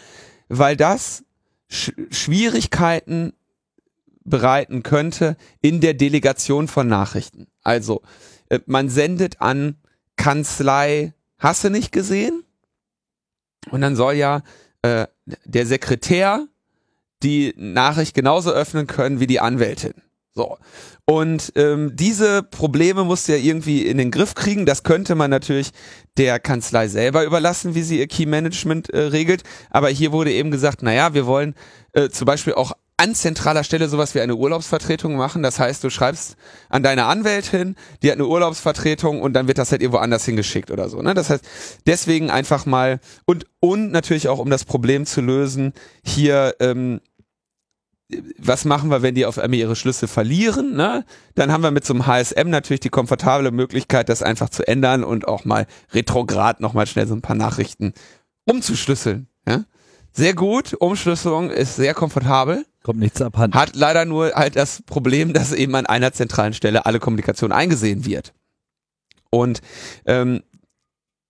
[0.49, 1.23] weil das
[1.69, 3.33] Sch Schwierigkeiten
[4.23, 7.47] bereiten könnte in der Delegation von Nachrichten.
[7.63, 8.01] Also
[8.49, 9.77] äh, man sendet an
[10.15, 12.43] Kanzlei, hast du nicht gesehen?
[13.71, 14.43] Und dann soll ja
[14.81, 15.07] äh,
[15.45, 16.47] der Sekretär
[17.23, 19.93] die Nachricht genauso öffnen können wie die Anwältin.
[20.39, 20.57] So.
[21.03, 24.65] Und ähm, diese Probleme musst du ja irgendwie in den Griff kriegen.
[24.65, 25.71] Das könnte man natürlich
[26.17, 29.43] der Kanzlei selber überlassen, wie sie ihr Key Management äh, regelt.
[29.69, 31.55] Aber hier wurde eben gesagt, naja, wir wollen
[31.91, 35.43] äh, zum Beispiel auch an zentraler Stelle sowas wie eine Urlaubsvertretung machen.
[35.43, 36.37] Das heißt, du schreibst
[36.69, 40.71] an deine Anwältin, die hat eine Urlaubsvertretung und dann wird das halt irgendwo anders hingeschickt
[40.71, 41.01] oder so.
[41.01, 41.13] Ne?
[41.15, 41.43] Das heißt,
[41.85, 47.01] deswegen einfach mal und und natürlich auch um das Problem zu lösen, hier ähm,
[48.39, 50.75] was machen wir, wenn die auf einmal ihre Schlüssel verlieren?
[50.75, 51.05] Ne?
[51.35, 55.03] Dann haben wir mit so einem HSM natürlich die komfortable Möglichkeit, das einfach zu ändern
[55.03, 57.93] und auch mal retrograd nochmal schnell so ein paar Nachrichten
[58.45, 59.27] umzuschlüsseln.
[59.47, 59.65] Ja?
[60.11, 62.65] Sehr gut, Umschlüsselung ist sehr komfortabel.
[62.81, 63.57] Kommt nichts abhanden.
[63.57, 68.05] Hat leider nur halt das Problem, dass eben an einer zentralen Stelle alle Kommunikation eingesehen
[68.05, 68.33] wird.
[69.29, 69.61] Und
[70.05, 70.41] ähm,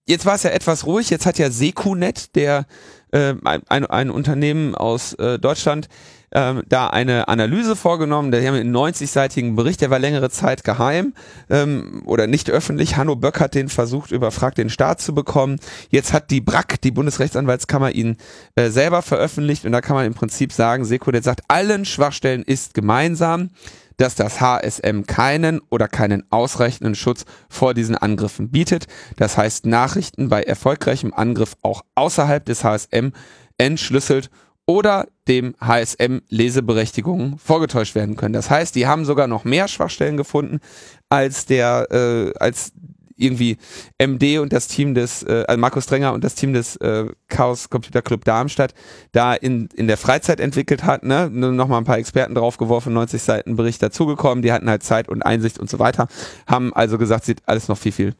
[0.06, 1.10] jetzt war es ja etwas ruhig.
[1.10, 2.66] Jetzt hat ja Sekunet, der
[3.12, 5.88] äh, ein, ein Unternehmen aus äh, Deutschland,
[6.32, 8.30] ähm, da eine Analyse vorgenommen.
[8.30, 11.14] Die haben einen 90-seitigen Bericht, der war längere Zeit geheim
[11.48, 12.96] ähm, oder nicht öffentlich.
[12.96, 15.58] Hanno Böck hat den versucht, überfragt den Staat zu bekommen.
[15.88, 18.16] Jetzt hat die BRAC, die Bundesrechtsanwaltskammer, ihn
[18.54, 22.74] äh, selber veröffentlicht und da kann man im Prinzip sagen, Sekunet sagt, allen Schwachstellen ist
[22.74, 23.50] gemeinsam
[23.96, 28.86] dass das HSM keinen oder keinen ausreichenden Schutz vor diesen Angriffen bietet.
[29.16, 33.10] Das heißt, Nachrichten bei erfolgreichem Angriff auch außerhalb des HSM
[33.58, 34.30] entschlüsselt
[34.70, 38.34] oder dem HSM Leseberechtigungen vorgetäuscht werden können.
[38.34, 40.60] Das heißt, die haben sogar noch mehr Schwachstellen gefunden
[41.08, 42.72] als der äh, als
[43.16, 43.58] irgendwie
[43.98, 47.68] MD und das Team des äh, also Markus Drenger und das Team des äh, Chaos
[47.68, 48.74] Computer Club Darmstadt
[49.10, 53.20] da in in der Freizeit entwickelt hat, ne, noch mal ein paar Experten draufgeworfen, 90
[53.20, 56.06] Seiten Bericht dazugekommen, die hatten halt Zeit und Einsicht und so weiter,
[56.46, 58.14] haben also gesagt, sieht alles noch viel viel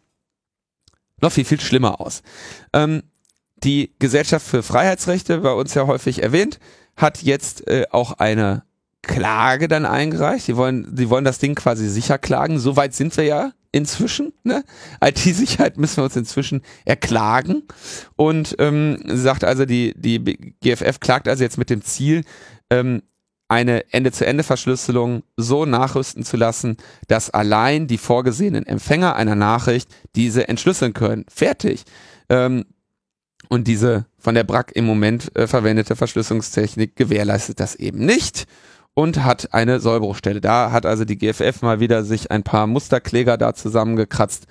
[1.23, 2.23] noch viel viel schlimmer aus.
[2.73, 3.05] Ähm,
[3.65, 6.59] die Gesellschaft für Freiheitsrechte, bei uns ja häufig erwähnt,
[6.97, 8.65] hat jetzt äh, auch eine
[9.03, 10.49] Klage dann eingereicht.
[10.49, 12.59] Die wollen, die wollen das Ding quasi sicher klagen.
[12.59, 14.33] Soweit sind wir ja inzwischen.
[14.43, 14.65] Ne?
[15.03, 17.63] IT-Sicherheit müssen wir uns inzwischen erklagen.
[18.17, 22.25] Und ähm, sagt also, die, die GFF klagt also jetzt mit dem Ziel,
[22.69, 23.03] ähm,
[23.49, 26.77] eine Ende-zu-Ende-Verschlüsselung so nachrüsten zu lassen,
[27.09, 31.25] dass allein die vorgesehenen Empfänger einer Nachricht diese entschlüsseln können.
[31.29, 31.83] Fertig.
[32.29, 32.65] Ähm,
[33.51, 38.47] und diese von der BRAC im Moment äh, verwendete Verschlüsselungstechnik gewährleistet das eben nicht
[38.95, 40.41] und hat eine Sollbruchstelle.
[40.41, 44.47] Da hat also die GFF mal wieder sich ein paar Musterkläger da zusammengekratzt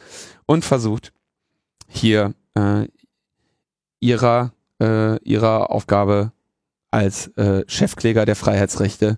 [0.45, 1.13] und versucht,
[1.87, 2.87] hier äh,
[4.01, 4.51] ihrer,
[4.81, 6.33] äh, ihrer Aufgabe
[6.91, 9.17] als äh, Chefkläger der Freiheitsrechte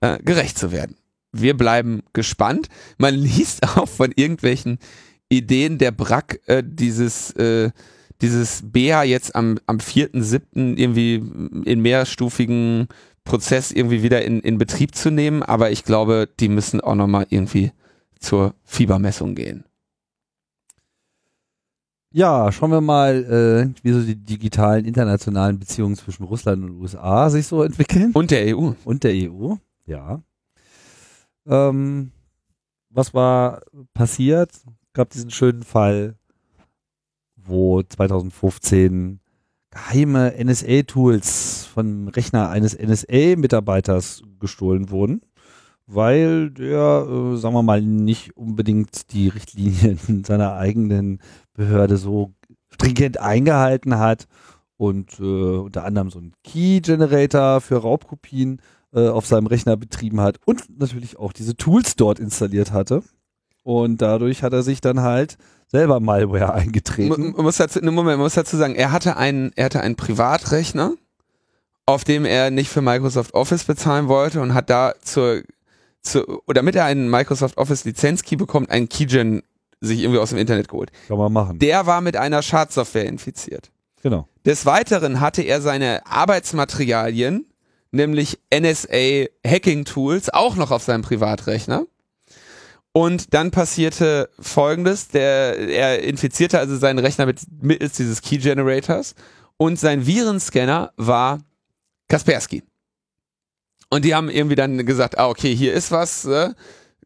[0.00, 0.96] äh, gerecht zu werden.
[1.32, 2.68] Wir bleiben gespannt.
[2.96, 4.78] Man liest auch von irgendwelchen
[5.28, 7.70] Ideen der BRAC äh, dieses äh,
[8.20, 10.76] dieses BEA jetzt am, am 4.7.
[10.76, 11.16] irgendwie
[11.64, 12.88] in mehrstufigen
[13.24, 17.26] Prozess irgendwie wieder in, in Betrieb zu nehmen, aber ich glaube, die müssen auch nochmal
[17.28, 17.72] irgendwie
[18.18, 19.64] zur Fiebermessung gehen.
[22.12, 27.28] Ja, schauen wir mal, äh, wie so die digitalen internationalen Beziehungen zwischen Russland und USA
[27.28, 28.12] sich so entwickeln.
[28.14, 28.72] Und der EU.
[28.84, 30.22] Und der EU, ja.
[31.46, 32.12] Ähm,
[32.88, 33.60] was war
[33.92, 34.50] passiert?
[34.94, 36.14] Gab diesen schönen Fall,
[37.46, 39.20] wo 2015
[39.70, 45.20] geheime NSA-Tools vom Rechner eines NSA-Mitarbeiters gestohlen wurden,
[45.86, 51.20] weil der, äh, sagen wir mal, nicht unbedingt die Richtlinien seiner eigenen
[51.54, 52.32] Behörde so
[52.72, 54.26] stringent eingehalten hat
[54.76, 55.22] und äh,
[55.58, 58.60] unter anderem so einen Key-Generator für Raubkopien
[58.92, 63.02] äh, auf seinem Rechner betrieben hat und natürlich auch diese Tools dort installiert hatte.
[63.66, 67.32] Und dadurch hat er sich dann halt selber Malware eingetreten.
[67.34, 70.92] Man muss dazu, Moment, man muss dazu sagen, er hatte einen, er hatte einen Privatrechner,
[71.84, 75.42] auf dem er nicht für Microsoft Office bezahlen wollte und hat da zur,
[76.00, 79.42] zur oder damit er einen Microsoft Office Lizenzkey bekommt, einen Keygen
[79.80, 80.92] sich irgendwie aus dem Internet geholt.
[81.08, 81.58] Kann man machen.
[81.58, 83.72] Der war mit einer Schadsoftware infiziert.
[84.00, 84.28] Genau.
[84.44, 87.46] Des Weiteren hatte er seine Arbeitsmaterialien,
[87.90, 91.86] nämlich NSA Hacking Tools, auch noch auf seinem Privatrechner.
[92.96, 99.14] Und dann passierte folgendes, der, er infizierte also seinen Rechner mit, mittels dieses Key Generators
[99.58, 101.40] und sein Virenscanner war
[102.08, 102.62] Kaspersky.
[103.90, 106.54] Und die haben irgendwie dann gesagt, ah, okay, hier ist was, äh,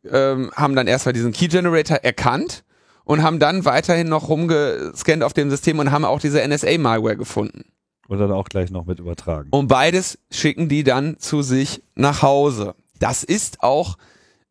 [0.08, 2.62] ähm, haben dann erstmal diesen Key Generator erkannt
[3.02, 7.64] und haben dann weiterhin noch rumgescannt auf dem System und haben auch diese NSA-Malware gefunden.
[8.06, 9.48] Und dann auch gleich noch mit übertragen.
[9.50, 12.76] Und beides schicken die dann zu sich nach Hause.
[13.00, 13.96] Das ist auch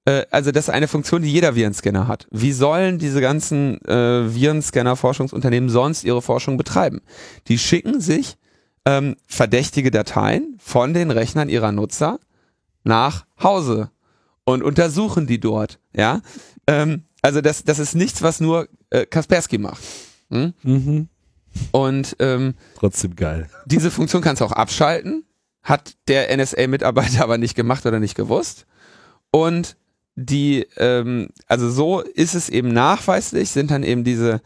[0.06, 2.28] äh, also das ist eine Funktion, die jeder Virenscanner hat.
[2.32, 7.02] Wie sollen diese ganzen äh, Virenscanner-Forschungsunternehmen sonst ihre Forschung betreiben?
[7.48, 8.38] Die schicken sich
[8.86, 12.20] ähm, verdächtige Dateien von den Rechnern ihrer Nutzer
[12.84, 13.92] nach Hause
[14.46, 15.80] und untersuchen die dort.
[15.96, 16.22] Ja,
[16.68, 19.82] ähm, also das, das ist nichts, was nur äh, Kaspersky macht.
[20.30, 20.54] Hm?
[20.64, 21.10] Mhm.
[21.72, 23.50] Und ähm, Trotzdem geil.
[23.66, 25.26] diese Funktion kannst du auch abschalten.
[25.62, 28.66] Hat der NSA-Mitarbeiter aber nicht gemacht oder nicht gewusst.
[29.32, 29.76] Und
[30.20, 34.42] die, ähm, also so ist es eben nachweislich, sind dann eben diese,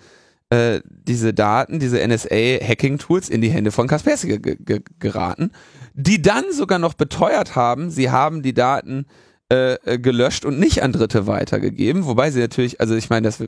[0.50, 5.52] äh, diese Daten, diese NSA-Hacking-Tools in die Hände von Kaspersky ge ge geraten,
[5.94, 9.06] die dann sogar noch beteuert haben, sie haben die Daten
[9.52, 13.44] äh, äh gelöscht und nicht an Dritte weitergegeben, wobei sie natürlich, also ich meine, das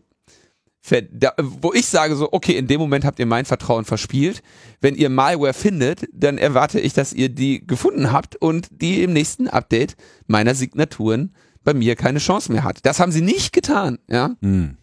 [1.11, 4.43] da, wo ich sage so, okay, in dem Moment habt ihr mein Vertrauen verspielt.
[4.81, 9.11] Wenn ihr Malware findet, dann erwarte ich, dass ihr die gefunden habt und die im
[9.11, 9.95] nächsten Update
[10.27, 11.33] meiner Signaturen
[11.65, 12.79] bei mir keine Chance mehr hat.
[12.83, 14.35] Das haben sie nicht getan, ja.
[14.39, 14.77] Mhm.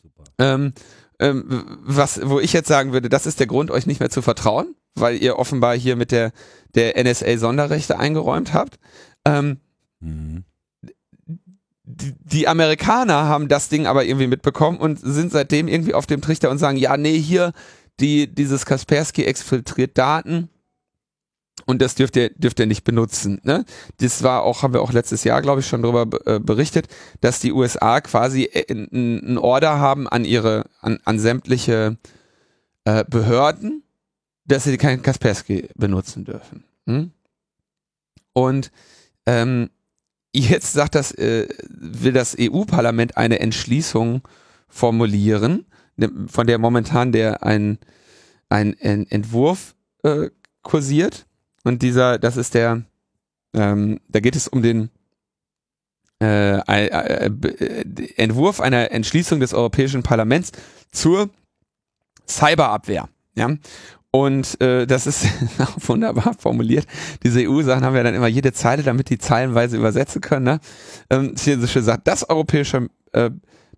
[0.00, 0.24] Super.
[0.38, 0.72] Ähm,
[1.18, 4.22] ähm, was, wo ich jetzt sagen würde, das ist der Grund, euch nicht mehr zu
[4.22, 6.30] vertrauen, weil ihr offenbar hier mit der,
[6.76, 8.78] der NSA Sonderrechte eingeräumt habt.
[9.24, 9.58] Ähm,
[9.98, 10.44] mhm.
[11.82, 16.20] die, die Amerikaner haben das Ding aber irgendwie mitbekommen und sind seitdem irgendwie auf dem
[16.20, 17.52] Trichter und sagen, ja, nee, hier,
[17.98, 20.50] die, dieses Kaspersky exfiltriert Daten,
[21.68, 23.42] und das dürft ihr, dürft ihr nicht benutzen.
[23.44, 23.66] Ne?
[23.98, 26.88] Das war auch, haben wir auch letztes Jahr, glaube ich, schon darüber äh, berichtet,
[27.20, 31.98] dass die USA quasi einen Order haben an ihre, an, an sämtliche
[32.84, 33.82] äh, Behörden,
[34.46, 36.64] dass sie keinen Kaspersky benutzen dürfen.
[36.86, 37.10] Hm?
[38.32, 38.72] Und
[39.26, 39.68] ähm,
[40.32, 44.26] jetzt sagt das, äh, will das EU-Parlament eine Entschließung
[44.68, 45.66] formulieren,
[45.96, 47.78] ne, von der momentan der ein,
[48.48, 50.30] ein, ein Entwurf äh,
[50.62, 51.27] kursiert
[51.68, 52.82] und dieser, das ist der,
[53.54, 54.90] ähm, da geht es um den
[56.20, 57.30] äh, äh, äh,
[58.16, 60.50] Entwurf einer Entschließung des Europäischen Parlaments
[60.90, 61.30] zur
[62.26, 63.08] Cyberabwehr.
[63.36, 63.54] Ja?
[64.10, 65.26] Und äh, das ist
[65.86, 66.86] wunderbar formuliert.
[67.22, 70.44] Diese EU-Sachen haben wir dann immer jede Zeile, damit die zeilenweise übersetzen können.
[70.44, 70.60] Ne?
[71.10, 73.30] Ähm, hier sagt, das Europäische äh,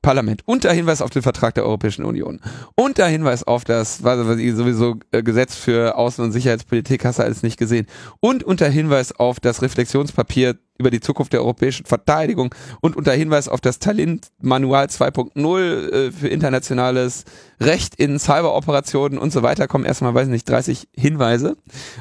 [0.03, 0.43] Parlament.
[0.47, 2.41] Unter Hinweis auf den Vertrag der Europäischen Union.
[2.75, 7.19] Unter Hinweis auf das, was, was ich sowieso äh, Gesetz für Außen- und Sicherheitspolitik hast
[7.19, 7.87] du alles nicht gesehen.
[8.21, 13.49] Und unter Hinweis auf das Reflexionspapier über die Zukunft der europäischen Verteidigung und unter Hinweis
[13.49, 17.25] auf das Talent-Manual 2.0 äh, für internationales
[17.61, 21.57] Recht in Cyberoperationen und so weiter kommen erstmal, weiß nicht, 30 Hinweise,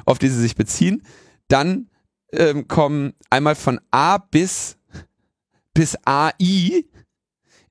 [0.05, 1.03] auf die sie sich beziehen.
[1.49, 1.89] Dann
[2.31, 4.77] ähm, kommen einmal von A bis
[5.73, 6.83] bis AI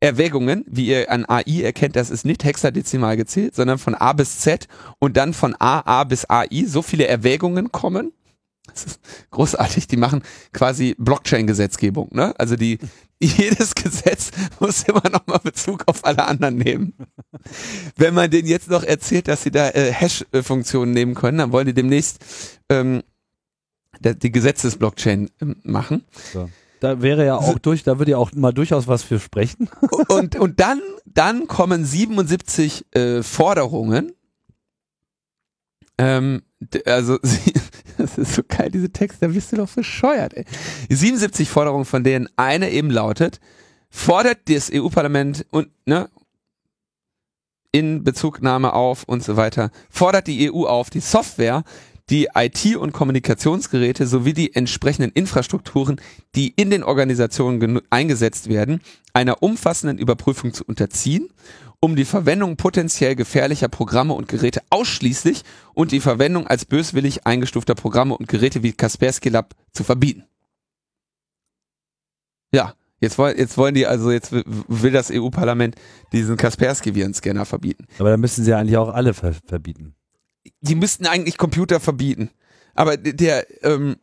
[0.01, 4.41] Erwägungen, wie ihr an AI erkennt, das ist nicht hexadezimal gezählt, sondern von A bis
[4.41, 4.69] Z
[4.99, 8.13] und dann von AA bis AI so viele Erwägungen kommen,
[8.67, 9.01] Das ist
[9.31, 9.87] großartig.
[9.89, 10.23] Die machen
[10.53, 12.11] quasi Blockchain-Gesetzgebung.
[12.13, 12.35] Ne?
[12.39, 12.79] Also die
[13.21, 14.31] jedes Gesetz
[14.61, 16.95] muss immer noch mal Bezug auf alle anderen nehmen.
[17.97, 21.67] Wenn man denen jetzt noch erzählt, dass sie da äh, Hash-Funktionen nehmen können, dann wollen
[21.67, 22.21] die demnächst
[22.69, 23.03] ähm,
[24.01, 26.05] die Gesetzes-Blockchain ähm, machen.
[26.33, 26.49] So.
[26.81, 29.69] Da wäre ja auch durch, da würde ja auch mal durchaus was für sprechen.
[30.09, 34.13] Und, und dann, dann kommen 77 äh, Forderungen.
[35.99, 36.43] Ähm,
[36.87, 37.19] also,
[37.99, 40.45] das ist so geil, diese Texte, da bist du doch bescheuert, ey.
[40.89, 43.41] 77 Forderungen, von denen eine eben lautet,
[43.91, 46.09] fordert das EU-Parlament und, ne,
[47.73, 51.65] in Bezugnahme auf und so weiter, fordert die EU auf, die Software
[52.11, 56.01] die IT- und Kommunikationsgeräte sowie die entsprechenden Infrastrukturen,
[56.35, 58.81] die in den Organisationen eingesetzt werden,
[59.13, 61.29] einer umfassenden Überprüfung zu unterziehen,
[61.81, 65.43] um die Verwendung potenziell gefährlicher Programme und Geräte ausschließlich
[65.75, 70.25] und die Verwendung als böswillig eingestufter Programme und Geräte wie Kaspersky Lab zu verbieten.
[72.53, 75.77] Ja, jetzt wollen, jetzt wollen die also, jetzt will das EU-Parlament
[76.13, 77.87] diesen Kaspersky-Virenscanner verbieten.
[77.99, 79.95] Aber da müssen sie ja eigentlich auch alle ver verbieten
[80.61, 82.31] die müssten eigentlich Computer verbieten.
[82.75, 83.97] Aber der, ähm,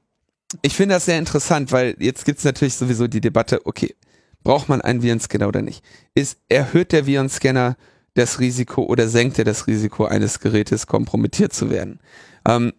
[0.61, 3.95] ich finde das sehr interessant, weil jetzt gibt's natürlich sowieso die Debatte, okay,
[4.43, 5.83] braucht man einen Virenscanner oder nicht?
[6.13, 7.77] Ist, erhöht der Virenscanner
[8.13, 11.99] das Risiko oder senkt er das Risiko eines Gerätes kompromittiert zu werden?
[12.47, 12.73] Ähm,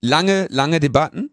[0.00, 1.30] lange, lange Debatten.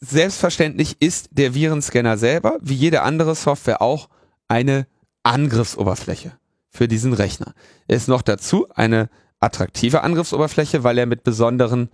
[0.00, 4.08] Selbstverständlich ist der Virenscanner selber, wie jede andere Software auch,
[4.48, 4.86] eine
[5.22, 6.32] Angriffsoberfläche
[6.72, 7.54] für diesen Rechner.
[7.86, 11.90] Er ist noch dazu eine attraktive Angriffsoberfläche, weil er mit besonderen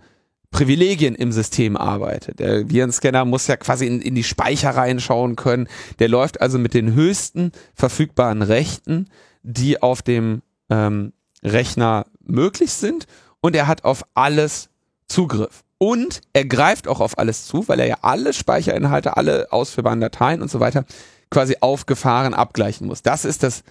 [0.51, 2.39] Privilegien im System arbeitet.
[2.39, 5.67] Der Virenscanner muss ja quasi in, in die Speicher reinschauen können.
[5.99, 9.07] Der läuft also mit den höchsten verfügbaren Rechten,
[9.43, 13.05] die auf dem ähm, Rechner möglich sind
[13.41, 14.69] und er hat auf alles
[15.07, 15.63] Zugriff.
[15.77, 20.41] Und er greift auch auf alles zu, weil er ja alle Speicherinhalte, alle ausführbaren Dateien
[20.41, 20.85] und so weiter
[21.29, 23.01] quasi aufgefahren abgleichen muss.
[23.01, 23.63] Das ist das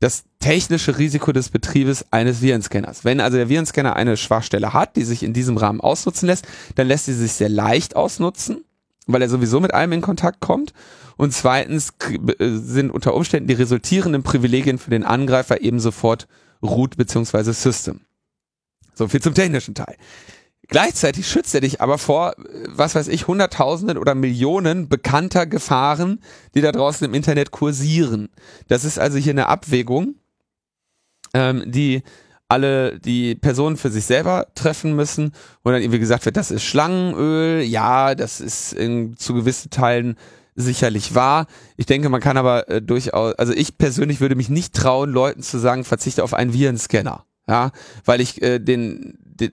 [0.00, 3.04] das technische Risiko des Betriebes eines Virenscanners.
[3.04, 6.86] Wenn also der Virenscanner eine Schwachstelle hat, die sich in diesem Rahmen ausnutzen lässt, dann
[6.86, 8.64] lässt sie sich sehr leicht ausnutzen,
[9.06, 10.74] weil er sowieso mit allem in Kontakt kommt.
[11.16, 11.94] Und zweitens
[12.38, 16.28] äh, sind unter Umständen die resultierenden Privilegien für den Angreifer eben sofort
[16.62, 17.52] Root bzw.
[17.52, 18.00] System.
[18.94, 19.96] So viel zum technischen Teil.
[20.68, 22.34] Gleichzeitig schützt er dich aber vor,
[22.68, 26.20] was weiß ich, Hunderttausenden oder Millionen bekannter Gefahren,
[26.54, 28.28] die da draußen im Internet kursieren.
[28.68, 30.16] Das ist also hier eine Abwägung,
[31.34, 32.02] ähm, die
[32.48, 35.32] alle die Personen für sich selber treffen müssen
[35.62, 40.16] und dann irgendwie gesagt wird, das ist Schlangenöl, ja, das ist in, zu gewissen Teilen
[40.54, 41.46] sicherlich wahr.
[41.76, 45.42] Ich denke, man kann aber äh, durchaus, also ich persönlich würde mich nicht trauen, Leuten
[45.42, 47.72] zu sagen, verzichte auf einen Virenscanner, ja,
[48.04, 49.52] weil ich äh, den, den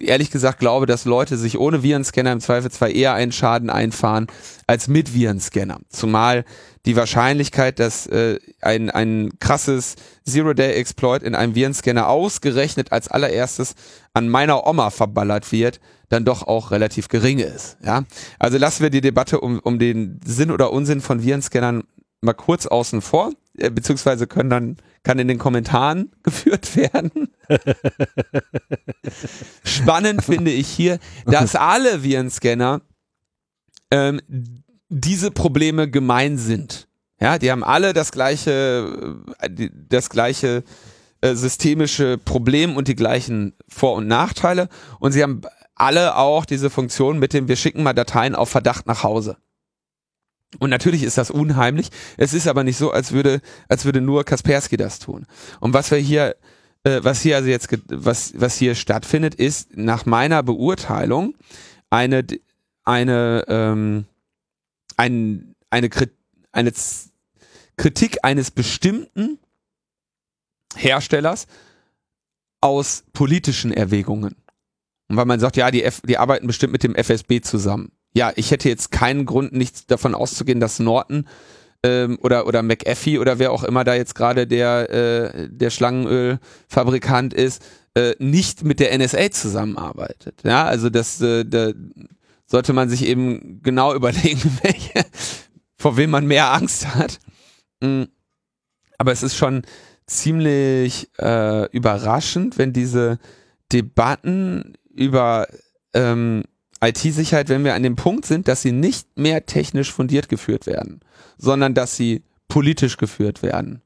[0.00, 4.26] ehrlich gesagt glaube, dass Leute sich ohne Virenscanner im Zweifelsfall eher einen Schaden einfahren
[4.66, 5.80] als mit Virenscanner.
[5.88, 6.44] Zumal
[6.86, 9.96] die Wahrscheinlichkeit, dass äh, ein, ein krasses
[10.26, 13.74] Zero-Day-Exploit in einem Virenscanner ausgerechnet als allererstes
[14.12, 15.80] an meiner Oma verballert wird,
[16.10, 17.78] dann doch auch relativ gering ist.
[17.82, 18.04] Ja?
[18.38, 21.84] Also lassen wir die Debatte um, um den Sinn oder Unsinn von Virenscannern
[22.24, 27.28] mal kurz außen vor, äh, beziehungsweise können dann, kann in den Kommentaren geführt werden.
[29.64, 32.80] Spannend finde ich hier, dass alle Virenscanner
[33.90, 34.20] ähm,
[34.88, 36.88] diese Probleme gemein sind.
[37.20, 40.64] Ja, die haben alle das gleiche, äh, das gleiche
[41.20, 44.68] äh, systemische Problem und die gleichen Vor- und Nachteile.
[45.00, 45.40] Und sie haben
[45.74, 49.36] alle auch diese Funktion mit dem, wir schicken mal Dateien auf Verdacht nach Hause.
[50.58, 51.88] Und natürlich ist das unheimlich.
[52.16, 55.26] Es ist aber nicht so, als würde, als würde nur Kaspersky das tun.
[55.60, 56.36] Und was wir hier,
[56.84, 61.34] äh, was hier also jetzt, was, was hier stattfindet, ist nach meiner Beurteilung
[61.90, 62.24] eine,
[62.84, 64.04] eine, ähm,
[64.96, 65.90] ein, eine,
[66.52, 66.72] eine
[67.76, 69.38] Kritik eines bestimmten
[70.76, 71.46] Herstellers
[72.60, 74.36] aus politischen Erwägungen.
[75.08, 78.32] Und weil man sagt, ja, die, F, die arbeiten bestimmt mit dem FSB zusammen ja,
[78.36, 81.26] ich hätte jetzt keinen Grund, nicht davon auszugehen, dass Norton
[81.82, 87.34] ähm, oder, oder McAfee oder wer auch immer da jetzt gerade der, äh, der Schlangenölfabrikant
[87.34, 87.62] ist,
[87.94, 90.40] äh, nicht mit der NSA zusammenarbeitet.
[90.44, 91.72] Ja, also das äh, da
[92.46, 95.04] sollte man sich eben genau überlegen, welche,
[95.76, 97.18] vor wem man mehr Angst hat.
[97.80, 98.08] Mhm.
[98.96, 99.62] Aber es ist schon
[100.06, 103.18] ziemlich äh, überraschend, wenn diese
[103.72, 105.48] Debatten über
[105.94, 106.44] ähm,
[106.88, 111.00] IT-Sicherheit, wenn wir an dem Punkt sind, dass sie nicht mehr technisch fundiert geführt werden,
[111.38, 113.82] sondern dass sie politisch geführt werden.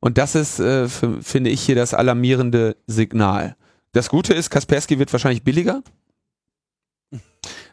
[0.00, 3.56] Und das ist, äh, finde ich, hier das alarmierende Signal.
[3.92, 5.82] Das Gute ist, Kaspersky wird wahrscheinlich billiger.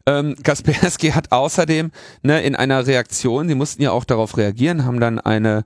[0.05, 1.91] Ähm, Kaspersky hat außerdem
[2.23, 5.65] ne, in einer Reaktion, die mussten ja auch darauf reagieren, haben dann eine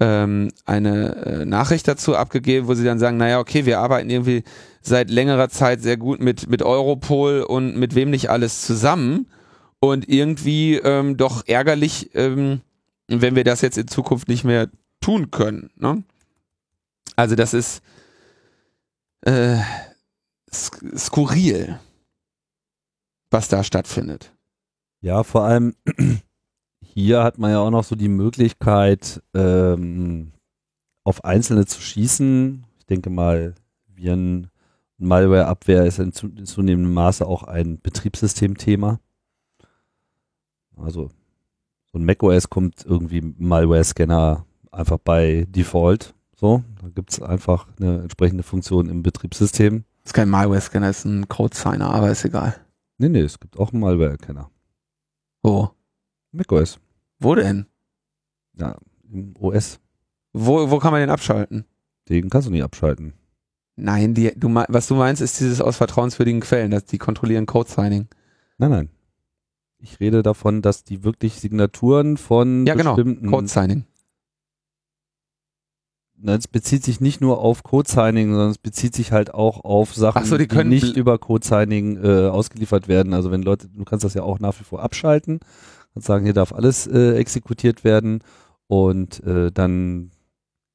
[0.00, 4.44] ähm, eine äh, Nachricht dazu abgegeben, wo sie dann sagen, naja, okay, wir arbeiten irgendwie
[4.82, 9.26] seit längerer Zeit sehr gut mit, mit Europol und mit wem nicht alles zusammen
[9.80, 12.60] und irgendwie ähm, doch ärgerlich, ähm,
[13.08, 14.68] wenn wir das jetzt in Zukunft nicht mehr
[15.00, 15.70] tun können.
[15.76, 16.02] Ne?
[17.14, 17.82] Also das ist
[19.22, 19.58] äh,
[20.52, 21.78] sk skurril,
[23.30, 24.32] was da stattfindet.
[25.00, 25.74] Ja, vor allem
[26.96, 30.32] hier hat man ja auch noch so die Möglichkeit, ähm,
[31.04, 32.64] auf Einzelne zu schießen.
[32.78, 33.54] Ich denke mal,
[33.94, 34.48] Viren-
[34.98, 38.98] und Malware-Abwehr ist in zunehmendem Maße auch ein Betriebssystemthema.
[40.78, 41.10] Also
[41.92, 46.14] so ein macOS kommt irgendwie Malware-Scanner einfach bei Default.
[46.34, 49.84] So, da gibt es einfach eine entsprechende Funktion im Betriebssystem.
[50.02, 52.56] Das ist kein Malware-Scanner, ist ein Code-Signer, aber ist egal.
[52.96, 54.50] Nee, nee, es gibt auch einen Malware-Erkenner.
[55.42, 55.72] Wo?
[56.32, 56.78] macOS.
[57.18, 57.66] Wo denn?
[58.54, 58.76] Ja,
[59.10, 59.80] im OS.
[60.32, 61.64] Wo, wo kann man den abschalten?
[62.08, 63.14] Den kannst du nicht abschalten.
[63.76, 68.08] Nein, die, du, was du meinst, ist dieses aus vertrauenswürdigen Quellen, dass die kontrollieren Code-Signing.
[68.58, 68.88] Nein, nein.
[69.78, 72.96] Ich rede davon, dass die wirklich Signaturen von ja, genau.
[72.96, 73.30] bestimmten...
[73.30, 73.84] Code-Signing.
[76.24, 80.24] Es bezieht sich nicht nur auf Code-Signing, sondern es bezieht sich halt auch auf Sachen,
[80.24, 83.12] so, die, die, nicht über Code-Signing äh, ausgeliefert werden.
[83.12, 85.40] Also wenn Leute, du kannst das ja auch nach wie vor abschalten,
[85.96, 88.20] kannst sagen, hier darf alles äh, exekutiert werden
[88.66, 90.10] und äh, dann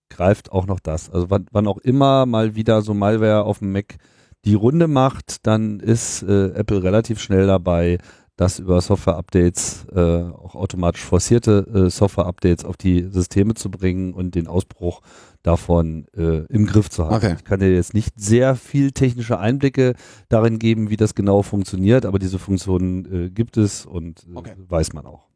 [0.09, 1.11] greift auch noch das.
[1.11, 3.97] Also wann, wann auch immer mal wieder so Malware auf dem Mac
[4.45, 7.99] die Runde macht, dann ist äh, Apple relativ schnell dabei,
[8.41, 14.33] das über Software-Updates, äh, auch automatisch forcierte äh, Software-Updates auf die Systeme zu bringen und
[14.33, 15.01] den Ausbruch
[15.43, 17.15] davon äh, im Griff zu haben.
[17.15, 17.35] Okay.
[17.37, 19.93] Ich kann dir jetzt nicht sehr viel technische Einblicke
[20.27, 24.53] darin geben, wie das genau funktioniert, aber diese Funktionen äh, gibt es und äh, Okay.
[24.67, 25.27] weiß man auch.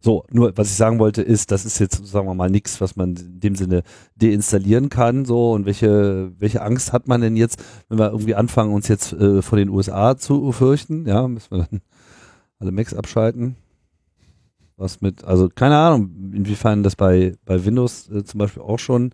[0.00, 2.96] So, nur was ich sagen wollte ist, das ist jetzt, sagen wir mal, nichts, was
[2.96, 3.82] man in dem Sinne
[4.16, 5.24] deinstallieren kann.
[5.24, 9.12] So, und welche, welche Angst hat man denn jetzt, wenn wir irgendwie anfangen, uns jetzt
[9.12, 11.06] äh, vor den USA zu fürchten?
[11.06, 11.80] Ja, müssen wir dann
[12.58, 13.56] alle Macs abschalten.
[14.76, 19.12] Was mit, also keine Ahnung, inwiefern das bei, bei Windows äh, zum Beispiel auch schon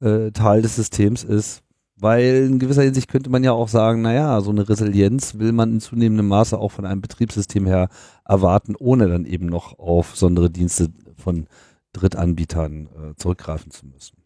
[0.00, 1.61] äh, Teil des Systems ist.
[2.02, 5.74] Weil in gewisser Hinsicht könnte man ja auch sagen, naja, so eine Resilienz will man
[5.74, 7.90] in zunehmendem Maße auch von einem Betriebssystem her
[8.24, 11.46] erwarten, ohne dann eben noch auf besondere Dienste von
[11.92, 14.16] Drittanbietern äh, zurückgreifen zu müssen.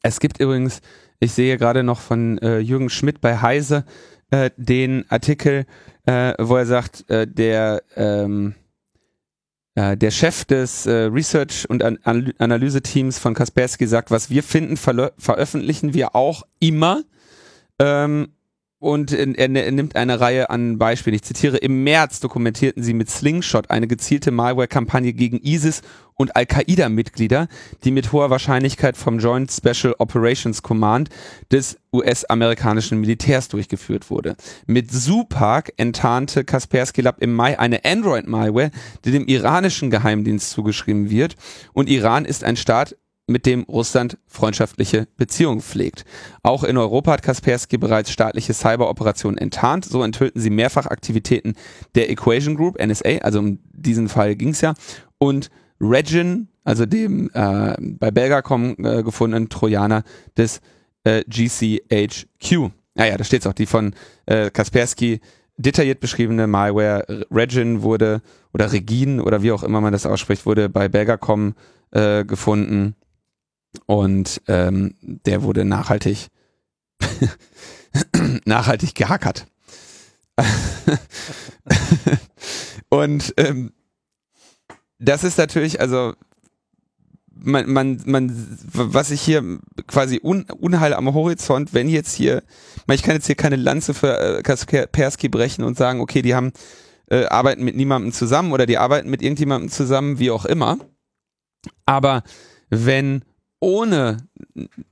[0.00, 0.80] Es gibt übrigens,
[1.18, 3.84] ich sehe gerade noch von äh, Jürgen Schmidt bei Heise
[4.30, 5.66] äh, den Artikel,
[6.06, 8.54] äh, wo er sagt, äh, der ähm,
[9.74, 14.42] äh, der Chef des äh, Research- und An An Analyse-Teams von Kaspersky sagt, was wir
[14.42, 17.02] finden, veröffentlichen wir auch immer.
[17.78, 18.28] Ähm,
[18.80, 21.14] und er, nimmt eine Reihe an Beispielen.
[21.14, 25.82] Ich zitiere, im März dokumentierten sie mit Slingshot eine gezielte Malware-Kampagne gegen ISIS
[26.14, 27.48] und Al-Qaida-Mitglieder,
[27.84, 31.10] die mit hoher Wahrscheinlichkeit vom Joint Special Operations Command
[31.52, 34.34] des US-amerikanischen Militärs durchgeführt wurde.
[34.66, 38.70] Mit Supak enttarnte Kaspersky Lab im Mai eine Android-Malware,
[39.04, 41.36] die dem iranischen Geheimdienst zugeschrieben wird.
[41.74, 42.96] Und Iran ist ein Staat,
[43.30, 46.04] mit dem Russland freundschaftliche Beziehungen pflegt.
[46.42, 49.84] Auch in Europa hat Kaspersky bereits staatliche Cyberoperationen enttarnt.
[49.84, 51.54] So enthüllten sie mehrfach Aktivitäten
[51.94, 54.74] der Equation Group, NSA, also um diesen Fall ging es ja,
[55.18, 55.50] und
[55.80, 60.02] Regin, also dem äh, bei Belgacom äh, gefundenen Trojaner
[60.36, 60.60] des
[61.04, 62.70] äh, GCHQ.
[62.94, 63.94] Naja, da steht es auch, die von
[64.26, 65.20] äh, Kaspersky
[65.56, 70.68] detailliert beschriebene Malware Regin wurde, oder Regin, oder wie auch immer man das ausspricht, wurde
[70.68, 71.54] bei Belgacom
[71.92, 72.94] äh, gefunden
[73.86, 76.28] und ähm, der wurde nachhaltig
[78.44, 79.46] nachhaltig gehackert.
[82.88, 83.72] und ähm,
[84.98, 86.14] das ist natürlich, also
[87.42, 92.42] man, man, man, was ich hier quasi un, Unheil am Horizont, wenn jetzt hier,
[92.90, 96.52] ich kann jetzt hier keine Lanze für äh, Kaspersky brechen und sagen, okay, die haben
[97.10, 100.78] äh, arbeiten mit niemandem zusammen oder die arbeiten mit irgendjemandem zusammen, wie auch immer.
[101.86, 102.22] Aber
[102.68, 103.24] wenn
[103.60, 104.28] ohne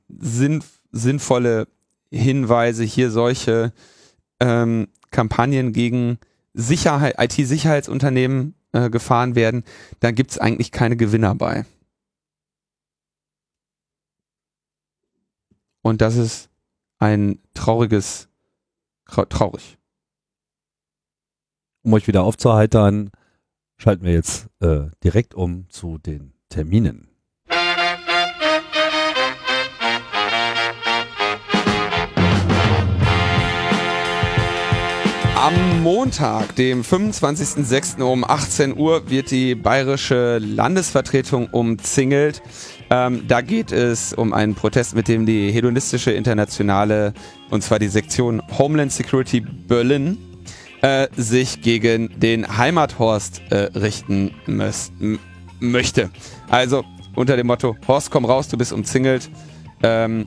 [0.09, 0.63] sinn,
[0.93, 1.69] sinnvolle
[2.11, 3.73] Hinweise hier solche
[4.41, 6.19] ähm, Kampagnen gegen
[6.55, 9.65] Sicherheit, IT-Sicherheitsunternehmen äh, gefahren werden,
[10.01, 11.65] dann gibt es eigentlich keine Gewinner bei.
[15.83, 16.51] Und das ist
[16.99, 18.29] ein trauriges,
[19.07, 19.79] traurig.
[21.83, 23.11] Um euch wieder aufzuheitern,
[23.79, 27.08] schalten wir jetzt äh, direkt um zu den Terminen.
[35.41, 38.03] Am Montag, dem 25.06.
[38.03, 42.43] um 18 Uhr, wird die bayerische Landesvertretung umzingelt.
[42.91, 47.15] Ähm, da geht es um einen Protest, mit dem die hedonistische Internationale,
[47.51, 50.19] und zwar die Sektion Homeland Security Berlin,
[50.83, 54.35] äh, sich gegen den Heimathorst äh, richten
[55.61, 56.11] möchte.
[56.49, 56.83] Also
[57.15, 59.31] unter dem Motto, Horst, komm raus, du bist umzingelt,
[59.85, 60.27] ähm,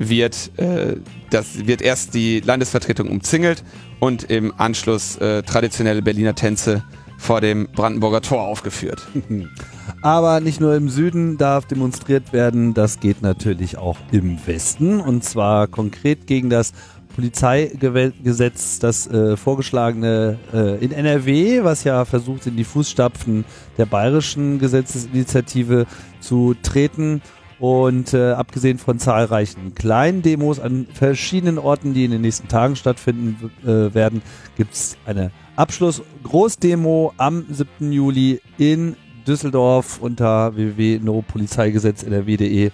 [0.00, 0.96] wird, äh,
[1.28, 3.62] das wird erst die Landesvertretung umzingelt
[4.00, 6.82] und im Anschluss äh, traditionelle Berliner Tänze
[7.18, 9.06] vor dem Brandenburger Tor aufgeführt.
[10.02, 15.22] Aber nicht nur im Süden darf demonstriert werden, das geht natürlich auch im Westen und
[15.22, 16.72] zwar konkret gegen das
[17.14, 23.44] Polizeigesetz, das äh, vorgeschlagene äh, in NRW, was ja versucht in die Fußstapfen
[23.76, 25.86] der bayerischen Gesetzesinitiative
[26.20, 27.20] zu treten.
[27.60, 32.74] Und äh, abgesehen von zahlreichen kleinen Demos an verschiedenen Orten, die in den nächsten Tagen
[32.74, 34.22] stattfinden äh, werden,
[34.56, 37.92] gibt es eine Abschluss-Großdemo am 7.
[37.92, 38.96] Juli in
[39.26, 42.70] Düsseldorf unter www.nopolizeigesetz.nrw.de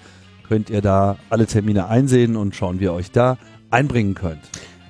[0.48, 3.36] könnt ihr da alle Termine einsehen und schauen, wie ihr euch da
[3.70, 4.42] einbringen könnt.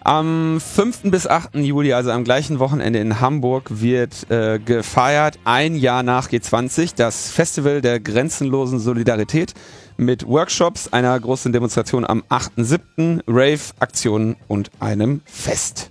[0.04, 1.10] Am 5.
[1.10, 1.56] bis 8.
[1.56, 7.32] Juli, also am gleichen Wochenende in Hamburg, wird äh, gefeiert, ein Jahr nach G20, das
[7.32, 9.54] Festival der grenzenlosen Solidarität
[9.96, 15.90] mit Workshops, einer großen Demonstration am 8.7., Rave-Aktionen und einem Fest.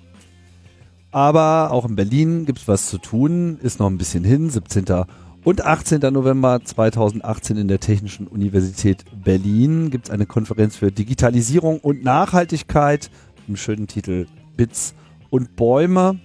[1.11, 4.85] Aber auch in Berlin gibt es was zu tun, ist noch ein bisschen hin, 17.
[5.43, 6.01] Und 18.
[6.11, 13.11] November 2018 in der Technischen Universität Berlin gibt es eine Konferenz für Digitalisierung und Nachhaltigkeit
[13.47, 14.25] im schönen Titel
[14.57, 14.95] Bits
[15.29, 16.19] und Bäume.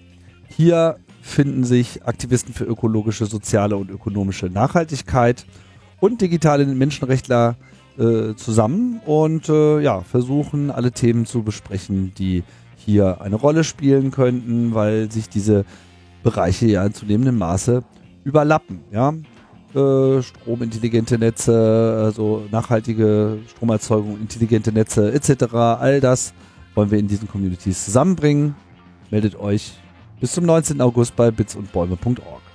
[0.48, 5.46] Hier finden sich Aktivisten für ökologische, soziale und ökonomische Nachhaltigkeit
[6.00, 7.56] und digitale Menschenrechtler
[7.98, 12.44] äh, zusammen und äh, ja, versuchen alle Themen zu besprechen, die
[12.76, 15.64] hier eine Rolle spielen könnten, weil sich diese
[16.22, 17.82] Bereiche ja in zunehmendem Maße
[18.24, 18.80] überlappen.
[18.90, 19.14] Ja?
[19.74, 25.54] Äh, stromintelligente Netze, also nachhaltige Stromerzeugung, intelligente Netze etc.
[25.54, 26.34] All das
[26.74, 28.54] wollen wir in diesen Communities zusammenbringen.
[29.10, 29.74] Meldet euch
[30.20, 30.80] bis zum 19.
[30.80, 32.49] August bei bitsundbäume.org.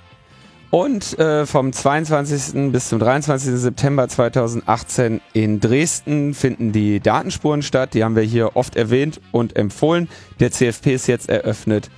[0.76, 2.70] Und äh, vom 22.
[2.70, 3.54] bis zum 23.
[3.54, 7.94] September 2018 in Dresden finden die Datenspuren statt.
[7.94, 10.06] Die haben wir hier oft erwähnt und empfohlen.
[10.38, 11.88] Der CFP ist jetzt eröffnet.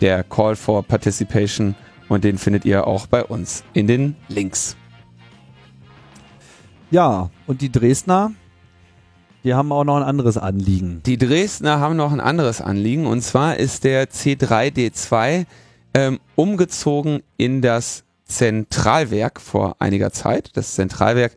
[0.00, 1.74] Der Call for Participation
[2.08, 4.76] und den findet ihr auch bei uns in den Links.
[6.92, 8.30] Ja, und die Dresdner,
[9.42, 11.02] die haben auch noch ein anderes Anliegen.
[11.06, 15.44] Die Dresdner haben noch ein anderes Anliegen und zwar ist der C3D2
[15.94, 20.50] ähm, umgezogen in das Zentralwerk vor einiger Zeit.
[20.54, 21.34] Das Zentralwerk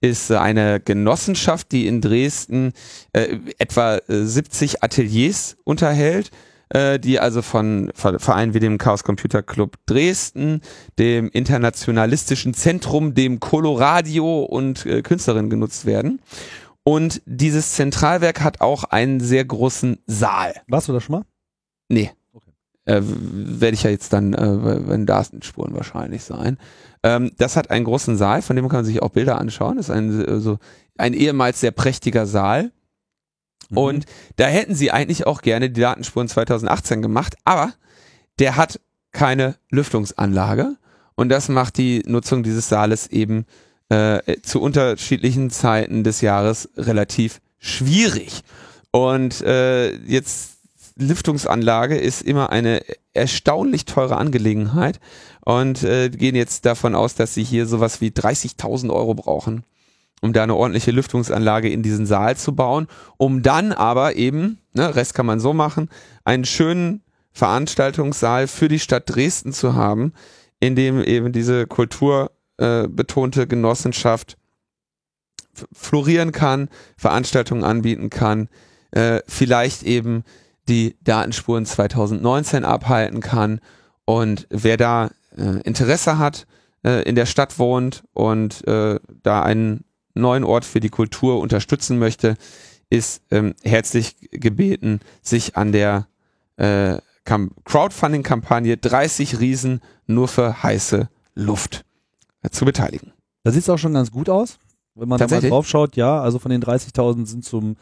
[0.00, 2.72] ist eine Genossenschaft, die in Dresden
[3.12, 6.30] äh, etwa 70 äh, Ateliers unterhält
[6.72, 10.62] äh, die also von Vereinen wie dem Chaos Computer Club Dresden,
[10.98, 16.20] dem Internationalistischen Zentrum, dem Coloradio und äh, Künstlerinnen genutzt werden.
[16.84, 20.54] Und dieses Zentralwerk hat auch einen sehr großen Saal.
[20.66, 21.24] Warst du da schon mal?
[21.88, 22.10] Nee.
[22.84, 25.06] Äh, Werde ich ja jetzt dann, äh, wenn
[25.42, 26.58] Spuren wahrscheinlich sein.
[27.02, 29.76] Ähm, das hat einen großen Saal, von dem kann man sich auch Bilder anschauen.
[29.76, 30.58] Das ist ein, äh, so,
[30.98, 32.72] ein ehemals sehr prächtiger Saal.
[33.70, 33.78] Mhm.
[33.78, 34.06] Und
[34.36, 37.72] da hätten sie eigentlich auch gerne die Datenspuren 2018 gemacht, aber
[38.38, 38.80] der hat
[39.12, 40.76] keine Lüftungsanlage
[41.14, 43.46] und das macht die Nutzung dieses Saales eben
[43.90, 48.42] äh, zu unterschiedlichen Zeiten des Jahres relativ schwierig.
[48.90, 50.58] Und äh, jetzt
[50.96, 52.82] Lüftungsanlage ist immer eine
[53.14, 55.00] erstaunlich teure Angelegenheit
[55.44, 59.64] und äh, gehen jetzt davon aus, dass sie hier sowas wie 30.000 Euro brauchen
[60.22, 62.86] um da eine ordentliche Lüftungsanlage in diesen Saal zu bauen,
[63.18, 65.90] um dann aber eben, ne, Rest kann man so machen,
[66.24, 67.02] einen schönen
[67.32, 70.12] Veranstaltungssaal für die Stadt Dresden zu haben,
[70.60, 74.38] in dem eben diese kulturbetonte äh, Genossenschaft
[75.72, 78.48] florieren kann, Veranstaltungen anbieten kann,
[78.92, 80.22] äh, vielleicht eben
[80.68, 83.60] die Datenspuren 2019 abhalten kann
[84.04, 86.46] und wer da äh, Interesse hat,
[86.84, 89.84] äh, in der Stadt wohnt und äh, da einen
[90.14, 92.36] neuen Ort für die Kultur unterstützen möchte,
[92.90, 96.06] ist ähm, herzlich gebeten, sich an der
[96.56, 101.84] äh, Crowdfunding-Kampagne 30 Riesen nur für heiße Luft
[102.42, 103.12] äh, zu beteiligen.
[103.44, 104.58] Da sieht es auch schon ganz gut aus,
[104.94, 105.96] wenn man da mal drauf schaut.
[105.96, 107.76] Ja, also von den 30.000 sind zum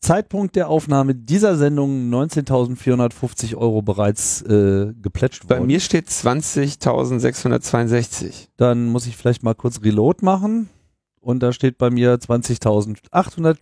[0.00, 5.60] Zeitpunkt der Aufnahme dieser Sendung 19.450 Euro bereits äh, geplätscht worden.
[5.60, 8.48] Bei mir steht 20.662.
[8.56, 10.68] Dann muss ich vielleicht mal kurz Reload machen
[11.20, 13.56] und da steht bei mir 20.800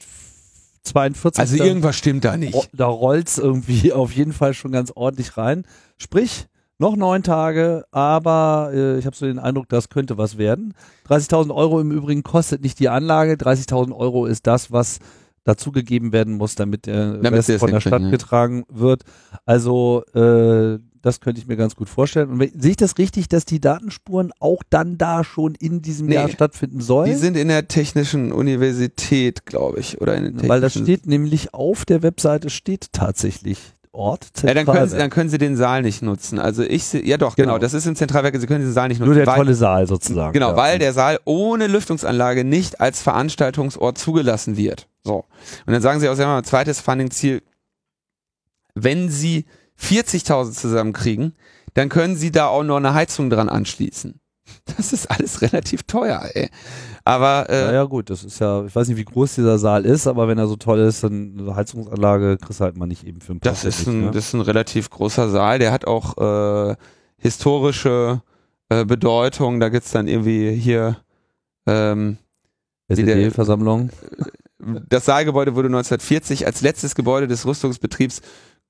[0.84, 1.40] 42.
[1.40, 2.70] Also da, irgendwas stimmt da nicht.
[2.72, 5.64] da rollt's irgendwie auf jeden Fall schon ganz ordentlich rein.
[5.96, 6.46] Sprich,
[6.78, 10.74] noch neun Tage, aber äh, ich habe so den Eindruck, das könnte was werden.
[11.08, 13.34] 30.000 Euro im Übrigen kostet nicht die Anlage.
[13.34, 14.98] 30.000 Euro ist das, was
[15.44, 18.10] dazugegeben werden muss, damit der Damit Rest es von der Stadt ja.
[18.10, 19.02] getragen wird.
[19.44, 22.30] Also äh, das könnte ich mir ganz gut vorstellen.
[22.30, 26.06] Und wenn- sehe ich das richtig, dass die Datenspuren auch dann da schon in diesem
[26.06, 26.14] Nee.
[26.14, 27.10] Jahr stattfinden sollen?
[27.10, 31.06] Die sind in der Technischen Universität, glaube ich, oder in den Weil da technischen- steht
[31.06, 33.58] nämlich auf der Webseite steht tatsächlich
[33.94, 34.98] Ort Ja, dann können, sie, Zentralwerk.
[34.98, 36.38] dann können Sie den Saal nicht nutzen.
[36.38, 37.52] Also ich sehe, ja doch, genau.
[37.52, 37.58] Genau.
[37.58, 39.08] das ist im Zentralwerk, Sie können den Saal nicht nutzen.
[39.10, 40.32] Nur der weil, tolle Saal sozusagen.
[40.32, 40.56] Genau, ja.
[40.56, 44.88] weil der Saal ohne Lüftungsanlage nicht als Veranstaltungsort zugelassen wird.
[45.04, 45.24] So.
[45.66, 47.42] Und dann sagen Sie auch selber mal, zweites Funding-Ziel,
[48.74, 49.44] wenn Sie
[49.78, 51.34] 40.000 zusammenkriegen,
[51.74, 54.21] dann können Sie da auch noch eine Heizung dran anschließen.
[54.76, 56.48] Das ist alles relativ teuer, ey.
[57.04, 59.84] Aber äh, Ja, ja, gut, das ist ja, ich weiß nicht, wie groß dieser Saal
[59.84, 63.06] ist, aber wenn er so toll ist, dann eine Heizungsanlage kriegst du halt mal nicht
[63.06, 64.10] eben für ein paar Das ist, ein, ne?
[64.10, 66.76] das ist ein relativ großer Saal, der hat auch äh,
[67.18, 68.22] historische
[68.68, 69.60] äh, Bedeutung.
[69.60, 70.96] Da gibt's dann irgendwie hier
[71.66, 72.18] ähm,
[72.88, 73.90] SED-Versammlung.
[74.88, 78.22] das Saalgebäude wurde 1940 als letztes Gebäude des Rüstungsbetriebs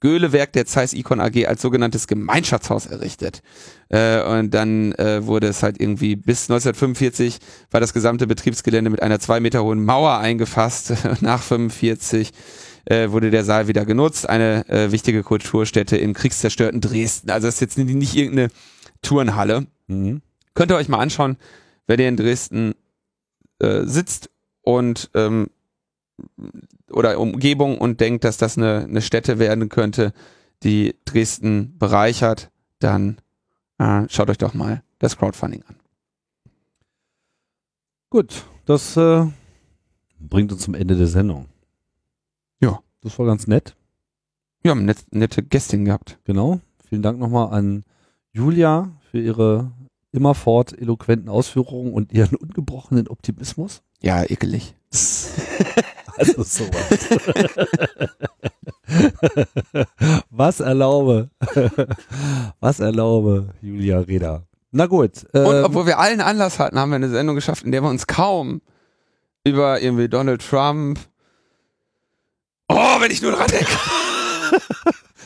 [0.03, 3.41] Göhlewerk der Zeiss Icon AG als sogenanntes Gemeinschaftshaus errichtet.
[3.89, 7.39] Äh, und dann äh, wurde es halt irgendwie bis 1945
[7.71, 10.93] war das gesamte Betriebsgelände mit einer zwei Meter hohen Mauer eingefasst.
[11.21, 12.33] Nach 45
[12.87, 17.31] äh, wurde der Saal wieder genutzt, eine äh, wichtige Kulturstätte im kriegszerstörten Dresden.
[17.31, 18.51] Also das ist jetzt nicht, irgendeine
[19.03, 19.69] Turnhalle.
[19.87, 20.21] Mhm.
[20.55, 21.37] Könnt ihr euch mal anschauen,
[21.87, 22.75] wenn ihr in Dresden
[23.61, 24.31] äh, sitzt
[24.63, 25.47] und ähm,
[26.93, 30.13] oder Umgebung und denkt, dass das eine, eine Stätte werden könnte,
[30.63, 33.19] die Dresden bereichert, dann
[33.79, 35.77] äh, schaut euch doch mal das Crowdfunding an.
[38.11, 39.27] Gut, das äh,
[40.21, 41.47] bringt uns zum Ende der Sendung.
[42.61, 42.81] Ja.
[43.03, 43.75] Das war ganz nett.
[44.63, 46.19] Wir haben net, nette Gästin gehabt.
[46.25, 46.61] Genau.
[46.89, 47.85] Vielen Dank nochmal an
[48.33, 49.73] Julia für ihre
[50.13, 53.83] immerfort eloquenten Ausführungen und ihren ungebrochenen Optimismus.
[54.03, 54.75] Ja, ekelig.
[56.19, 57.09] Also sowas.
[60.31, 61.31] Was erlaube?
[62.61, 64.43] Was erlaube, Julia Reda?
[64.73, 65.25] Na gut.
[65.33, 67.89] Und ähm, obwohl wir allen Anlass hatten, haben wir eine Sendung geschafft, in der wir
[67.89, 68.61] uns kaum
[69.45, 71.01] über irgendwie Donald Trump,
[72.69, 73.73] oh, wenn ich nur dran denke,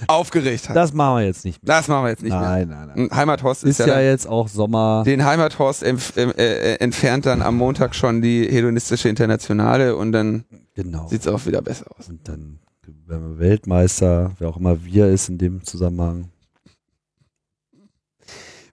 [0.09, 0.74] aufgeregt haben.
[0.74, 1.74] das machen wir jetzt nicht mehr.
[1.77, 3.06] Das machen wir jetzt nicht nein, nein, nein.
[3.09, 3.16] mehr.
[3.16, 5.02] Heimathorst ist, Ist ja, ja jetzt auch Sommer.
[5.05, 10.44] den Heimathorst entf äh, äh, entfernt dann am Montag schon die hedonistische Internationale und dann
[10.74, 11.09] Genau.
[11.09, 12.09] sieht's auch wieder besser aus.
[12.09, 12.59] Und dann
[13.06, 16.28] werden wir Weltmeister, wer auch immer wir ist in dem Zusammenhang.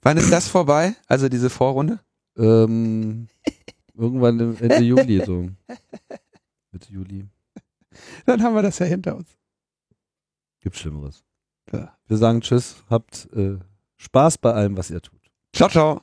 [0.02, 0.96] Wann ist das vorbei?
[1.08, 2.00] Also diese Vorrunde?
[2.38, 3.28] Ähm,
[3.96, 5.48] irgendwann Ende Juli so.
[6.72, 7.26] Mitte Juli.
[8.26, 9.28] Dann haben wir das ja hinter uns.
[10.64, 11.24] Gibt Schlimmeres.
[11.72, 11.94] Ja.
[12.08, 13.60] Wir sagen Tschüss, habt äh,
[13.98, 15.20] Spaß bei allem, was ihr tut.
[15.54, 16.02] Ciao, ciao.